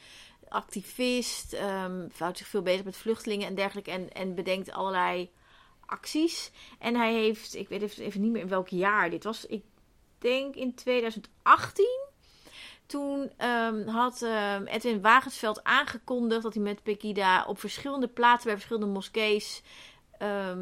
activist, 0.55 1.53
ehm 1.53 2.09
houdt 2.19 2.39
zich 2.39 2.47
veel 2.47 2.63
bezig 2.63 2.85
met 2.85 2.97
vluchtelingen 2.97 3.47
en 3.47 3.55
dergelijke. 3.55 3.91
En, 3.91 4.13
en 4.13 4.35
bedenkt 4.35 4.73
allerlei 4.73 5.31
acties. 5.87 6.51
En 6.79 6.95
hij 6.95 7.13
heeft, 7.13 7.55
ik 7.55 7.69
weet 7.69 7.83
even, 7.83 8.05
even 8.05 8.21
niet 8.21 8.31
meer 8.31 8.43
in 8.43 8.49
welk 8.49 8.69
jaar 8.69 9.11
dit 9.11 9.25
was, 9.25 9.47
ik 9.47 9.65
denk 10.19 10.55
in 10.55 10.75
2018. 10.75 12.03
Toen 12.87 13.33
ehm, 13.37 13.89
had 13.89 14.23
ehm, 14.23 14.65
Edwin 14.65 15.01
Wagensveld 15.01 15.65
aangekondigd 15.65 16.43
dat 16.43 16.55
hij 16.55 16.63
met 16.63 16.83
Pegida 16.83 17.45
op 17.45 17.61
verschillende 17.61 18.09
plaatsen 18.09 18.45
bij 18.45 18.55
verschillende 18.55 18.93
moskees 18.93 19.63
eh, 20.19 20.57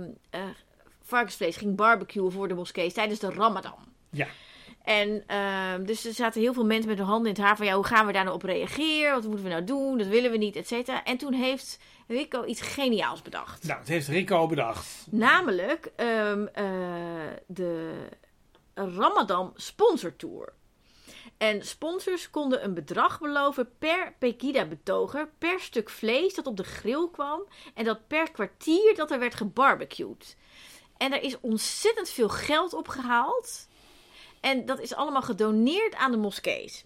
varkensvlees 1.03 1.57
ging 1.57 1.77
barbecuen 1.77 2.33
voor 2.33 2.49
de 2.49 2.55
moskees 2.55 2.93
tijdens 2.93 3.21
de 3.21 3.31
Ramadan. 3.31 3.79
Ja. 4.11 4.27
En 4.85 5.25
ehm, 5.27 5.85
dus 5.85 6.05
er 6.05 6.13
zaten 6.13 6.41
heel 6.41 6.53
veel 6.53 6.65
mensen 6.65 6.89
met 6.89 6.99
hun 6.99 7.07
handen 7.07 7.29
in 7.29 7.35
het 7.35 7.45
haar 7.45 7.57
van 7.57 7.67
ja, 7.67 7.75
hoe 7.75 7.87
gaan 7.87 8.07
we 8.07 8.13
daar 8.13 8.25
nou 8.25 8.37
op 8.37 8.43
reageren? 8.43 9.13
Wat 9.13 9.25
moeten 9.25 9.45
we 9.45 9.51
nou 9.51 9.65
doen? 9.65 9.99
Dat 9.99 10.07
willen 10.07 10.31
we 10.31 10.37
niet, 10.37 10.57
et 10.57 10.69
cetera. 10.69 11.05
En 11.05 11.17
toen 11.17 11.33
heeft 11.33 11.79
Rico 12.07 12.45
iets 12.45 12.61
geniaals 12.61 13.23
bedacht. 13.23 13.65
Nou, 13.67 13.79
het 13.79 13.89
heeft 13.89 14.09
Rico 14.09 14.47
bedacht. 14.47 15.07
Namelijk 15.11 15.91
ehm, 15.97 16.47
eh, 16.47 16.65
de 17.47 17.93
Ramadan 18.75 19.53
Sponsor 19.57 20.17
Tour. 20.17 20.53
En 21.37 21.63
sponsors 21.67 22.31
konden 22.31 22.65
een 22.65 22.75
bedrag 22.75 23.21
beloven 23.21 23.71
per 23.79 24.15
Pegida-betoger, 24.19 25.29
per 25.39 25.61
stuk 25.61 25.91
vlees 25.91 26.35
dat 26.35 26.47
op 26.47 26.57
de 26.57 26.65
grill 26.65 27.09
kwam 27.13 27.43
en 27.75 27.85
dat 27.85 28.07
per 28.07 28.31
kwartier 28.31 28.95
dat 28.95 29.11
er 29.11 29.19
werd 29.19 29.35
gebarbecued. 29.35 30.37
En 30.97 31.13
er 31.13 31.23
is 31.23 31.41
ontzettend 31.41 32.09
veel 32.09 32.29
geld 32.29 32.75
opgehaald. 32.75 33.69
En 34.43 34.67
dat 34.67 34.81
is 34.81 34.95
allemaal 34.95 35.23
gedoneerd 35.23 35.95
aan 35.95 36.11
de 36.11 36.17
moskees. 36.17 36.85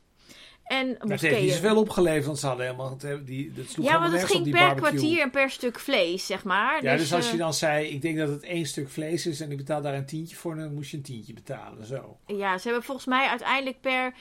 En 0.67 0.87
Dat 0.87 1.09
heeft 1.09 1.23
moskeeën. 1.23 1.43
niet 1.45 1.53
zoveel 1.53 1.77
opgeleverd, 1.77 2.25
want 2.27 2.39
ze 2.39 2.47
hadden 2.47 2.65
helemaal... 2.67 2.97
Die, 3.25 3.53
dat 3.53 3.67
sloeg 3.67 3.87
Ja, 3.87 4.01
want 4.01 4.13
het 4.13 4.25
ging 4.25 4.45
die 4.45 4.53
per 4.53 4.67
barbecue. 4.67 4.91
kwartier 4.91 5.21
en 5.21 5.31
per 5.31 5.51
stuk 5.51 5.79
vlees, 5.79 6.27
zeg 6.27 6.45
maar. 6.45 6.83
Ja, 6.83 6.97
dus, 6.97 7.13
als 7.13 7.27
eh, 7.27 7.33
je 7.33 7.39
dan 7.39 7.55
zei, 7.55 7.87
ik 7.87 8.03
denk 8.03 8.19
dat 8.19 8.29
het 8.29 8.43
één 8.43 8.67
stuk 8.67 8.89
vlees 8.89 9.27
is 9.27 9.41
en 9.41 9.51
ik 9.51 9.57
betaal 9.57 9.83
daar 9.83 9.95
een 9.95 10.07
tientje 10.07 10.37
voor, 10.37 10.57
dan 10.57 10.75
moest 10.75 10.91
je 10.91 10.97
een 10.97 11.03
tientje 11.03 11.33
betalen. 11.33 11.87
Zo. 11.87 12.17
Ja, 12.27 12.59
ze 12.59 12.65
hebben 12.65 12.83
volgens 12.85 13.07
mij 13.07 13.29
uiteindelijk 13.29 13.81
per, 13.81 14.15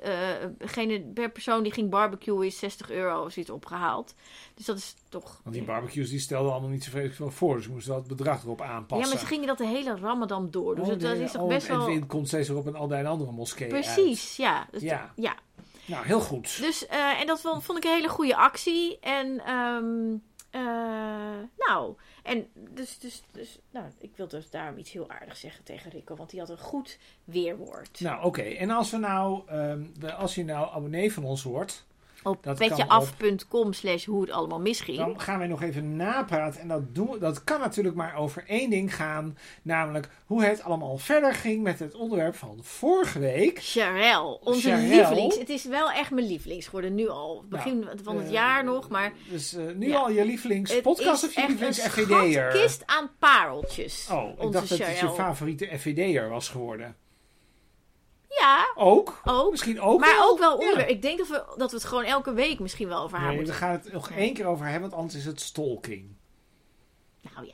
eh, 0.00 0.42
eh, 0.42 1.02
per 1.14 1.30
persoon 1.30 1.62
die 1.62 1.72
ging 1.72 1.90
barbecuen 1.90 2.46
is 2.46 2.58
60 2.58 2.90
euro 2.90 3.24
of 3.24 3.32
zoiets 3.32 3.50
opgehaald. 3.52 4.14
Dus 4.54 4.66
dat 4.66 4.76
is 4.76 4.94
toch... 5.08 5.40
Want 5.42 5.54
die 5.56 5.64
barbecues 5.64 6.10
die 6.10 6.18
stelden 6.18 6.52
allemaal 6.52 6.70
niet 6.70 6.84
zo 6.84 6.90
vreselijk 6.90 7.16
veel 7.16 7.30
voor, 7.30 7.54
dus 7.56 7.64
ze 7.64 7.70
moesten 7.70 7.90
wel 7.92 8.00
het 8.00 8.08
bedrag 8.08 8.42
erop 8.42 8.58
Ja, 8.58 8.64
aanpassen. 8.66 9.08
maar 9.08 9.18
ze 9.18 9.26
gingen 9.26 9.46
dat 9.46 9.58
de 9.58 9.66
hele 9.66 9.96
ramadan 9.96 10.50
door. 10.50 10.74
Dus 10.74 10.84
Oh, 10.84 10.90
dat, 10.90 11.00
dat 11.00 11.16
is 11.16 11.32
toch 11.32 11.48
best 11.48 11.68
en 11.68 11.78
wel... 11.78 11.94
het 11.94 12.06
komt 12.06 12.28
steeds 12.28 12.48
weer 12.48 12.56
op 12.58 12.66
een 12.66 12.74
al 12.76 12.92
een 12.92 13.06
andere 13.06 13.32
moskee 13.32 13.72
uit. 13.72 13.84
Precies, 13.84 14.36
ja. 14.36 14.66
Dus 14.70 14.82
Ja. 14.82 15.12
ja. 15.16 15.34
Nou, 15.86 16.06
heel 16.06 16.20
goed. 16.20 16.60
Dus, 16.60 16.86
eh, 16.86 17.20
en 17.20 17.26
dat 17.26 17.40
vond, 17.40 17.76
ik 17.76 17.84
een 17.84 17.90
hele 17.90 18.08
goede 18.08 18.36
actie. 18.36 18.98
En, 19.00 19.40
eh, 20.50 20.60
nou, 21.66 21.96
en 22.22 22.48
dus, 22.54 22.98
dus, 22.98 23.22
dus, 23.32 23.58
nou, 23.70 23.86
ik 23.98 24.10
wil 24.16 24.28
dus 24.28 24.50
daarom 24.50 24.78
iets 24.78 24.92
heel 24.92 25.10
aardigs 25.10 25.40
zeggen 25.40 25.64
tegen 25.64 25.90
Rico, 25.90 26.16
want 26.16 26.30
die 26.30 26.40
had 26.40 26.48
een 26.48 26.58
goed 26.58 26.98
weerwoord. 27.24 28.00
Nou, 28.00 28.24
oké. 28.24 28.42
En 28.42 28.70
als 28.70 28.90
we 28.90 28.96
nou, 28.96 29.48
ehm, 29.48 29.84
als 30.16 30.34
je 30.34 30.44
nou 30.44 30.72
abonnee 30.72 31.12
van 31.12 31.24
ons 31.24 31.42
wordt, 31.42 31.86
Op 32.22 32.54
petjeaf.com 32.58 33.72
slash 33.72 34.04
hoe 34.04 34.20
het 34.20 34.30
allemaal 34.30 34.60
misging. 34.60 34.96
dan 34.98 35.20
gaan 35.20 35.38
wij 35.38 35.46
nog 35.46 35.62
even 35.62 35.96
napraten. 35.96 36.60
En 36.60 36.68
dat, 36.68 36.94
doen, 36.94 37.18
dat 37.18 37.44
kan 37.44 37.60
natuurlijk 37.60 37.96
maar 37.96 38.14
over 38.16 38.44
één 38.46 38.70
ding 38.70 38.94
gaan, 38.94 39.38
namelijk 39.62 40.08
hoe 40.26 40.44
het 40.44 40.62
allemaal 40.62 40.98
verder 40.98 41.34
ging 41.34 41.62
met 41.62 41.78
het 41.78 41.94
onderwerp 41.94 42.34
van 42.36 42.58
vorige 42.62 43.18
week. 43.18 43.58
Charel, 43.62 44.40
onze 44.44 44.68
Charel. 44.70 44.88
lievelings. 44.88 45.38
Het 45.38 45.48
is 45.48 45.64
wel 45.64 45.90
echt 45.90 46.10
mijn 46.10 46.26
lievelings 46.26 46.64
geworden 46.66 46.94
nu 46.94 47.08
al. 47.08 47.44
Begin 47.48 47.88
van 48.02 48.16
het 48.16 48.26
eh, 48.26 48.32
jaar 48.32 48.64
nog, 48.64 48.88
maar 48.88 49.12
Dus 49.30 49.54
eh, 49.54 49.64
nu 49.76 49.88
Ja. 49.88 49.98
al 49.98 50.10
je 50.10 50.24
lievelings 50.24 50.72
het 50.72 50.82
podcast 50.82 51.22
is 51.22 51.28
of 51.28 51.34
je 51.34 51.46
lievelings 51.48 51.84
een 51.84 51.90
FVD'er? 51.90 52.32
schatkist 52.32 52.82
aan 52.86 53.10
pareltjes. 53.18 54.08
Oh, 54.12 54.28
ik 54.28 54.52
dacht 54.52 54.68
dat 54.68 54.78
het 54.78 54.98
je 54.98 55.08
favoriete 55.10 55.68
FVD'er 55.78 56.28
was 56.28 56.48
geworden. 56.48 56.96
Ja, 58.38 58.72
Ook? 58.74 59.20
ook. 59.24 59.50
Misschien 59.50 59.80
ook 59.80 60.00
Maar 60.00 60.14
wel? 60.14 60.30
ook 60.30 60.38
wel 60.38 60.60
Ja. 60.60 60.68
onder. 60.68 60.88
Ik 60.88 61.02
denk 61.02 61.18
dat 61.18 61.28
we, 61.28 61.44
dat 61.56 61.70
we 61.70 61.76
het 61.76 61.86
gewoon 61.86 62.04
elke 62.04 62.32
week 62.32 62.58
misschien 62.60 62.88
wel 62.88 63.02
over 63.02 63.18
haar 63.18 63.26
Nee, 63.26 63.36
we 63.36 63.42
moeten. 63.42 63.60
gaan 63.60 63.70
het 63.70 63.92
nog 63.92 64.10
één 64.10 64.34
keer 64.34 64.46
over 64.46 64.64
hebben, 64.66 64.90
want 64.90 64.94
anders 65.02 65.14
is 65.18 65.24
het 65.24 65.40
stalking. 65.40 66.16
Nou 67.34 67.46
ja, 67.46 67.52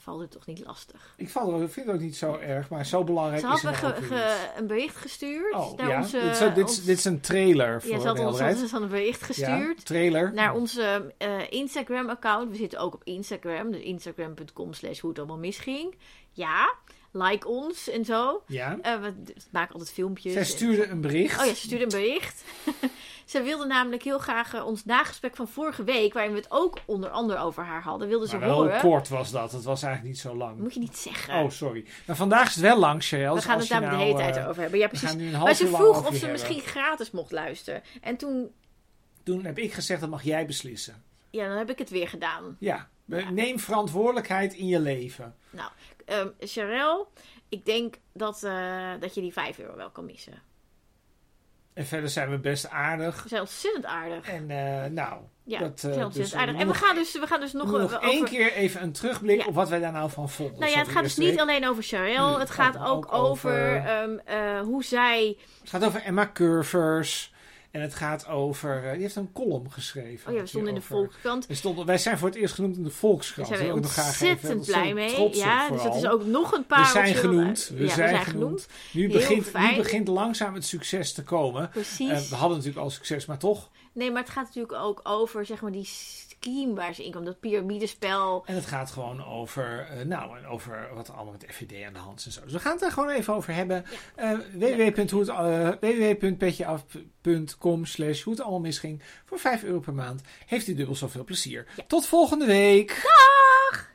valt 0.00 0.20
het 0.20 0.30
toch 0.30 0.46
niet 0.46 0.64
lastig. 0.66 1.14
Ik 1.16 1.28
val 1.30 1.52
er- 1.60 1.70
vind 1.70 1.86
het 1.86 1.94
ook 1.94 2.00
niet 2.00 2.16
zo 2.16 2.34
erg, 2.36 2.68
maar 2.68 2.86
zo 2.86 3.04
belangrijk 3.04 3.40
Ze 3.40 3.46
is 3.46 3.52
had 3.52 3.62
het 3.62 3.70
me 3.82 3.88
nog 3.88 3.96
ge- 3.96 4.02
ook 4.02 4.08
weer 4.08 4.18
niet. 4.18 4.28
ge- 4.28 4.50
een 4.58 4.66
bericht 4.66 4.96
gestuurd 4.96 5.54
Oh, 5.54 5.76
naar 5.76 5.88
ja. 5.88 5.98
onze... 6.00 6.20
dit, 6.20 6.30
is, 6.30 6.38
dit, 6.38 6.56
is, 6.56 6.62
ons- 6.62 6.84
dit 6.84 6.98
is 6.98 7.04
een 7.04 7.20
trailer 7.20 7.80
voor 7.82 7.90
ja, 7.90 7.98
ze 8.00 8.06
had 8.06 8.18
ons, 8.18 8.72
een 8.72 8.88
bericht 8.88 9.22
gestuurd. 9.22 9.78
Ja, 9.78 9.84
trailer. 9.84 10.32
Naar 10.32 10.54
onze 10.54 11.14
eh, 11.18 11.50
Instagram-account. 11.50 12.50
We 12.50 12.56
zitten 12.56 12.78
ook 12.78 12.94
op 12.94 13.04
Instagram. 13.04 13.70
Dus 13.70 13.80
instagram.com 13.82 14.72
slash 14.72 15.00
hoe 15.00 15.10
het 15.10 15.18
allemaal 15.18 15.38
misging. 15.38 15.94
Ja, 16.30 16.74
like 17.12 17.48
ons 17.48 17.88
en 17.90 18.04
zo. 18.04 18.42
Ja. 18.46 18.78
Eh, 18.82 19.00
we 19.00 19.12
maken 19.50 19.72
altijd 19.72 19.92
filmpjes. 19.92 20.32
Zij 20.32 20.42
en- 20.42 20.48
stuurde 20.48 20.86
een 20.86 21.00
bericht. 21.00 21.40
Oh 21.40 21.46
ja, 21.46 21.54
ze 21.54 21.60
stuurde 21.60 21.84
een 21.84 21.90
bericht. 22.02 22.42
Zij 23.24 23.42
wilde 23.42 23.66
namelijk 23.66 24.02
heel 24.02 24.18
graag 24.18 24.54
eh, 24.54 24.66
ons 24.66 24.84
nagesprek 24.84 25.36
van 25.36 25.48
vorige 25.48 25.84
week, 25.84 26.12
waarin 26.12 26.32
we 26.32 26.38
het 26.38 26.50
ook 26.50 26.78
onder 26.84 27.10
andere 27.10 27.38
over 27.38 27.64
haar 27.64 27.82
hadden, 27.82 28.08
wilde 28.08 28.28
ze 28.28 28.36
Maar 28.38 28.48
wel 28.48 28.56
horen. 28.56 28.80
kort 28.80 29.08
was 29.08 29.30
dat. 29.30 29.52
Het 29.52 29.64
was 29.64 29.82
eigenlijk 29.82 30.14
niet 30.14 30.22
zo 30.22 30.36
lang. 30.36 30.58
Moet 30.58 30.74
je 30.74 30.80
niet 30.80 30.96
zeggen. 30.96 31.34
Oh, 31.42 31.50
sorry. 31.50 31.84
Maar 32.06 32.16
vandaag 32.16 32.48
is 32.48 32.54
het 32.54 32.64
wel 32.64 32.78
lang, 32.78 33.02
Cheryl. 33.04 33.28
we 33.28 33.34
Dus 33.34 33.44
gaan 33.44 33.58
het 33.58 33.68
daar 33.68 33.80
de 33.80 33.86
hele 33.86 34.04
nou, 34.12 34.16
tijd 34.16 34.36
eh, 34.36 34.48
over 34.48 34.62
hebben. 34.62 34.78
Ja, 34.80 34.88
precies. 34.88 35.14
Maar 35.14 35.54
ze 35.54 35.66
vroeg 35.66 35.98
of 35.98 36.04
ze 36.06 36.10
hebben. 36.12 36.30
misschien 36.30 36.60
gratis 36.60 37.10
mocht 37.10 37.32
luisteren. 37.32 37.82
En 38.00 38.16
toen, 38.16 38.50
Toen 39.22 39.44
heb 39.44 39.58
ik 39.58 39.72
gezegd, 39.72 40.00
dat 40.00 40.10
mag 40.10 40.22
jij 40.22 40.46
beslissen. 40.46 41.02
Ja, 41.32 41.48
dan 41.48 41.56
heb 41.58 41.70
ik 41.70 41.78
het 41.78 41.90
weer 41.90 42.08
gedaan. 42.08 42.56
Ja. 42.58 42.88
Ja. 43.04 43.30
Neem 43.30 43.58
verantwoordelijkheid 43.58 44.54
in 44.54 44.66
je 44.66 44.80
leven. 44.80 45.34
Ehm 46.04 46.28
Charel, 46.40 47.12
ik 47.48 47.64
denk 47.64 47.94
dat, 48.12 48.42
eh, 48.42 48.90
dat 49.00 49.14
je 49.14 49.20
die 49.20 49.32
5 49.32 49.58
euro 49.58 49.76
wel 49.76 49.90
kan 49.90 50.04
missen. 50.04 50.42
En 51.74 51.86
verder 51.86 52.08
zijn 52.10 52.30
we 52.30 52.38
best 52.38 52.68
aardig. 52.68 53.22
We 53.22 53.28
zijn 53.28 53.40
ontzettend 53.40 53.84
aardig. 53.84 54.28
En 54.28 54.50
eh, 54.50 54.90
nou, 54.90 55.22
Ja, 55.44 55.58
dat, 55.58 55.68
ontzettend 55.68 56.14
dus, 56.14 56.34
aardig. 56.34 56.56
En 56.56 56.66
we 56.66 56.74
gaan 56.74 56.94
dus, 56.94 57.12
we 57.18 57.26
gaan 57.26 57.40
dus 57.40 57.52
nog, 57.52 57.70
nog, 57.70 57.82
over... 57.82 58.00
één 58.02 58.24
keer 58.24 58.52
even 58.52 58.82
een 58.82 58.92
terugblik 58.92 59.40
Ja. 59.40 59.46
op 59.46 59.54
wat 59.54 59.68
wij 59.68 59.78
daar 59.78 59.92
nou 59.92 60.10
van 60.10 60.30
vonden. 60.30 60.60
Nou 60.60 60.72
ja, 60.72 60.78
het 60.78 60.88
gaat 60.88 61.02
dus 61.02 61.16
niet 61.16 61.40
alleen 61.40 61.68
over 61.68 61.82
Charel. 61.82 62.28
Hmm, 62.30 62.38
Het 62.40 62.50
gaat 62.50 62.76
ook- 62.78 63.12
over, 63.12 63.20
over- 63.20 63.76
ehm, 63.76 64.18
eh, 64.24 64.60
hoe 64.60 64.84
zij... 64.84 65.36
Het 65.60 65.70
gaat 65.70 65.84
over 65.84 66.02
Emma 66.02 66.30
Curvers. 66.32 67.31
En 67.72 67.80
het 67.80 67.94
gaat 67.94 68.28
over... 68.28 68.84
eh, 68.84 68.92
die 68.92 69.00
heeft 69.00 69.16
een 69.16 69.32
column 69.32 69.72
geschreven. 69.72 70.28
Oh 70.30 70.34
ja, 70.36 70.40
we 70.42 70.46
stonden 70.46 70.68
in 70.68 70.74
de 70.74 70.86
Volkskrant. 70.86 71.46
We 71.46 71.54
stonden, 71.54 71.86
wij 71.86 71.98
zijn 71.98 72.18
voor 72.18 72.28
het 72.28 72.36
eerst 72.36 72.54
genoemd 72.54 72.76
in 72.76 72.82
de 72.84 72.90
Volkskrant. 72.90 73.48
Daar 73.48 73.58
zijn 73.58 73.70
we 73.70 73.76
ontzettend 73.76 74.66
blij 74.66 74.94
mee. 74.94 75.36
Ja, 75.36 75.70
dus 75.70 75.82
dat 75.82 75.94
is 75.94 76.06
ook 76.06 76.24
nog 76.24 76.52
een 76.52 76.60
We 76.60 76.66
paar... 76.66 76.86
zijn 76.86 77.14
genoemd. 77.14 77.70
We, 77.74 77.84
ja, 77.84 77.94
zijn, 77.94 78.16
genoemd. 78.16 78.68
Nu 78.92 79.08
begint, 79.08 79.52
nu 79.54 79.76
begint 79.76 80.08
langzaam 80.08 80.54
het 80.54 80.64
succes 80.64 81.12
te 81.12 81.22
komen. 81.22 81.68
Precies. 81.68 82.10
Eh, 82.10 82.20
we 82.20 82.34
hadden 82.34 82.56
natuurlijk 82.56 82.84
al 82.84 82.90
succes, 82.90 83.26
maar 83.26 83.38
toch. 83.38 83.70
Nee, 83.92 84.10
maar 84.10 84.22
het 84.22 84.30
gaat 84.30 84.44
natuurlijk 84.46 84.74
ook 84.74 85.00
over 85.02 85.46
zeg 85.46 85.60
maar, 85.60 85.72
die 85.72 85.88
scheme 86.42 86.74
waar 86.74 86.94
ze 86.94 87.04
in 87.04 87.10
kwam. 87.10 87.24
Dat 87.24 87.40
piramidespel. 87.40 88.42
En 88.46 88.54
het 88.54 88.66
gaat 88.66 88.90
gewoon 88.90 89.24
over, 89.24 89.86
eh, 89.90 90.04
nou, 90.04 90.38
en 90.38 90.46
over 90.46 90.88
wat 90.94 91.08
er 91.08 91.14
allemaal 91.14 91.32
met 91.32 91.46
FVD 91.48 91.84
aan 91.86 91.92
de 91.92 91.98
hand 91.98 92.18
is 92.18 92.26
en 92.26 92.32
zo. 92.32 92.40
Dus 92.42 92.52
we 92.52 92.58
gaan 92.58 92.72
het 92.72 92.82
er 92.82 92.90
gewoon 92.90 93.08
even 93.08 93.34
over 93.34 93.54
hebben. 93.54 93.84
Eh 94.14 94.32
www.petjeaf.com 95.80 97.84
slash 97.84 98.22
hoe 98.22 98.32
het 98.32 98.42
allemaal 98.42 98.60
misging. 98.60 99.02
Voor 99.24 99.38
5 99.38 99.62
euro 99.62 99.80
per 99.80 99.94
maand 99.94 100.20
heeft 100.46 100.68
u 100.68 100.74
dubbel 100.74 100.94
zoveel 100.94 101.24
plezier. 101.24 101.66
Ja. 101.76 101.84
Tot 101.86 102.06
volgende 102.06 102.46
week. 102.46 103.00
Daag! 103.02 103.90